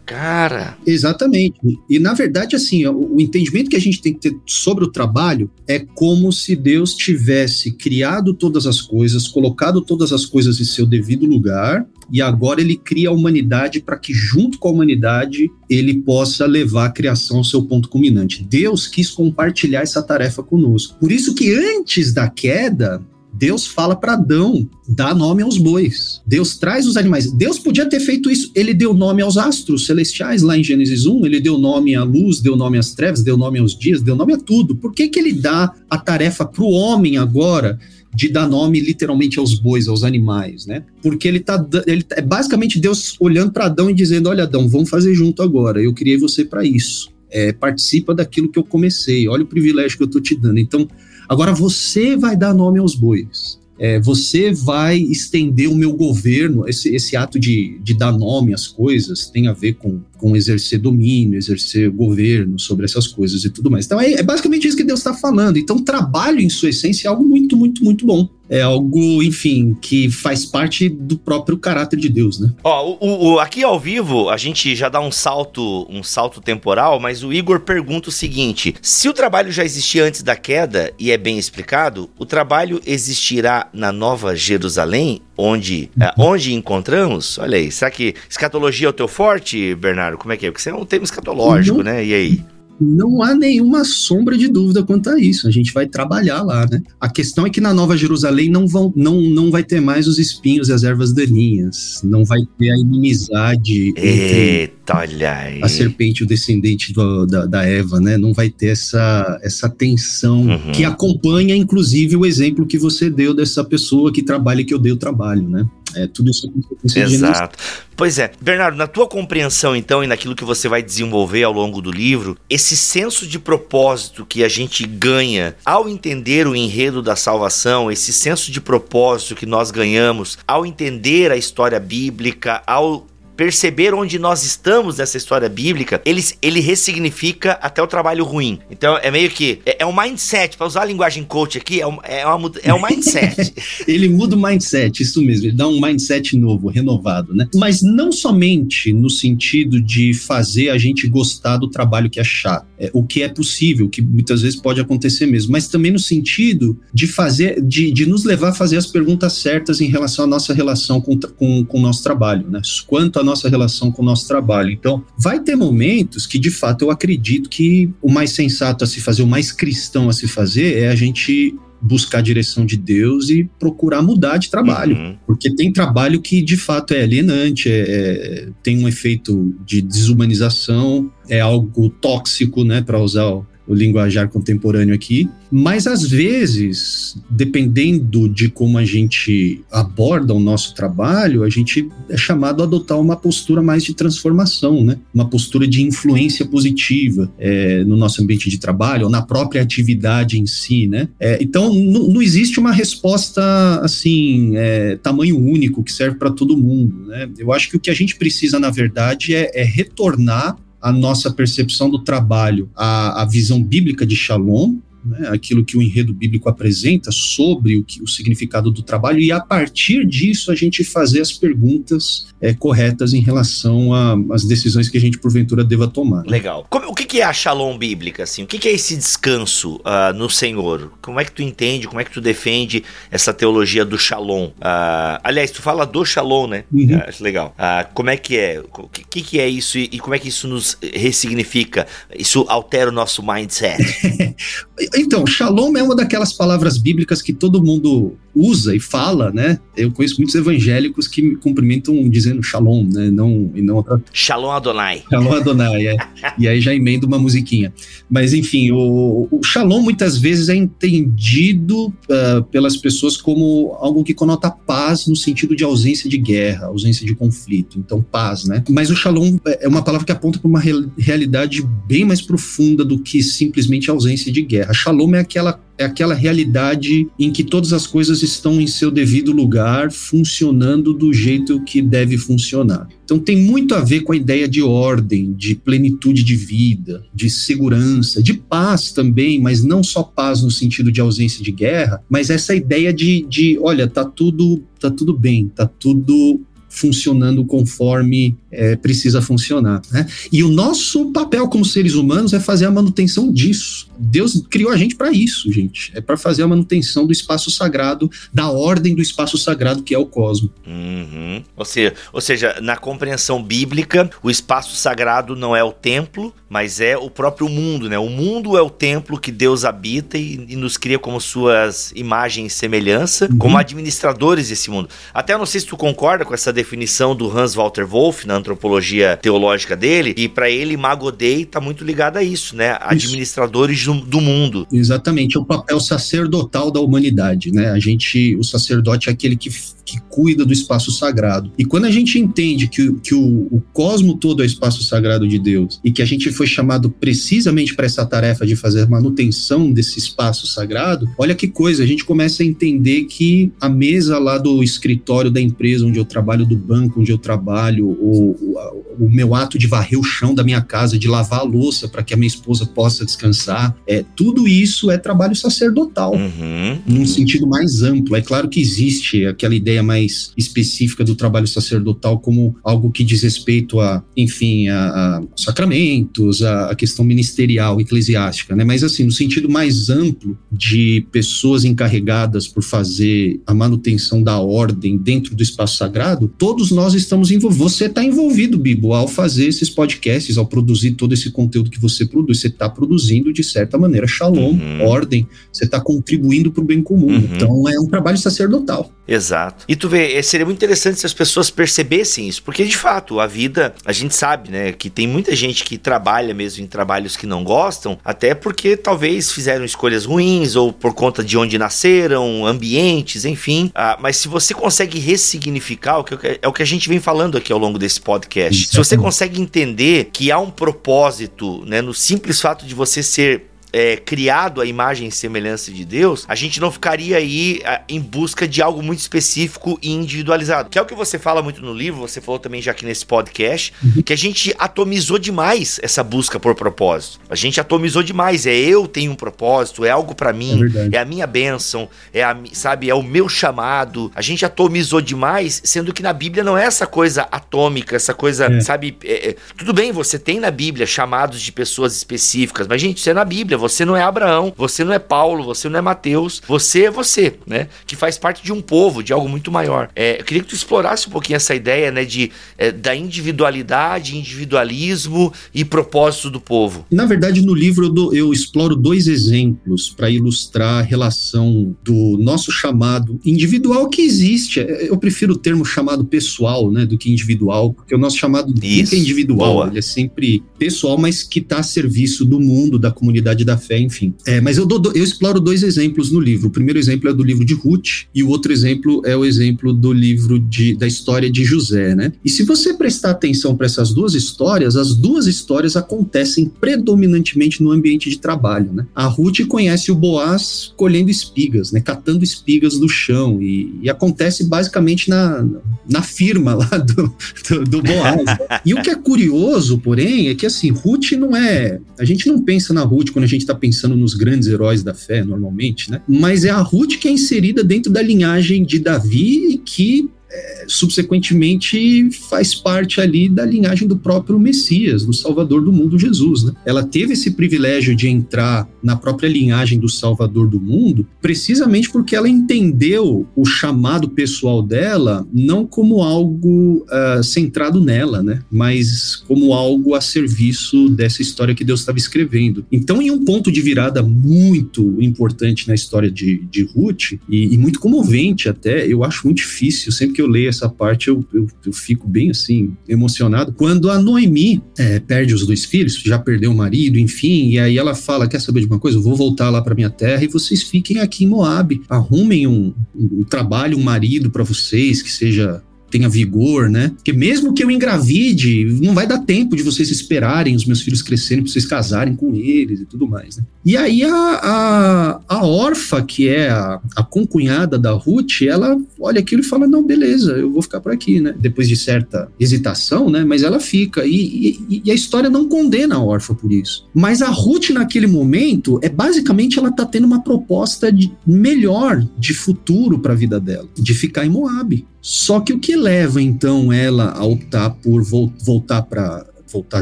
Cara. 0.08 0.78
Exatamente. 0.86 1.60
E 1.90 2.00
na 2.00 2.14
verdade, 2.14 2.56
assim, 2.56 2.88
o, 2.88 3.20
entendimento 3.20 3.70
que 3.70 3.76
a 3.76 3.82
gente 3.82 4.02
tem 4.02 4.14
que 4.14 4.22
ter 4.22 4.40
sobre 4.46 4.86
o 4.86 4.92
trabalho 4.92 5.52
é 5.68 5.80
como 5.80 6.32
se 6.32 6.56
Deus 6.56 6.96
tivesse 6.96 7.72
criado 7.72 8.34
todas 8.34 8.66
as 8.66 8.82
coisas, 8.82 9.28
colocado 9.28 9.82
todas 9.82 10.14
as 10.14 10.26
coisas 10.26 10.62
em 10.62 10.64
seu 10.64 10.86
devido 10.86 11.26
lugar, 11.26 11.86
e 12.10 12.22
agora 12.22 12.62
ele 12.62 12.78
cria 12.78 13.10
a 13.10 13.12
humanidade 13.12 13.82
para 13.82 13.98
que, 13.98 14.14
junto 14.14 14.58
com 14.60 14.70
a 14.70 14.72
humanidade, 14.72 15.52
ele 15.70 15.96
possa 15.96 16.46
levar 16.46 16.86
a 16.86 16.92
criação 16.92 17.40
ao 17.40 17.44
seu 17.44 17.64
ponto 17.64 17.90
culminante. 17.90 18.48
Deus 18.50 18.88
quis 18.88 19.10
compartilhar 19.10 19.82
essa 19.82 20.02
tarefa 20.02 20.42
conosco. 20.42 20.98
Por 21.02 21.12
isso 21.12 21.36
que 21.36 21.54
antes 21.54 22.14
da 22.14 22.30
queda, 22.30 23.06
Deus 23.38 23.68
fala 23.68 23.96
para 23.96 24.14
Adão 24.14 24.68
dar 24.88 25.14
nome 25.14 25.44
aos 25.44 25.60
bois. 25.60 26.22
Deus 26.26 26.58
traz 26.58 26.88
os 26.88 26.98
animais. 26.98 27.32
Deus 27.32 27.60
podia 27.60 27.86
ter 27.86 28.00
feito 28.00 28.32
isso. 28.32 28.52
Ele 28.56 28.74
deu 28.74 28.96
nome 28.96 29.22
aos 29.22 29.38
astros 29.38 29.86
celestiais 29.86 30.42
lá 30.42 30.58
em 30.58 30.64
Gênesis 30.64 31.06
1. 31.06 31.26
Ele 31.26 31.40
deu 31.40 31.58
nome 31.58 31.96
à 31.96 32.04
luz, 32.04 32.42
deu 32.42 32.56
nome 32.56 32.80
às 32.80 32.96
trevas, 32.96 33.22
deu 33.22 33.38
nome 33.38 33.60
aos 33.60 33.78
dias, 33.78 34.02
deu 34.02 34.16
nome 34.16 34.34
a 34.34 34.38
tudo. 34.38 34.76
Por 34.76 34.92
que, 34.92 35.08
que 35.08 35.20
ele 35.20 35.34
dá 35.34 35.72
a 35.88 35.98
tarefa 36.00 36.46
para 36.46 36.64
o 36.64 36.72
homem 36.72 37.18
agora? 37.18 37.80
de 38.16 38.30
dar 38.30 38.48
nome 38.48 38.80
literalmente 38.80 39.38
aos 39.38 39.60
bois, 39.60 39.88
aos 39.88 40.04
animais, 40.04 40.66
né? 40.66 40.84
Porque 41.04 41.28
ele 41.28 41.40
tá, 41.40 41.64
ele 41.86 42.04
é 42.12 42.22
basicamente 42.22 42.80
Deus 42.80 43.16
olhando 43.20 43.52
para 43.52 43.66
Adão 43.66 43.92
e 43.92 43.94
dizendo: 43.94 44.30
"Olha, 44.30 44.46
Adão, 44.46 44.68
vamos 44.68 44.90
fazer 44.90 45.14
junto 45.14 45.44
agora. 45.44 45.84
Eu 45.84 45.94
criei 45.94 46.18
você 46.18 46.44
para 46.44 46.66
isso. 46.66 47.12
É, 47.30 47.52
participa 47.54 48.16
daquilo 48.16 48.50
que 48.50 48.58
eu 48.58 48.64
comecei. 48.64 49.28
Olha 49.28 49.44
o 49.44 49.48
privilégio 49.48 49.98
que 49.98 50.04
eu 50.04 50.08
tô 50.08 50.20
te 50.20 50.34
dando. 50.34 50.58
Então, 50.58 50.88
Agora 51.28 51.54
você 51.54 52.16
vai 52.16 52.36
dar 52.36 52.54
nome 52.54 52.80
aos 52.80 52.96
bois. 52.96 53.60
É, 53.80 54.00
você 54.00 54.52
vai 54.52 54.98
estender 54.98 55.70
o 55.70 55.76
meu 55.76 55.94
governo. 55.94 56.68
Esse, 56.68 56.96
esse 56.96 57.16
ato 57.16 57.40
de, 57.40 57.78
de 57.84 57.94
dar 57.94 58.12
nome 58.12 58.54
às 58.54 58.68
coisas 58.68 59.30
tem 59.30 59.48
a 59.48 59.54
ver 59.54 59.74
com, 59.74 60.00
com 60.18 60.36
exercer 60.36 60.80
domínio, 60.80 61.38
exercer 61.38 61.90
governo 61.92 62.60
sobre 62.60 62.86
essas 62.86 63.08
coisas 63.08 63.46
e 63.46 63.50
tudo 63.50 63.70
mais. 63.70 63.86
Então 63.86 64.02
é, 64.02 64.14
é 64.14 64.24
basicamente 64.24 64.68
isso 64.68 64.78
que 64.78 64.84
Deus 64.84 65.00
está 65.00 65.14
falando. 65.14 65.58
Então, 65.58 65.78
trabalho 65.84 66.40
em 66.40 66.50
sua 66.50 66.70
essência 66.70 67.08
é 67.08 67.10
algo 67.10 67.24
muito, 67.24 67.56
muito, 67.56 67.84
muito 67.84 68.06
bom 68.06 68.28
é 68.50 68.62
algo, 68.62 69.22
enfim, 69.22 69.76
que 69.82 70.10
faz 70.10 70.46
parte 70.46 70.90
do 70.90 71.18
próprio 71.18 71.58
caráter 71.58 72.00
de 72.00 72.10
Deus, 72.10 72.40
né? 72.40 72.52
Ó, 72.64 72.98
o, 73.00 73.34
o, 73.34 73.40
aqui 73.40 73.64
ao 73.64 73.80
vivo 73.80 74.30
a 74.30 74.38
gente 74.38 74.76
já 74.76 74.90
dá 74.90 75.00
um 75.00 75.12
salto, 75.12 75.86
um 75.90 76.04
salto 76.04 76.42
temporal, 76.42 77.00
mas 77.00 77.24
o 77.24 77.34
Igor 77.34 77.60
pergunta 77.62 78.10
o 78.10 78.12
seguinte: 78.12 78.76
se 78.82 79.10
o 79.10 79.14
trabalho 79.14 79.52
já 79.52 79.64
existia 79.64 80.04
antes 80.04 80.24
da 80.24 80.36
queda 80.36 80.92
e 81.00 81.12
é 81.12 81.18
bem 81.18 81.38
explicado, 81.38 82.10
o 82.18 82.26
trabalho 82.26 82.82
existirá 82.86 83.68
na 83.74 83.92
Nova 83.92 84.36
Jerusalém, 84.36 85.22
onde, 85.38 85.90
é, 86.00 86.14
onde 86.18 86.54
encontramos? 86.54 87.38
Olha 87.38 87.58
aí, 87.58 87.72
será 87.72 87.92
que 87.92 88.16
escatologia 88.30 88.88
é 88.88 88.90
o 88.90 88.94
teu 88.94 89.08
forte, 89.08 89.76
Bernardo? 89.76 90.18
Como 90.18 90.34
é 90.34 90.38
que 90.38 90.46
é? 90.46 90.52
Porque 90.52 90.62
você 90.62 90.70
é 90.70 90.76
um 90.76 90.86
tema 90.86 91.04
escatológico, 91.04 91.78
Não. 91.78 91.86
né? 91.86 92.04
E 92.04 92.14
aí? 92.14 92.42
Não 92.80 93.22
há 93.22 93.34
nenhuma 93.34 93.84
sombra 93.84 94.38
de 94.38 94.48
dúvida 94.48 94.84
quanto 94.84 95.10
a 95.10 95.20
isso. 95.20 95.48
A 95.48 95.52
gente 95.52 95.74
vai 95.74 95.88
trabalhar 95.88 96.42
lá, 96.44 96.66
né? 96.70 96.82
A 97.00 97.10
questão 97.10 97.46
é 97.46 97.50
que 97.50 97.62
na 97.62 97.74
Nova 97.74 97.98
Jerusalém 97.98 98.50
não, 98.50 98.68
vão, 98.68 98.94
não, 98.96 99.22
não 99.22 99.52
vai 99.52 99.64
ter 99.64 99.82
mais 99.82 100.08
os 100.08 100.20
espinhos 100.20 100.70
e 100.70 100.74
as 100.74 100.84
ervas 100.84 101.14
daninhas. 101.14 102.02
Não 102.04 102.24
vai 102.24 102.40
ter 102.58 102.72
a 102.72 102.78
inimizade 102.78 103.94
Eita, 103.96 104.98
olha 104.98 105.34
aí. 105.34 105.64
a 105.64 105.68
serpente 105.68 106.24
o 106.24 106.28
descendente 106.28 106.94
do, 106.94 107.26
da, 107.26 107.46
da 107.46 107.64
Eva, 107.66 108.00
né? 108.00 108.18
Não 108.18 108.34
vai 108.34 108.50
ter 108.50 108.68
essa, 108.68 109.40
essa 109.42 109.70
tensão 109.70 110.42
uhum. 110.42 110.72
que 110.72 110.86
acompanha, 110.86 111.56
inclusive, 111.56 112.16
o 112.16 112.26
exemplo 112.26 112.66
que 112.66 112.78
você 112.78 113.10
deu 113.10 113.34
dessa 113.34 113.64
pessoa 113.64 114.12
que 114.12 114.22
trabalha 114.22 114.62
e 114.62 114.66
que 114.66 114.74
eu 114.74 114.80
dei 114.80 114.92
o 114.92 114.98
trabalho, 114.98 115.48
né? 115.48 115.68
É, 115.98 116.08
tudo 116.08 116.30
isso 116.30 116.52
é 116.96 117.00
Exato. 117.00 117.58
Pois 117.96 118.20
é. 118.20 118.32
Bernardo, 118.40 118.78
na 118.78 118.86
tua 118.86 119.08
compreensão, 119.08 119.76
então, 119.76 120.04
e 120.04 120.08
naquilo 120.08 120.36
que 120.36 120.46
você 120.46 120.68
vai 120.68 120.84
desenvolver 120.84 121.44
ao 121.44 121.52
longo 121.52 121.82
do 121.82 121.92
livro, 121.92 122.38
esse 122.48 122.78
senso 122.78 123.26
de 123.26 123.40
propósito 123.40 124.26
que 124.26 124.44
a 124.44 124.48
gente 124.48 124.86
ganha 124.86 125.56
ao 125.66 125.90
entender 125.90 126.48
o 126.48 126.56
enredo 126.56 127.02
da 127.02 127.16
salvação, 127.16 127.92
esse 127.92 128.14
senso 128.14 128.52
de 128.52 128.62
propósito 128.62 129.36
que 129.36 129.46
nós 129.46 129.72
ganhamos 129.72 130.38
ao 130.48 130.66
entender 130.66 131.32
a 131.32 131.38
história 131.38 131.80
bíblica, 131.80 132.62
ao 132.68 133.08
perceber 133.38 133.94
onde 133.94 134.18
nós 134.18 134.44
estamos 134.44 134.98
nessa 134.98 135.16
história 135.16 135.48
bíblica, 135.48 136.02
ele, 136.04 136.24
ele 136.42 136.60
ressignifica 136.60 137.52
até 137.62 137.82
o 137.82 137.88
trabalho 137.88 138.26
ruim. 138.26 138.60
Então 138.70 138.98
é 138.98 139.12
meio 139.12 139.30
que. 139.30 139.60
É, 139.66 139.84
é 139.84 139.86
um 139.86 139.96
mindset, 139.96 140.58
para 140.58 140.66
usar 140.66 140.82
a 140.82 140.86
linguagem 140.86 141.24
coach 141.24 141.58
aqui, 141.58 141.80
é 141.80 141.88
um, 141.88 142.00
é 142.04 142.26
uma, 142.26 142.52
é 142.64 142.74
um 142.74 142.82
mindset. 142.82 143.54
ele 143.88 144.10
muda 144.10 144.36
o 144.36 144.42
mindset, 144.42 145.04
isso 145.04 145.22
mesmo, 145.22 145.46
ele 145.46 145.56
dá 145.56 145.68
um 145.68 145.80
mindset 145.80 146.36
novo, 146.36 146.68
renovado, 146.68 147.34
né? 147.34 147.48
Mas 147.56 147.84
não 147.84 148.12
somente 148.12 148.92
no 148.92 149.10
sentido 149.10 149.80
de 149.80 150.14
fazer 150.16 150.70
a 150.70 150.78
gente 150.78 151.08
gostar 151.08 151.58
do 151.58 151.70
trabalho 151.70 152.10
que 152.10 152.24
chato, 152.24 152.66
é, 152.80 152.90
o 152.94 153.04
que 153.04 153.22
é 153.22 153.30
possível, 153.30 153.88
que 153.88 154.02
muitas 154.02 154.42
vezes 154.42 154.60
pode 154.60 154.82
acontecer 154.82 155.28
mesmo, 155.28 155.52
mas 155.52 155.68
também 155.68 155.92
no 155.92 156.00
sentido 156.00 156.78
de 156.92 157.06
fazer, 157.06 157.62
de, 157.62 157.92
de 157.92 158.06
nos 158.06 158.24
levar 158.26 158.50
a 158.50 158.54
fazer 158.54 158.78
as 158.78 158.88
perguntas 158.88 159.34
certas 159.34 159.80
em 159.80 159.88
relação 159.88 160.26
à 160.26 160.28
nossa 160.28 160.54
relação 160.54 161.00
com, 161.00 161.18
com, 161.20 161.64
com 161.64 161.78
o 161.78 161.82
nosso 161.82 162.02
trabalho, 162.02 162.50
né? 162.50 162.62
Quanto 162.88 163.20
a 163.20 163.24
nossa 163.28 163.50
relação 163.50 163.92
com 163.92 164.02
o 164.02 164.06
nosso 164.06 164.28
trabalho. 164.28 164.72
Então, 164.72 165.04
vai 165.18 165.40
ter 165.40 165.56
momentos 165.56 166.26
que, 166.26 166.40
de 166.40 166.50
fato, 166.50 166.86
eu 166.86 166.92
acredito 166.92 167.50
que 167.50 167.90
o 168.02 168.12
mais 168.12 168.32
sensato 168.32 168.84
a 168.84 168.88
se 168.88 169.00
fazer, 169.00 169.22
o 169.22 169.28
mais 169.28 169.52
cristão 169.52 170.10
a 170.10 170.14
se 170.14 170.28
fazer, 170.28 170.80
é 170.80 170.88
a 170.88 170.96
gente 170.96 171.56
buscar 171.82 172.20
a 172.20 172.22
direção 172.22 172.66
de 172.66 172.76
Deus 172.76 173.30
e 173.30 173.48
procurar 173.60 174.02
mudar 174.02 174.38
de 174.38 174.50
trabalho. 174.50 174.96
Uhum. 174.96 175.18
Porque 175.26 175.54
tem 175.54 175.72
trabalho 175.72 176.22
que 176.22 176.42
de 176.42 176.58
fato 176.58 176.94
é 176.94 177.04
alienante, 177.04 177.70
é, 177.70 177.80
é, 177.80 178.50
tem 178.64 178.84
um 178.84 178.88
efeito 178.88 179.56
de 179.66 179.82
desumanização, 179.82 181.12
é 181.30 181.40
algo 181.40 181.90
tóxico, 181.90 182.64
né, 182.64 182.82
para 182.82 183.00
usar 183.00 183.28
o 183.28 183.46
linguajar 183.74 184.30
contemporâneo 184.30 184.94
aqui, 184.94 185.30
mas 185.52 185.88
às 185.88 186.04
vezes, 186.04 187.18
dependendo 187.30 188.28
de 188.28 188.50
como 188.50 188.78
a 188.78 188.86
gente 188.86 189.62
aborda 189.72 190.34
o 190.34 190.40
nosso 190.40 190.76
trabalho, 190.76 191.44
a 191.44 191.50
gente 191.50 191.90
é 192.10 192.18
chamado 192.18 192.62
a 192.62 192.66
adotar 192.66 193.00
uma 193.00 193.16
postura 193.16 193.62
mais 193.62 193.84
de 193.84 193.94
transformação, 193.94 194.84
né? 194.84 194.98
Uma 195.14 195.30
postura 195.30 195.68
de 195.68 195.82
influência 195.82 196.46
positiva 196.46 197.32
é, 197.38 197.84
no 197.84 197.96
nosso 197.96 198.22
ambiente 198.22 198.50
de 198.50 198.58
trabalho 198.58 199.06
ou 199.06 199.10
na 199.10 199.22
própria 199.22 199.62
atividade 199.62 200.40
em 200.40 200.46
si, 200.46 200.88
né? 200.88 201.08
É, 201.20 201.38
então, 201.42 201.74
não 201.74 202.22
existe 202.22 202.60
uma 202.60 202.72
resposta 202.72 203.42
assim, 203.82 204.56
é, 204.56 204.98
tamanho 204.98 205.38
único 205.38 205.84
que 205.84 205.92
serve 205.92 206.18
para 206.18 206.32
todo 206.32 206.58
mundo, 206.58 207.08
né? 207.08 207.30
Eu 207.38 207.54
acho 207.54 207.70
que 207.70 207.78
o 207.78 207.80
que 207.80 207.90
a 207.90 207.94
gente 207.94 208.16
precisa, 208.16 208.60
na 208.60 208.70
verdade, 208.70 209.34
é, 209.34 209.52
é 209.54 209.64
retornar 209.64 210.58
a 210.82 210.92
nossa 210.92 211.32
percepção 211.32 211.90
do 211.90 212.00
trabalho, 212.00 212.70
a, 212.76 213.22
a 213.22 213.26
visão 213.26 213.62
bíblica 213.62 214.06
de 214.06 214.16
Shalom, 214.16 214.76
né, 215.08 215.30
aquilo 215.30 215.64
que 215.64 215.78
o 215.78 215.82
enredo 215.82 216.14
bíblico 216.14 216.50
apresenta 216.50 217.12
sobre 217.12 217.78
o, 217.78 217.84
que, 217.84 218.02
o 218.02 218.08
significado 218.08 218.72
do 218.72 218.82
trabalho, 218.82 219.20
e 219.20 219.32
a 219.32 219.40
partir 219.40 220.06
disso 220.06 220.52
a 220.52 220.56
gente 220.56 220.84
fazer 220.84 221.22
as 221.22 221.32
perguntas 221.32 222.28
é, 222.42 222.54
corretas 222.54 223.14
em 223.14 223.22
relação 223.22 223.92
às 224.32 224.44
decisões 224.44 224.90
que 224.90 224.98
a 224.98 225.02
gente 225.02 225.18
porventura 225.18 225.64
deva 225.64 225.88
tomar. 225.88 226.24
Legal. 226.26 226.66
Como, 226.70 226.88
o 226.90 226.94
que, 226.94 227.06
que 227.06 227.22
é 227.22 227.24
a 227.24 227.34
shalom 227.34 227.78
bíblica? 227.78 228.24
Assim? 228.24 228.44
O 228.44 228.48
que, 228.48 228.60
que 228.60 228.68
é 228.68 228.72
esse 228.72 228.96
descanso 228.96 229.76
uh, 229.78 230.14
no 230.16 230.30
Senhor? 230.30 230.92
Como 231.02 231.20
é 231.20 231.26
que 231.26 231.32
tu 231.32 231.42
entende, 231.42 231.88
como 231.88 232.00
é 232.00 232.04
que 232.04 232.12
tu 232.12 232.22
defende 232.22 232.84
essa 233.10 233.34
teologia 233.34 233.84
do 233.84 233.98
shalom? 233.98 234.48
Uh, 234.48 235.20
aliás, 235.24 235.52
tu 235.52 235.62
fala 235.62 235.86
do 235.86 236.06
shalom, 236.06 236.48
né? 236.48 236.64
Uhum. 236.72 236.98
Uh, 236.98 237.04
acho 237.08 237.24
legal. 237.24 237.56
como 237.94 238.10
é 238.10 238.18
que 238.18 238.38
é? 238.38 238.60
O 238.60 238.88
que, 238.88 239.22
que 239.22 239.40
é 239.40 239.48
isso 239.48 239.78
e, 239.78 239.90
e 239.94 240.00
como 240.00 240.14
é 240.14 240.20
que 240.20 240.28
isso 240.28 240.48
nos 240.48 240.78
ressignifica? 240.82 241.88
Isso 242.18 242.46
altera 242.48 242.90
o 242.90 242.94
nosso 242.94 243.26
mindset? 243.26 243.78
Então, 245.00 245.26
shalom 245.28 245.78
é 245.78 245.84
uma 245.84 245.96
daquelas 245.96 246.34
palavras 246.34 246.78
bíblicas 246.78 247.22
que 247.22 247.32
todo 247.32 247.64
mundo 247.64 248.18
usa 248.36 248.76
e 248.76 248.80
fala, 248.80 249.32
né? 249.32 249.60
Eu 249.76 249.92
conheço 249.92 250.18
muitos 250.18 250.36
evangélicos 250.36 251.08
que 251.08 251.22
me 251.22 251.36
cumprimentam 251.36 252.08
dizendo 252.10 252.42
shalom, 252.44 252.88
né? 252.88 253.10
Não, 253.10 253.52
e 253.56 253.62
não 253.62 253.78
outra... 253.78 254.02
Shalom 254.14 254.52
Adonai. 254.52 255.04
Shalom 255.10 255.34
Adonai, 255.34 255.88
é. 255.88 255.98
e 256.38 256.48
aí 256.48 256.62
já 256.62 256.74
emendo 256.74 257.08
uma 257.08 257.18
musiquinha. 257.18 257.74
Mas, 258.10 258.34
enfim, 258.34 258.72
o, 258.72 259.28
o 259.32 259.44
shalom 259.44 259.82
muitas 259.82 260.18
vezes 260.18 260.50
é 260.50 260.56
entendido 260.56 261.88
uh, 261.88 262.44
pelas 262.52 262.78
pessoas 262.78 263.18
como 263.18 263.76
algo 263.80 264.04
que 264.04 264.14
conota 264.14 264.50
paz 264.52 265.08
no 265.08 265.16
sentido 265.16 265.56
de 265.56 265.64
ausência 265.64 266.10
de 266.10 266.18
guerra, 266.18 266.68
ausência 266.68 267.06
de 267.06 267.16
conflito. 267.16 267.80
Então, 267.80 268.02
paz, 268.02 268.46
né? 268.46 268.64
Mas 268.70 268.90
o 268.90 268.96
shalom 268.96 269.38
é 269.46 269.68
uma 269.68 269.84
palavra 269.84 270.06
que 270.06 270.12
aponta 270.12 270.40
para 270.40 270.48
uma 270.48 270.62
realidade 270.98 271.64
bem 271.88 272.06
mais 272.06 272.22
profunda 272.22 272.86
do 272.86 273.00
que 273.00 273.22
simplesmente 273.24 273.90
ausência 273.90 274.32
de 274.32 274.42
guerra. 274.42 274.74
Shalom 274.88 275.16
é 275.16 275.20
aquela 275.20 275.60
é 275.78 275.86
aquela 275.86 276.16
realidade 276.16 277.08
em 277.20 277.32
que 277.32 277.44
todas 277.44 277.72
as 277.72 277.86
coisas 277.86 278.24
estão 278.24 278.60
em 278.60 278.66
seu 278.66 278.90
devido 278.90 279.32
lugar, 279.32 279.92
funcionando 279.92 280.92
do 280.92 281.14
jeito 281.14 281.64
que 281.64 281.82
deve 281.82 282.18
funcionar. 282.18 282.88
Então 283.06 283.20
tem 283.20 283.38
muito 283.38 283.76
a 283.76 283.80
ver 283.80 284.02
com 284.02 284.12
a 284.12 284.16
ideia 284.16 284.48
de 284.48 284.62
ordem, 284.62 285.34
de 285.34 285.56
plenitude 285.56 286.24
de 286.24 286.36
vida, 286.36 287.04
de 287.14 287.30
segurança, 287.30 288.24
de 288.24 288.34
paz 288.34 288.92
também, 288.92 289.40
mas 289.40 289.64
não 289.64 289.84
só 289.84 290.02
paz 290.02 290.42
no 290.42 290.50
sentido 290.50 290.92
de 290.92 291.00
ausência 291.00 291.44
de 291.44 291.52
guerra, 291.52 292.04
mas 292.10 292.30
essa 292.30 292.56
ideia 292.56 292.92
de, 292.92 293.26
de 293.30 293.60
olha, 293.62 293.88
tá 293.88 294.04
tudo, 294.04 294.64
tá 294.80 294.90
tudo 294.90 295.16
bem, 295.16 295.48
tá 295.48 295.68
tudo 295.68 296.42
funcionando 296.78 297.44
conforme 297.44 298.36
é, 298.52 298.76
precisa 298.76 299.22
funcionar. 299.22 299.82
Né? 299.92 300.08
E 300.32 300.44
o 300.44 300.50
nosso 300.50 301.12
papel 301.12 301.48
como 301.48 301.66
seres 301.66 301.96
humanos 301.96 302.34
é 302.34 302.40
fazer 302.40 302.66
a 302.66 302.72
manutenção 302.72 303.32
disso. 303.32 303.88
Deus 303.98 304.44
criou 304.50 304.72
a 304.72 304.78
gente 304.78 304.96
para 304.96 305.12
isso, 305.12 305.52
gente. 305.52 305.92
É 305.96 306.02
para 306.02 306.16
fazer 306.18 306.44
a 306.44 306.48
manutenção 306.48 307.06
do 307.06 307.12
espaço 307.12 307.50
sagrado, 307.50 308.10
da 308.32 308.50
ordem 308.50 308.94
do 308.94 309.02
espaço 309.02 309.38
sagrado 309.38 309.82
que 309.82 309.94
é 309.94 309.98
o 309.98 310.06
cosmos. 310.06 310.52
Uhum. 310.66 311.44
Ou, 311.56 311.66
seja, 311.66 311.94
ou 312.14 312.22
seja, 312.22 312.58
na 312.62 312.78
compreensão 312.78 313.42
bíblica, 313.42 314.10
o 314.22 314.30
espaço 314.30 314.76
sagrado 314.76 315.36
não 315.36 315.56
é 315.56 315.64
o 315.64 315.72
templo, 315.72 316.34
mas 316.48 316.80
é 316.80 316.96
o 316.96 317.10
próprio 317.10 317.50
mundo, 317.50 317.90
né? 317.90 317.98
O 317.98 318.10
mundo 318.10 318.56
é 318.56 318.62
o 318.62 318.70
templo 318.70 319.20
que 319.20 319.32
Deus 319.32 319.66
habita 319.66 320.18
e, 320.18 320.46
e 320.48 320.56
nos 320.56 320.78
cria 320.78 321.00
como 321.00 321.20
suas 321.20 321.92
imagens 321.96 322.54
e 322.54 322.56
semelhança, 322.56 323.28
uhum. 323.30 323.38
como 323.38 323.58
administradores 323.58 324.50
desse 324.50 324.70
mundo. 324.70 324.90
Até 325.14 325.38
não 325.38 325.46
sei 325.46 325.62
se 325.62 325.68
tu 325.68 325.76
concorda 325.76 326.24
com 326.24 326.34
essa 326.34 326.54
definição 326.54 326.67
do 327.16 327.38
Hans 327.38 327.56
Walter 327.56 327.86
Wolff 327.86 328.28
na 328.28 328.36
antropologia 328.36 329.18
teológica 329.18 329.76
dele, 329.76 330.14
e 330.18 330.28
para 330.28 330.50
ele 330.50 330.76
Magodei 330.76 331.44
está 331.44 331.62
muito 331.62 331.84
ligado 331.84 332.18
a 332.18 332.24
isso, 332.24 332.56
né? 332.56 332.78
Administradores 332.82 333.84
do, 333.86 333.94
do, 334.02 334.22
mundo. 334.22 334.68
Exatamente, 334.72 335.38
é 335.38 335.40
o 335.40 335.46
papel 335.46 335.80
sacerdotal 335.80 336.72
da 336.72 336.80
humanidade, 336.80 337.52
né? 337.52 337.72
A 337.72 337.80
gente, 337.80 338.36
o 338.36 338.44
sacerdote 338.44 339.10
é 339.10 339.12
aquele 339.12 339.36
que 339.36 339.50
que 339.88 340.02
cuida 340.10 340.46
do 340.46 340.52
espaço 340.52 340.92
sagrado. 340.92 341.50
E 341.58 341.64
quando 341.64 341.86
a 341.86 341.92
gente 341.92 342.20
entende 342.20 342.68
que, 342.68 342.92
que 343.00 343.16
o, 343.16 343.48
o 343.50 343.62
cosmo 343.72 344.18
todo 344.18 344.44
é 344.44 344.46
espaço 344.46 344.84
sagrado 344.84 345.26
de 345.26 345.40
Deus 345.40 345.80
e 345.84 345.92
que 345.92 346.02
a 346.02 346.06
gente 346.06 346.30
foi 346.30 346.46
chamado 346.46 346.90
precisamente 346.90 347.74
para 347.74 347.86
essa 347.86 348.06
tarefa 348.06 348.46
de 348.46 348.56
fazer 348.58 348.88
manutenção 348.90 349.72
desse 349.72 349.98
espaço 349.98 350.46
sagrado, 350.46 351.10
olha 351.18 351.34
que 351.34 351.48
coisa, 351.48 351.84
a 351.84 351.86
gente 351.88 352.04
começa 352.04 352.44
a 352.44 352.46
entender 352.46 353.06
que 353.06 353.50
a 353.62 353.70
mesa 353.70 354.20
lá 354.20 354.38
do 354.38 354.62
escritório 354.62 355.32
da 355.32 355.40
empresa 355.40 355.86
onde 355.86 355.98
eu 355.98 356.06
trabalho, 356.06 356.46
do 356.46 356.57
banco 356.58 357.00
onde 357.00 357.12
eu 357.12 357.18
trabalho, 357.18 357.88
o, 357.88 358.32
o, 358.32 359.06
o 359.06 359.10
meu 359.10 359.34
ato 359.34 359.58
de 359.58 359.68
varrer 359.68 360.00
o 360.00 360.04
chão 360.04 360.34
da 360.34 360.44
minha 360.44 360.62
casa, 360.62 360.98
de 360.98 361.08
lavar 361.08 361.42
a 361.42 361.44
louça 361.44 361.88
para 361.88 362.04
que 362.04 362.14
a 362.14 362.18
minha 362.18 362.28
esposa 362.28 362.66
possa 362.66 363.06
descansar, 363.06 363.76
é, 363.88 364.04
tudo 364.16 364.48
isso 364.48 364.92
é 364.92 364.98
trabalho 364.98 365.36
sacerdotal, 365.36 366.14
uhum, 366.14 366.80
num 366.86 367.06
sentido 367.06 367.48
mais 367.48 367.84
amplo. 367.84 368.16
É 368.16 368.22
claro 368.22 368.50
que 368.50 368.60
existe 368.60 369.26
aquela 369.26 369.56
ideia 369.56 369.78
ideia 369.78 369.84
mais 369.84 370.32
específica 370.38 371.04
do 371.04 371.16
trabalho 371.16 371.48
sacerdotal 371.48 372.20
como 372.20 372.56
algo 372.64 372.92
que 372.92 373.04
diz 373.04 373.22
respeito 373.24 373.80
a, 373.80 374.04
enfim, 374.16 374.68
a, 374.70 374.80
a 374.80 375.24
sacramentos, 375.36 376.42
a, 376.42 376.72
a, 376.72 376.76
questão 376.76 377.04
ministerial, 377.04 377.80
eclesiástica, 377.80 378.56
né? 378.56 378.64
Mas 378.64 378.84
assim, 378.84 379.04
no 379.04 379.12
sentido 379.12 379.50
mais 379.50 379.90
amplo 379.90 380.38
de 380.52 381.06
pessoas 381.12 381.66
encarregadas 381.66 382.48
por 382.48 382.64
fazer 382.64 383.40
a 383.46 383.54
manutenção 383.54 384.24
da 384.24 384.40
ordem 384.40 384.98
dentro 384.98 385.36
do 385.36 385.44
espaço 385.44 385.78
sagrado, 385.78 386.28
todos 386.38 386.72
nós 386.72 386.94
estamos 386.94 387.32
envolvidos. 387.32 387.74
Você 387.74 387.86
está 387.86 388.04
envolvido, 388.04 388.58
Bibo, 388.58 388.94
ao 388.94 389.08
fazer 389.08 389.48
esses 389.48 389.70
podcasts, 389.70 390.38
ao 390.38 390.46
produzir 390.46 390.92
todo 390.92 391.14
esse 391.14 391.32
conteúdo 391.32 391.70
que 391.70 391.80
você 391.80 392.06
produz. 392.06 392.40
Você 392.40 392.48
está 392.48 392.70
produzindo, 392.70 393.34
de 393.34 393.44
certa 393.44 393.78
maneira, 393.78 394.08
shalom, 394.08 394.52
uhum. 394.52 394.86
ordem. 394.86 395.28
Você 395.52 395.66
está 395.66 395.80
contribuindo 395.80 396.52
para 396.52 396.62
o 396.62 396.66
bem 396.66 396.82
comum. 396.82 397.08
Uhum. 397.08 397.30
Então, 397.36 397.70
é 397.70 397.80
um 397.80 397.88
trabalho 397.88 398.18
sacerdotal. 398.18 398.92
Exato. 399.08 399.64
E 399.68 399.76
tu 399.76 399.88
vê, 399.88 400.16
eh, 400.16 400.22
seria 400.22 400.46
muito 400.46 400.58
interessante 400.58 401.00
se 401.00 401.06
as 401.06 401.14
pessoas 401.14 401.50
percebessem 401.50 402.28
isso, 402.28 402.44
porque 402.44 402.66
de 402.66 402.76
fato, 402.76 403.22
a 403.22 403.26
vida, 403.26 403.74
a 403.86 403.94
gente 403.94 404.14
sabe, 404.14 404.52
né, 404.52 404.74
que 404.74 404.90
tem 404.90 405.08
muita 405.08 405.34
gente 405.34 405.64
que 405.64 405.78
trabalha 405.78 406.34
mesmo 406.34 406.64
em 406.64 406.68
trabalhos 406.68 407.16
que 407.16 407.26
não 407.26 407.42
gostam, 407.42 407.98
até 408.04 408.36
porque 408.36 408.76
talvez 408.76 409.32
fizeram 409.32 409.64
escolhas 409.64 410.04
ruins 410.04 410.58
ou 410.58 410.74
por 410.74 410.94
conta 410.94 411.24
de 411.24 411.38
onde 411.38 411.58
nasceram, 411.58 412.46
ambientes, 412.46 413.24
enfim. 413.24 413.72
Ah, 413.74 413.98
mas 414.00 414.18
se 414.18 414.28
você 414.28 414.54
consegue 414.54 415.00
ressignificar, 415.00 416.00
o 416.00 416.04
que 416.04 416.14
é 416.42 416.48
o 416.48 416.54
que 416.54 416.62
a 416.62 416.66
gente 416.66 416.90
vem 416.90 417.00
falando 417.00 417.38
aqui 417.38 417.52
ao 417.52 417.60
longo 417.60 417.78
desse 417.78 418.00
podcast, 418.02 418.68
se 418.68 418.78
você 418.78 418.98
consegue 418.98 419.42
entender 419.42 420.10
que 420.12 420.32
há 420.32 420.40
um 420.40 420.50
propósito, 420.50 421.64
né, 421.66 421.82
no 421.82 421.94
simples 421.94 422.42
fato 422.42 422.66
de 422.66 422.76
você 422.76 423.02
ser 423.02 423.44
é, 423.72 423.98
criado 423.98 424.62
a 424.62 424.66
imagem 424.66 425.08
e 425.08 425.12
semelhança 425.12 425.72
de 425.72 425.84
Deus, 425.84 426.26
a 426.28 426.36
gente 426.36 426.60
não 426.60 426.72
ficaria 426.72 427.18
aí 427.18 427.62
a, 427.66 427.82
em 427.88 428.00
busca 428.00 428.48
de 428.48 428.62
algo 428.62 428.82
muito 428.82 429.00
específico 429.00 429.78
e 429.82 429.92
individualizado. 429.92 430.70
Que 430.70 430.80
é 430.80 430.82
o 430.82 430.86
que 430.86 430.96
você 430.96 431.20
fala 431.20 431.42
muito 431.42 431.62
no 431.62 431.74
livro, 431.74 432.00
você 432.00 432.22
falou 432.22 432.40
também 432.40 432.62
já 432.62 432.72
aqui 432.72 432.86
nesse 432.86 433.06
podcast, 433.06 433.74
uhum. 433.84 434.02
que 434.02 434.14
a 434.14 434.18
gente 434.18 434.56
atomizou 434.58 435.20
demais 435.20 435.80
essa 435.84 436.04
busca 436.04 436.40
por 436.40 436.56
propósito. 436.56 437.20
A 437.30 437.36
gente 437.36 437.60
atomizou 437.60 438.02
demais. 438.04 438.46
É 438.46 438.54
eu 438.54 438.88
tenho 438.88 439.12
um 439.12 439.16
propósito, 439.16 439.86
é 439.86 439.90
algo 439.90 440.16
para 440.16 440.32
mim, 440.32 440.60
é, 440.92 440.96
é, 440.96 441.00
a 441.00 441.06
minha 441.06 441.28
bênção, 441.28 441.90
é 442.14 442.24
a, 442.24 442.38
sabe, 442.54 442.90
é 442.90 442.96
o 442.96 443.04
meu 443.04 443.28
chamado. 443.28 444.12
A 444.16 444.22
gente 444.22 444.46
atomizou 444.46 445.02
demais, 445.02 445.62
sendo 445.64 445.94
que 445.94 446.02
na 446.02 446.14
Bíblia 446.14 446.44
não 446.44 446.58
é 446.58 446.66
essa 446.66 446.88
coisa 446.88 447.28
atômica, 447.32 447.96
essa 447.96 448.14
coisa, 448.14 448.46
é. 448.46 448.60
sabe? 448.62 448.98
É, 449.04 449.30
é 449.30 449.36
tudo 449.58 449.74
bem, 449.74 449.92
você 449.92 450.18
tem 450.18 450.40
na 450.40 450.52
Bíblia 450.52 450.86
chamados 450.86 451.42
de 451.42 451.52
pessoas 451.52 451.96
específicas, 451.96 452.68
mas 452.68 452.82
gente, 452.82 452.98
isso 452.98 453.10
é 453.10 453.14
na 453.14 453.26
Bíblia 453.26 453.57
você 453.58 453.86
não 453.86 453.96
é 453.96 454.04
Abraão, 454.04 454.54
você 454.56 454.84
não 454.84 454.94
é 454.94 455.00
Paulo, 455.00 455.44
você 455.44 455.70
não 455.70 455.80
é 455.80 455.82
Mateus, 455.82 456.42
você 456.48 456.86
é 456.86 456.92
você, 456.92 457.36
né? 457.46 457.68
Que 457.86 457.96
faz 457.96 458.18
parte 458.18 458.44
de 458.44 458.52
um 458.54 458.62
povo, 458.62 459.04
de 459.04 459.14
algo 459.14 459.28
muito 459.28 459.52
maior. 459.52 459.90
É, 459.96 460.20
eu 460.20 460.24
queria 460.24 460.44
que 460.44 460.50
tu 460.50 460.56
explorasse 460.56 461.08
um 461.08 461.12
pouquinho 461.12 461.38
essa 461.38 461.56
ideia, 461.56 461.92
né, 461.92 462.06
de, 462.06 462.32
é, 462.58 462.72
da 462.72 462.96
individualidade, 462.96 464.18
individualismo 464.18 465.34
e 465.54 465.64
propósito 465.66 466.30
do 466.30 466.40
povo. 466.40 466.86
Na 466.92 467.06
verdade, 467.06 467.42
no 467.42 467.54
livro 467.54 467.86
eu, 467.86 467.90
dou, 467.90 468.14
eu 468.14 468.34
exploro 468.34 468.76
dois 468.76 469.08
exemplos 469.08 469.90
para 469.90 470.10
ilustrar 470.10 470.80
a 470.80 470.82
relação 470.82 471.76
do 471.84 472.18
nosso 472.20 472.52
chamado 472.52 473.20
individual 473.26 473.90
que 473.90 474.02
existe. 474.02 474.60
É, 474.60 474.90
eu 474.90 474.98
prefiro 474.98 475.34
o 475.34 475.38
termo 475.38 475.66
chamado 475.66 476.06
pessoal, 476.06 476.72
né, 476.72 476.86
do 476.86 476.98
que 476.98 477.12
individual, 477.12 477.74
porque 477.74 477.96
o 477.96 477.98
nosso 477.98 478.18
chamado 478.18 478.54
Isso, 478.62 478.84
nunca 478.84 478.96
é 478.96 479.00
individual, 479.00 479.54
Boa. 479.54 479.68
ele 479.68 479.80
é 479.80 479.82
sempre 479.82 480.44
pessoal, 480.58 480.98
mas 480.98 481.24
que 481.24 481.40
está 481.40 481.60
a 481.60 481.64
serviço 481.64 482.26
do 482.26 482.40
mundo, 482.40 482.80
da 482.80 482.92
comunidade 482.92 483.44
da 483.48 483.58
fé, 483.58 483.80
enfim. 483.80 484.14
É, 484.26 484.42
mas 484.42 484.58
eu, 484.58 484.66
dou, 484.66 484.92
eu 484.94 485.04
exploro 485.04 485.40
dois 485.40 485.64
exemplos 485.64 486.12
no 486.12 486.20
livro. 486.20 486.50
O 486.50 486.52
primeiro 486.52 486.78
exemplo 486.78 487.10
é 487.10 487.14
do 487.14 487.24
livro 487.24 487.46
de 487.46 487.54
Ruth 487.54 488.06
e 488.14 488.22
o 488.22 488.28
outro 488.28 488.52
exemplo 488.52 489.02
é 489.06 489.16
o 489.16 489.24
exemplo 489.24 489.74
do 489.74 489.94
livro 489.94 490.38
de, 490.38 490.76
da 490.76 490.86
história 490.86 491.32
de 491.32 491.46
José, 491.46 491.96
né? 491.96 492.12
E 492.24 492.30
se 492.30 492.44
você 492.44 492.74
prestar 492.74 493.12
atenção 493.12 493.56
para 493.56 493.66
essas 493.66 493.94
duas 493.94 494.14
histórias, 494.14 494.76
as 494.76 494.94
duas 494.94 495.28
histórias 495.28 495.78
acontecem 495.78 496.52
predominantemente 496.60 497.64
no 497.64 497.72
ambiente 497.72 498.10
de 498.10 498.20
trabalho, 498.20 498.72
né? 498.74 498.86
A 498.94 499.06
Ruth 499.06 499.48
conhece 499.48 499.92
o 499.92 499.96
Boaz 499.96 500.74
colhendo 500.76 501.10
espigas, 501.10 501.72
né? 501.72 501.80
Catando 501.80 502.24
espigas 502.24 502.78
do 502.78 502.90
chão 502.90 503.42
e, 503.42 503.80
e 503.82 503.90
acontece 503.90 504.44
basicamente 504.44 505.10
na, 505.10 505.48
na 505.90 506.02
firma 506.02 506.54
lá 506.54 506.78
do, 506.78 507.16
do, 507.50 507.64
do 507.64 507.82
Boaz. 507.82 508.26
e 508.66 508.74
o 508.74 508.82
que 508.82 508.90
é 508.90 508.96
curioso, 508.96 509.78
porém, 509.78 510.28
é 510.28 510.36
que 510.36 510.46
assim, 510.46 510.70
Ruth 510.70 511.14
não 511.14 511.34
é. 511.34 511.80
A 511.98 512.04
gente 512.04 512.28
não 512.28 512.42
pensa 512.42 512.74
na 512.74 512.82
Ruth 512.82 513.12
quando 513.12 513.24
a 513.24 513.28
gente 513.28 513.37
está 513.42 513.56
pensando 513.56 513.96
nos 513.96 514.14
grandes 514.14 514.48
heróis 514.48 514.84
da 514.84 514.94
fé, 514.94 515.24
normalmente, 515.24 515.90
né? 515.92 516.02
Mas 516.08 516.44
é 516.44 516.50
a 516.50 516.60
Ruth 516.60 516.98
que 517.00 517.08
é 517.08 517.12
inserida 517.12 517.64
dentro 517.64 517.92
da 517.92 518.02
linhagem 518.02 518.64
de 518.64 518.80
Davi 518.80 519.54
e 519.54 519.58
que 519.58 520.10
é, 520.30 520.66
subsequentemente 520.68 522.10
faz 522.30 522.54
parte 522.54 523.00
ali 523.00 523.30
da 523.30 523.46
linhagem 523.46 523.88
do 523.88 523.98
próprio 523.98 524.38
Messias, 524.38 525.06
do 525.06 525.14
Salvador 525.14 525.64
do 525.64 525.72
mundo, 525.72 525.98
Jesus. 525.98 526.44
Né? 526.44 526.54
Ela 526.66 526.84
teve 526.84 527.14
esse 527.14 527.32
privilégio 527.32 527.96
de 527.96 528.08
entrar 528.08 528.68
na 528.84 528.96
própria 528.96 529.28
linhagem 529.28 529.80
do 529.80 529.90
Salvador 529.90 530.48
do 530.48 530.60
mundo, 530.60 531.08
precisamente 531.22 531.90
porque 531.90 532.16
ela 532.16 532.30
entendeu 532.30 533.28
o 533.36 533.46
chamado 533.46 534.10
pessoal 534.10 534.62
dela 534.62 535.26
não 535.34 535.66
como 535.66 536.04
algo 536.04 536.86
uh, 536.86 537.24
centrado 537.24 537.82
nela, 537.82 538.22
né? 538.22 538.42
mas 538.52 539.16
como 539.28 539.54
algo 539.54 539.96
a 539.96 540.02
serviço 540.02 540.90
dessa 540.90 541.22
história 541.22 541.56
que 541.56 541.64
Deus 541.64 541.80
estava 541.80 541.98
escrevendo. 541.98 542.66
Então, 542.72 543.02
em 543.02 543.12
um 543.12 543.24
ponto 543.24 543.52
de 543.52 543.62
virada 543.62 544.04
muito 544.04 545.02
importante 545.02 545.68
na 545.68 545.76
história 545.76 546.12
de, 546.12 546.46
de 546.50 546.64
Ruth, 546.64 547.14
e, 547.30 547.54
e 547.54 547.58
muito 547.58 547.80
comovente 547.80 548.50
até, 548.50 548.86
eu 548.86 549.04
acho 549.04 549.26
muito 549.26 549.38
difícil, 549.38 549.92
sempre 549.92 550.17
que 550.18 550.22
eu 550.24 550.28
leio 550.28 550.50
essa 550.50 550.68
parte, 550.68 551.10
eu, 551.10 551.24
eu, 551.32 551.46
eu 551.64 551.72
fico 551.72 552.08
bem 552.08 552.32
assim, 552.32 552.76
emocionado. 552.90 553.54
Quando 553.54 553.92
a 553.92 554.02
Noemi 554.02 554.64
é, 554.76 555.00
perde 555.00 555.36
os 555.36 555.46
dois 555.46 555.64
filhos, 555.64 555.94
já 555.94 556.18
perdeu 556.18 556.52
o 556.52 556.56
marido, 556.56 556.98
enfim, 556.98 557.52
e 557.52 557.60
aí 557.60 557.78
ela 557.78 557.94
fala: 557.94 558.28
Quer 558.28 558.42
saber 558.42 558.62
de 558.62 558.66
uma 558.66 558.80
coisa? 558.80 558.98
Eu 558.98 559.04
vou 559.04 559.16
voltar 559.16 559.52
lá 559.52 559.62
para 559.62 559.76
minha 559.76 559.92
terra 559.92 560.24
e 560.24 560.28
vocês 560.28 560.64
fiquem 560.64 560.98
aqui 560.98 561.24
em 561.24 561.28
Moab. 561.28 561.80
Arrumem 561.88 562.48
um, 562.48 562.74
um 562.96 563.24
trabalho, 563.24 563.78
um 563.78 563.84
marido 563.84 564.32
para 564.32 564.44
vocês 564.44 565.04
que 565.04 565.12
seja 565.12 565.62
tenha 565.90 566.10
vigor, 566.10 566.70
né? 566.70 566.92
Porque 566.96 567.14
mesmo 567.14 567.54
que 567.54 567.64
eu 567.64 567.72
engravide, 567.72 568.66
não 568.82 568.94
vai 568.94 569.08
dar 569.08 569.20
tempo 569.20 569.56
de 569.56 569.64
vocês 569.64 569.90
esperarem 569.90 570.56
os 570.56 570.66
meus 570.66 570.82
filhos 570.82 571.02
crescerem 571.02 571.44
para 571.44 571.52
vocês 571.52 571.66
casarem 571.66 572.16
com 572.16 572.36
eles 572.36 572.82
e 572.82 572.86
tudo 572.86 573.08
mais, 573.08 573.38
né? 573.38 573.44
E 573.66 573.76
aí 573.76 574.04
a, 574.04 574.14
a, 574.14 575.22
a 575.28 575.46
Orfa, 575.46 576.02
que 576.02 576.30
é 576.30 576.50
a, 576.50 576.80
a 576.96 577.04
concunhada 577.04 577.78
da 577.78 577.92
Ruth, 577.92 578.42
ela 578.42 578.80
olha 579.00 579.20
aquilo 579.20 579.42
e 579.42 579.46
fala, 579.46 579.68
não, 579.68 579.84
beleza, 579.84 580.32
eu 580.34 580.52
vou 580.52 580.62
ficar 580.62 580.80
por 580.80 580.92
aqui, 580.92 581.20
né? 581.20 581.34
Depois 581.38 581.68
de 581.68 581.76
certa 581.76 582.30
hesitação, 582.40 583.10
né? 583.10 583.24
Mas 583.26 583.44
ela 583.44 583.60
fica. 583.60 584.06
E, 584.06 584.58
e, 584.70 584.82
e 584.86 584.92
a 584.92 584.94
história 584.94 585.30
não 585.30 585.48
condena 585.48 585.96
a 585.96 586.04
Orfa 586.04 586.34
por 586.34 586.52
isso. 586.52 586.88
Mas 586.94 587.22
a 587.22 587.30
Ruth, 587.30 587.70
naquele 587.72 588.08
momento, 588.08 588.80
é 588.82 588.90
basicamente 588.90 589.60
ela 589.60 589.72
tá 589.72 589.86
tendo 589.86 590.06
uma 590.06 590.22
proposta 590.22 590.92
de, 590.92 591.12
melhor 591.26 592.06
de 592.18 592.34
futuro 592.34 593.00
para 593.00 593.14
a 593.14 593.16
vida 593.16 593.40
dela, 593.40 593.68
de 593.76 593.94
ficar 593.94 594.26
em 594.26 594.30
Moab. 594.30 594.86
Só 595.02 595.40
que 595.40 595.54
o 595.54 595.60
que 595.60 595.76
leva 595.76 596.22
então 596.22 596.72
ela 596.72 597.12
a 597.12 597.24
optar 597.26 597.70
por 597.70 598.04
vo 598.04 598.32
voltar 598.44 598.82
para 598.84 599.26
voltar 599.52 599.82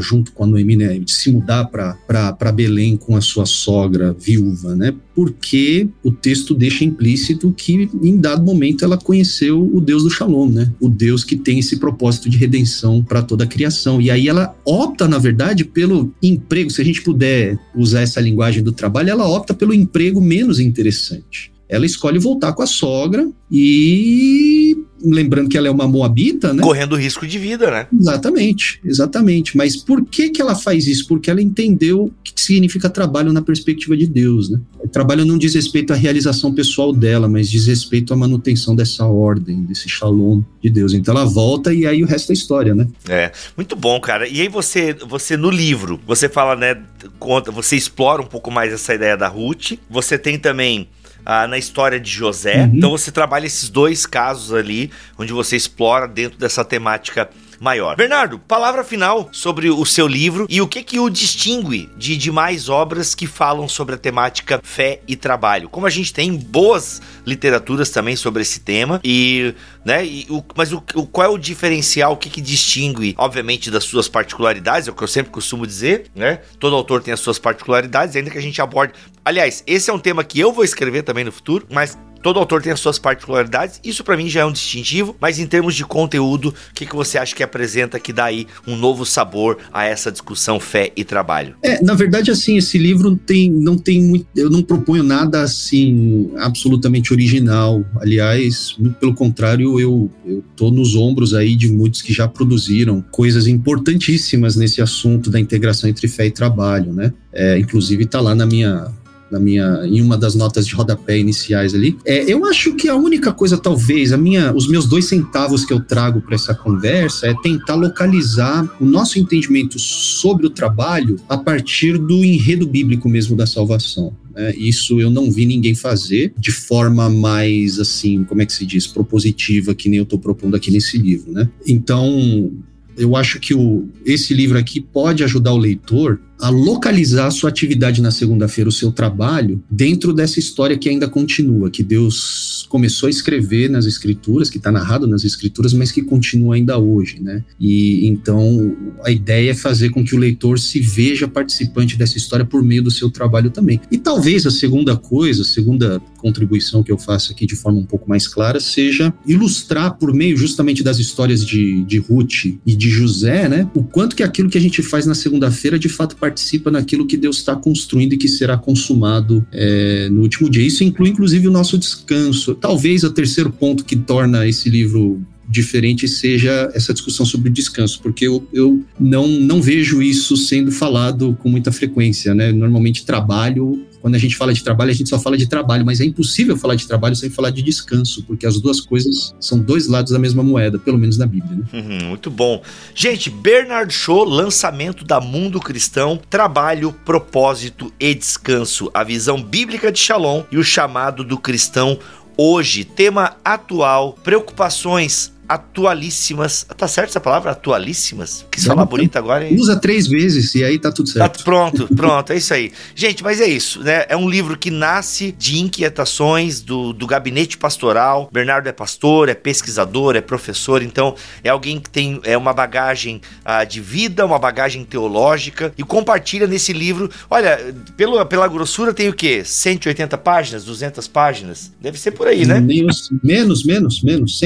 junto 0.00 0.32
com 0.32 0.44
a 0.44 0.46
Noemi, 0.46 0.76
né, 0.76 1.00
se 1.06 1.30
mudar 1.30 1.64
para 1.64 2.52
Belém 2.52 2.96
com 2.96 3.16
a 3.16 3.20
sua 3.20 3.44
sogra 3.44 4.14
viúva, 4.18 4.74
né? 4.76 4.94
Porque 5.14 5.88
o 6.02 6.10
texto 6.10 6.54
deixa 6.54 6.84
implícito 6.84 7.52
que 7.52 7.88
em 8.02 8.16
dado 8.16 8.44
momento 8.44 8.84
ela 8.84 8.96
conheceu 8.96 9.62
o 9.62 9.80
Deus 9.80 10.02
do 10.02 10.10
Shalom, 10.10 10.48
né? 10.48 10.72
O 10.80 10.88
Deus 10.88 11.24
que 11.24 11.36
tem 11.36 11.58
esse 11.58 11.76
propósito 11.78 12.28
de 12.30 12.38
redenção 12.38 13.02
para 13.02 13.22
toda 13.22 13.44
a 13.44 13.46
criação. 13.46 14.00
E 14.00 14.10
aí 14.10 14.28
ela 14.28 14.54
opta, 14.64 15.08
na 15.08 15.18
verdade, 15.18 15.64
pelo 15.64 16.12
emprego, 16.22 16.70
se 16.70 16.80
a 16.80 16.84
gente 16.84 17.02
puder 17.02 17.58
usar 17.74 18.02
essa 18.02 18.20
linguagem 18.20 18.62
do 18.62 18.72
trabalho, 18.72 19.10
ela 19.10 19.28
opta 19.28 19.52
pelo 19.52 19.74
emprego 19.74 20.20
menos 20.20 20.60
interessante 20.60 21.56
ela 21.68 21.86
escolhe 21.86 22.18
voltar 22.18 22.52
com 22.52 22.62
a 22.62 22.66
sogra 22.66 23.28
e 23.50 24.76
lembrando 25.10 25.48
que 25.48 25.56
ela 25.56 25.68
é 25.68 25.70
uma 25.70 25.86
moabita, 25.86 26.52
né? 26.52 26.62
Correndo 26.62 26.96
risco 26.96 27.26
de 27.26 27.38
vida, 27.38 27.70
né? 27.70 27.86
Exatamente, 27.98 28.80
exatamente. 28.84 29.56
Mas 29.56 29.76
por 29.76 30.04
que 30.04 30.30
que 30.30 30.40
ela 30.40 30.54
faz 30.54 30.86
isso? 30.86 31.06
Porque 31.06 31.30
ela 31.30 31.40
entendeu 31.40 32.04
o 32.04 32.12
que 32.22 32.32
significa 32.40 32.90
trabalho 32.90 33.32
na 33.32 33.42
perspectiva 33.42 33.96
de 33.96 34.06
Deus, 34.06 34.50
né? 34.50 34.60
O 34.82 34.88
trabalho 34.88 35.24
não 35.24 35.38
diz 35.38 35.54
respeito 35.54 35.92
à 35.92 35.96
realização 35.96 36.54
pessoal 36.54 36.92
dela, 36.92 37.28
mas 37.28 37.50
diz 37.50 37.66
respeito 37.66 38.12
à 38.12 38.16
manutenção 38.16 38.74
dessa 38.74 39.04
ordem, 39.04 39.62
desse 39.62 39.88
shalom 39.88 40.42
de 40.62 40.70
Deus. 40.70 40.92
Então 40.92 41.14
ela 41.14 41.24
volta 41.24 41.72
e 41.72 41.86
aí 41.86 42.02
o 42.02 42.06
resto 42.06 42.30
é 42.30 42.34
história, 42.34 42.74
né? 42.74 42.86
É, 43.08 43.32
muito 43.56 43.74
bom, 43.74 44.00
cara. 44.00 44.28
E 44.28 44.40
aí 44.40 44.48
você, 44.48 44.94
você 44.94 45.36
no 45.36 45.50
livro, 45.50 46.00
você 46.06 46.28
fala, 46.28 46.56
né, 46.56 46.76
conta, 47.18 47.50
você 47.50 47.76
explora 47.76 48.22
um 48.22 48.26
pouco 48.26 48.50
mais 48.50 48.72
essa 48.72 48.94
ideia 48.94 49.16
da 49.16 49.28
Ruth. 49.28 49.72
Você 49.90 50.18
tem 50.18 50.38
também 50.38 50.88
ah, 51.26 51.48
na 51.48 51.58
história 51.58 51.98
de 51.98 52.08
José. 52.08 52.62
Uhum. 52.62 52.76
Então 52.76 52.90
você 52.90 53.10
trabalha 53.10 53.46
esses 53.46 53.68
dois 53.68 54.06
casos 54.06 54.54
ali, 54.54 54.92
onde 55.18 55.32
você 55.32 55.56
explora 55.56 56.06
dentro 56.06 56.38
dessa 56.38 56.64
temática 56.64 57.28
maior. 57.60 57.96
Bernardo, 57.96 58.38
palavra 58.38 58.84
final 58.84 59.28
sobre 59.32 59.70
o 59.70 59.84
seu 59.84 60.06
livro 60.06 60.46
e 60.48 60.60
o 60.60 60.68
que 60.68 60.82
que 60.82 60.98
o 60.98 61.08
distingue 61.08 61.90
de 61.96 62.16
demais 62.16 62.68
obras 62.68 63.14
que 63.14 63.26
falam 63.26 63.68
sobre 63.68 63.94
a 63.94 63.98
temática 63.98 64.60
fé 64.62 65.00
e 65.06 65.16
trabalho. 65.16 65.68
Como 65.68 65.86
a 65.86 65.90
gente 65.90 66.12
tem 66.12 66.34
boas 66.36 67.00
literaturas 67.24 67.90
também 67.90 68.16
sobre 68.16 68.42
esse 68.42 68.60
tema 68.60 69.00
e, 69.02 69.54
né, 69.84 70.04
e 70.04 70.26
o, 70.28 70.44
mas 70.56 70.72
o, 70.72 70.82
o, 70.94 71.06
qual 71.06 71.26
é 71.26 71.30
o 71.30 71.38
diferencial, 71.38 72.12
o 72.12 72.16
que 72.16 72.30
que 72.30 72.40
distingue, 72.40 73.14
obviamente, 73.18 73.70
das 73.70 73.84
suas 73.84 74.08
particularidades, 74.08 74.88
é 74.88 74.90
o 74.90 74.94
que 74.94 75.02
eu 75.02 75.08
sempre 75.08 75.32
costumo 75.32 75.66
dizer, 75.66 76.06
né? 76.14 76.40
Todo 76.58 76.76
autor 76.76 77.02
tem 77.02 77.12
as 77.12 77.20
suas 77.20 77.38
particularidades, 77.38 78.16
ainda 78.16 78.30
que 78.30 78.38
a 78.38 78.42
gente 78.42 78.60
aborde. 78.60 78.92
Aliás, 79.24 79.64
esse 79.66 79.90
é 79.90 79.92
um 79.92 79.98
tema 79.98 80.22
que 80.22 80.38
eu 80.38 80.52
vou 80.52 80.64
escrever 80.64 81.02
também 81.02 81.24
no 81.24 81.32
futuro, 81.32 81.66
mas 81.70 81.98
Todo 82.26 82.40
autor 82.40 82.60
tem 82.60 82.72
as 82.72 82.80
suas 82.80 82.98
particularidades, 82.98 83.80
isso 83.84 84.02
para 84.02 84.16
mim 84.16 84.28
já 84.28 84.40
é 84.40 84.44
um 84.44 84.50
distintivo, 84.50 85.14
mas 85.20 85.38
em 85.38 85.46
termos 85.46 85.76
de 85.76 85.84
conteúdo, 85.84 86.48
o 86.48 86.74
que, 86.74 86.84
que 86.84 86.96
você 86.96 87.18
acha 87.18 87.32
que 87.32 87.40
apresenta 87.40 88.00
que 88.00 88.12
dá 88.12 88.24
aí 88.24 88.48
um 88.66 88.74
novo 88.74 89.06
sabor 89.06 89.58
a 89.72 89.84
essa 89.84 90.10
discussão 90.10 90.58
fé 90.58 90.90
e 90.96 91.04
trabalho? 91.04 91.54
É, 91.62 91.80
na 91.84 91.94
verdade, 91.94 92.32
assim, 92.32 92.56
esse 92.56 92.78
livro 92.78 93.14
tem, 93.14 93.48
não 93.48 93.78
tem 93.78 94.02
muito. 94.02 94.26
Eu 94.34 94.50
não 94.50 94.60
proponho 94.60 95.04
nada 95.04 95.40
assim 95.40 96.32
absolutamente 96.38 97.12
original. 97.12 97.84
Aliás, 98.00 98.74
muito 98.76 98.98
pelo 98.98 99.14
contrário, 99.14 99.78
eu, 99.78 100.10
eu 100.26 100.42
tô 100.56 100.72
nos 100.72 100.96
ombros 100.96 101.32
aí 101.32 101.54
de 101.54 101.68
muitos 101.68 102.02
que 102.02 102.12
já 102.12 102.26
produziram 102.26 103.04
coisas 103.12 103.46
importantíssimas 103.46 104.56
nesse 104.56 104.82
assunto 104.82 105.30
da 105.30 105.38
integração 105.38 105.88
entre 105.88 106.08
fé 106.08 106.26
e 106.26 106.32
trabalho, 106.32 106.92
né? 106.92 107.12
É, 107.32 107.56
inclusive 107.56 108.02
está 108.02 108.20
lá 108.20 108.34
na 108.34 108.46
minha 108.46 108.90
minha, 109.32 109.82
em 109.84 110.00
uma 110.00 110.16
das 110.16 110.34
notas 110.34 110.66
de 110.66 110.74
rodapé 110.74 111.18
iniciais 111.18 111.74
ali. 111.74 111.96
É, 112.04 112.30
eu 112.30 112.44
acho 112.46 112.74
que 112.74 112.88
a 112.88 112.96
única 112.96 113.32
coisa, 113.32 113.58
talvez, 113.58 114.12
a 114.12 114.16
minha, 114.16 114.54
os 114.54 114.68
meus 114.68 114.86
dois 114.86 115.06
centavos 115.06 115.64
que 115.64 115.72
eu 115.72 115.80
trago 115.80 116.20
para 116.20 116.34
essa 116.34 116.54
conversa 116.54 117.26
é 117.26 117.34
tentar 117.42 117.74
localizar 117.74 118.68
o 118.80 118.84
nosso 118.84 119.18
entendimento 119.18 119.78
sobre 119.78 120.46
o 120.46 120.50
trabalho 120.50 121.16
a 121.28 121.36
partir 121.36 121.98
do 121.98 122.24
enredo 122.24 122.66
bíblico 122.66 123.08
mesmo 123.08 123.36
da 123.36 123.46
salvação. 123.46 124.12
É, 124.36 124.54
isso 124.54 125.00
eu 125.00 125.10
não 125.10 125.30
vi 125.30 125.46
ninguém 125.46 125.74
fazer 125.74 126.32
de 126.38 126.52
forma 126.52 127.08
mais 127.08 127.78
assim, 127.78 128.22
como 128.24 128.42
é 128.42 128.46
que 128.46 128.52
se 128.52 128.66
diz, 128.66 128.86
propositiva, 128.86 129.74
que 129.74 129.88
nem 129.88 129.98
eu 129.98 130.02
estou 130.02 130.18
propondo 130.18 130.54
aqui 130.54 130.70
nesse 130.70 130.98
livro, 130.98 131.32
né? 131.32 131.48
Então, 131.66 132.52
eu 132.96 133.16
acho 133.16 133.38
que 133.40 133.54
o, 133.54 133.88
esse 134.04 134.34
livro 134.34 134.58
aqui 134.58 134.80
pode 134.80 135.22
ajudar 135.24 135.52
o 135.52 135.58
leitor 135.58 136.20
a 136.40 136.48
localizar 136.48 137.26
a 137.26 137.30
sua 137.30 137.50
atividade 137.50 138.02
na 138.02 138.10
segunda-feira, 138.10 138.68
o 138.68 138.72
seu 138.72 138.92
trabalho, 138.92 139.62
dentro 139.70 140.12
dessa 140.12 140.38
história 140.38 140.76
que 140.76 140.88
ainda 140.88 141.08
continua, 141.08 141.70
que 141.70 141.82
Deus 141.82 142.66
começou 142.68 143.06
a 143.06 143.10
escrever 143.10 143.70
nas 143.70 143.86
escrituras, 143.86 144.50
que 144.50 144.58
está 144.58 144.70
narrado 144.70 145.06
nas 145.06 145.24
escrituras, 145.24 145.72
mas 145.72 145.92
que 145.92 146.02
continua 146.02 146.56
ainda 146.56 146.78
hoje, 146.78 147.20
né? 147.20 147.44
E 147.58 148.06
então 148.06 148.76
a 149.04 149.10
ideia 149.10 149.50
é 149.50 149.54
fazer 149.54 149.90
com 149.90 150.04
que 150.04 150.14
o 150.14 150.18
leitor 150.18 150.58
se 150.58 150.80
veja 150.80 151.28
participante 151.28 151.96
dessa 151.96 152.16
história 152.18 152.44
por 152.44 152.62
meio 152.62 152.82
do 152.82 152.90
seu 152.90 153.10
trabalho 153.10 153.50
também. 153.50 153.80
E 153.90 153.98
talvez 153.98 154.46
a 154.46 154.50
segunda 154.50 154.96
coisa, 154.96 155.42
a 155.42 155.44
segunda 155.44 156.00
contribuição 156.18 156.82
que 156.82 156.90
eu 156.90 156.98
faço 156.98 157.32
aqui 157.32 157.46
de 157.46 157.54
forma 157.54 157.78
um 157.78 157.84
pouco 157.84 158.08
mais 158.08 158.26
clara, 158.26 158.58
seja 158.60 159.14
ilustrar 159.26 159.96
por 159.96 160.12
meio 160.12 160.36
justamente 160.36 160.82
das 160.82 160.98
histórias 160.98 161.44
de, 161.44 161.84
de 161.84 161.98
Ruth 161.98 162.46
e 162.66 162.74
de 162.76 162.90
José, 162.90 163.48
né? 163.48 163.70
O 163.74 163.82
quanto 163.82 164.16
que 164.16 164.22
aquilo 164.22 164.50
que 164.50 164.58
a 164.58 164.60
gente 164.60 164.82
faz 164.82 165.06
na 165.06 165.14
segunda-feira 165.14 165.78
de 165.78 165.88
fato 165.88 166.16
participa 166.26 166.72
naquilo 166.72 167.06
que 167.06 167.16
Deus 167.16 167.36
está 167.38 167.54
construindo 167.54 168.14
e 168.14 168.18
que 168.18 168.28
será 168.28 168.58
consumado 168.58 169.46
é, 169.52 170.08
no 170.10 170.22
último 170.22 170.50
dia. 170.50 170.66
Isso 170.66 170.82
inclui, 170.82 171.10
inclusive, 171.10 171.46
o 171.46 171.52
nosso 171.52 171.78
descanso. 171.78 172.54
Talvez 172.56 173.04
o 173.04 173.10
terceiro 173.10 173.50
ponto 173.50 173.84
que 173.84 173.94
torna 173.94 174.46
esse 174.46 174.68
livro 174.68 175.20
diferente 175.48 176.08
seja 176.08 176.70
essa 176.74 176.92
discussão 176.92 177.24
sobre 177.24 177.48
o 177.48 177.52
descanso, 177.52 178.00
porque 178.02 178.26
eu, 178.26 178.46
eu 178.52 178.84
não, 178.98 179.26
não 179.26 179.62
vejo 179.62 180.02
isso 180.02 180.36
sendo 180.36 180.72
falado 180.72 181.36
com 181.40 181.48
muita 181.48 181.70
frequência, 181.70 182.34
né? 182.34 182.52
Normalmente 182.52 183.04
trabalho 183.04 183.86
quando 184.06 184.14
a 184.14 184.18
gente 184.18 184.36
fala 184.36 184.54
de 184.54 184.62
trabalho, 184.62 184.92
a 184.92 184.94
gente 184.94 185.10
só 185.10 185.18
fala 185.18 185.36
de 185.36 185.48
trabalho, 185.48 185.84
mas 185.84 186.00
é 186.00 186.04
impossível 186.04 186.56
falar 186.56 186.76
de 186.76 186.86
trabalho 186.86 187.16
sem 187.16 187.28
falar 187.28 187.50
de 187.50 187.60
descanso, 187.60 188.22
porque 188.22 188.46
as 188.46 188.60
duas 188.60 188.80
coisas 188.80 189.34
são 189.40 189.58
dois 189.58 189.88
lados 189.88 190.12
da 190.12 190.18
mesma 190.20 190.44
moeda, 190.44 190.78
pelo 190.78 190.96
menos 190.96 191.18
na 191.18 191.26
Bíblia. 191.26 191.56
Né? 191.56 191.64
Uhum, 191.72 192.08
muito 192.10 192.30
bom. 192.30 192.62
Gente, 192.94 193.28
Bernard 193.28 193.92
Shaw, 193.92 194.22
lançamento 194.22 195.04
da 195.04 195.20
Mundo 195.20 195.58
Cristão, 195.58 196.20
trabalho, 196.30 196.94
propósito 197.04 197.92
e 197.98 198.14
descanso, 198.14 198.88
a 198.94 199.02
visão 199.02 199.42
bíblica 199.42 199.90
de 199.90 199.98
Shalom 199.98 200.44
e 200.52 200.56
o 200.56 200.62
chamado 200.62 201.24
do 201.24 201.36
cristão 201.36 201.98
hoje, 202.36 202.84
tema 202.84 203.36
atual, 203.44 204.12
preocupações 204.22 205.32
atualíssimas. 205.48 206.66
Tá 206.76 206.88
certo 206.88 207.10
essa 207.10 207.20
palavra? 207.20 207.52
Atualíssimas? 207.52 208.44
Quis 208.50 208.64
falar 208.64 208.84
bonita 208.84 209.18
agora. 209.18 209.46
Hein? 209.46 209.56
Usa 209.58 209.76
três 209.76 210.06
vezes 210.06 210.54
e 210.54 210.64
aí 210.64 210.78
tá 210.78 210.90
tudo 210.90 211.08
certo. 211.08 211.38
Tá 211.38 211.44
pronto, 211.44 211.88
pronto, 211.94 212.32
é 212.32 212.36
isso 212.36 212.52
aí. 212.52 212.72
Gente, 212.94 213.22
mas 213.22 213.40
é 213.40 213.46
isso, 213.46 213.82
né? 213.82 214.04
É 214.08 214.16
um 214.16 214.28
livro 214.28 214.56
que 214.58 214.70
nasce 214.70 215.32
de 215.32 215.58
inquietações 215.58 216.60
do, 216.60 216.92
do 216.92 217.06
gabinete 217.06 217.56
pastoral. 217.56 218.28
Bernardo 218.32 218.68
é 218.68 218.72
pastor, 218.72 219.28
é 219.28 219.34
pesquisador, 219.34 220.16
é 220.16 220.20
professor, 220.20 220.82
então 220.82 221.14
é 221.42 221.48
alguém 221.48 221.80
que 221.80 221.90
tem 221.90 222.20
é 222.24 222.36
uma 222.36 222.52
bagagem 222.52 223.20
ah, 223.44 223.64
de 223.64 223.80
vida, 223.80 224.26
uma 224.26 224.38
bagagem 224.38 224.84
teológica 224.84 225.72
e 225.78 225.82
compartilha 225.82 226.46
nesse 226.46 226.72
livro. 226.72 227.10
Olha, 227.30 227.74
pelo, 227.96 228.24
pela 228.26 228.48
grossura 228.48 228.92
tem 228.92 229.08
o 229.08 229.12
quê? 229.12 229.42
180 229.44 230.18
páginas, 230.18 230.64
200 230.64 231.06
páginas? 231.08 231.72
Deve 231.80 231.98
ser 231.98 232.12
por 232.12 232.26
aí, 232.26 232.44
né? 232.44 232.60
Menos, 232.60 233.10
menos, 233.22 233.64
menos, 233.64 234.02
menos. 234.02 234.38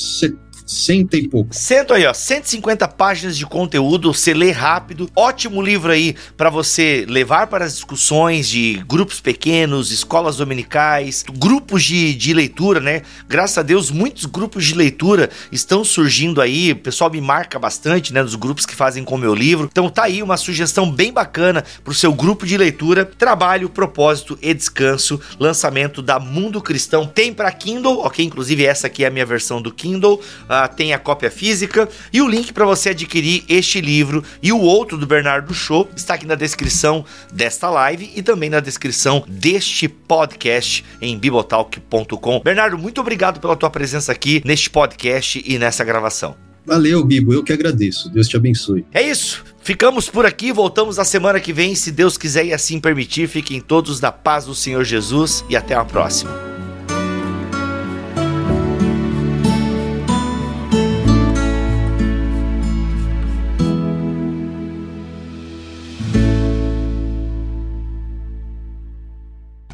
150 0.00 0.49
60 0.70 1.16
e 1.16 1.28
pouco. 1.28 1.52
Cento 1.52 1.92
aí, 1.92 2.06
ó, 2.06 2.14
150 2.14 2.86
páginas 2.86 3.36
de 3.36 3.44
conteúdo, 3.44 4.14
você 4.14 4.32
lê 4.32 4.52
rápido. 4.52 5.10
Ótimo 5.16 5.60
livro 5.60 5.90
aí 5.90 6.14
para 6.36 6.48
você 6.48 7.04
levar 7.08 7.48
para 7.48 7.64
as 7.64 7.74
discussões 7.74 8.48
de 8.48 8.80
grupos 8.86 9.20
pequenos, 9.20 9.90
escolas 9.90 10.36
dominicais, 10.36 11.24
grupos 11.28 11.82
de, 11.82 12.14
de 12.14 12.32
leitura, 12.32 12.78
né? 12.78 13.02
Graças 13.28 13.58
a 13.58 13.62
Deus, 13.62 13.90
muitos 13.90 14.26
grupos 14.26 14.64
de 14.64 14.74
leitura 14.74 15.28
estão 15.50 15.82
surgindo 15.82 16.40
aí. 16.40 16.70
O 16.70 16.76
pessoal 16.76 17.10
me 17.10 17.20
marca 17.20 17.58
bastante, 17.58 18.12
né, 18.12 18.22
nos 18.22 18.36
grupos 18.36 18.64
que 18.64 18.74
fazem 18.74 19.02
com 19.02 19.16
o 19.16 19.18
meu 19.18 19.34
livro. 19.34 19.68
Então 19.70 19.90
tá 19.90 20.04
aí 20.04 20.22
uma 20.22 20.36
sugestão 20.36 20.90
bem 20.90 21.12
bacana 21.12 21.64
pro 21.82 21.92
seu 21.92 22.12
grupo 22.14 22.46
de 22.46 22.56
leitura. 22.56 23.04
Trabalho, 23.04 23.68
propósito 23.68 24.38
e 24.40 24.54
descanso. 24.54 25.20
Lançamento 25.38 26.00
da 26.00 26.20
Mundo 26.20 26.62
Cristão. 26.62 27.06
Tem 27.06 27.32
para 27.32 27.50
Kindle, 27.50 27.98
ok? 27.98 28.24
Inclusive 28.24 28.64
essa 28.64 28.86
aqui 28.86 29.02
é 29.02 29.08
a 29.08 29.10
minha 29.10 29.26
versão 29.26 29.60
do 29.60 29.72
Kindle. 29.72 30.20
Uh, 30.64 30.74
tem 30.74 30.92
a 30.92 30.98
cópia 30.98 31.30
física 31.30 31.88
e 32.12 32.20
o 32.20 32.28
link 32.28 32.52
para 32.52 32.64
você 32.64 32.90
adquirir 32.90 33.44
este 33.48 33.80
livro 33.80 34.22
e 34.42 34.52
o 34.52 34.58
outro 34.58 34.98
do 34.98 35.06
Bernardo 35.06 35.52
Show 35.54 35.88
está 35.96 36.14
aqui 36.14 36.26
na 36.26 36.34
descrição 36.34 37.04
desta 37.32 37.70
live 37.70 38.10
e 38.14 38.22
também 38.22 38.50
na 38.50 38.60
descrição 38.60 39.24
deste 39.28 39.88
podcast 39.88 40.84
em 41.00 41.18
bibotalk.com. 41.18 42.40
Bernardo, 42.40 42.78
muito 42.78 43.00
obrigado 43.00 43.40
pela 43.40 43.56
tua 43.56 43.70
presença 43.70 44.12
aqui 44.12 44.42
neste 44.44 44.70
podcast 44.70 45.42
e 45.46 45.58
nessa 45.58 45.84
gravação. 45.84 46.36
Valeu, 46.64 47.04
Bibo, 47.04 47.32
eu 47.32 47.42
que 47.42 47.52
agradeço. 47.52 48.08
Deus 48.10 48.28
te 48.28 48.36
abençoe. 48.36 48.84
É 48.92 49.02
isso. 49.02 49.44
Ficamos 49.62 50.08
por 50.08 50.26
aqui, 50.26 50.52
voltamos 50.52 50.98
na 50.98 51.04
semana 51.04 51.40
que 51.40 51.52
vem, 51.52 51.74
se 51.74 51.90
Deus 51.90 52.16
quiser 52.16 52.46
e 52.46 52.52
assim 52.52 52.78
permitir. 52.78 53.28
Fiquem 53.28 53.60
todos 53.60 54.00
na 54.00 54.12
paz 54.12 54.44
do 54.44 54.54
Senhor 54.54 54.84
Jesus 54.84 55.44
e 55.48 55.56
até 55.56 55.74
a 55.74 55.84
próxima. 55.84 56.59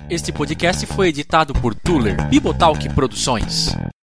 Este 0.08 0.30
podcast 0.30 0.86
foi 0.86 1.08
editado 1.08 1.52
por 1.52 1.74
Tuller 1.74 2.28
Bibotalk 2.28 2.88
Produções. 2.90 3.74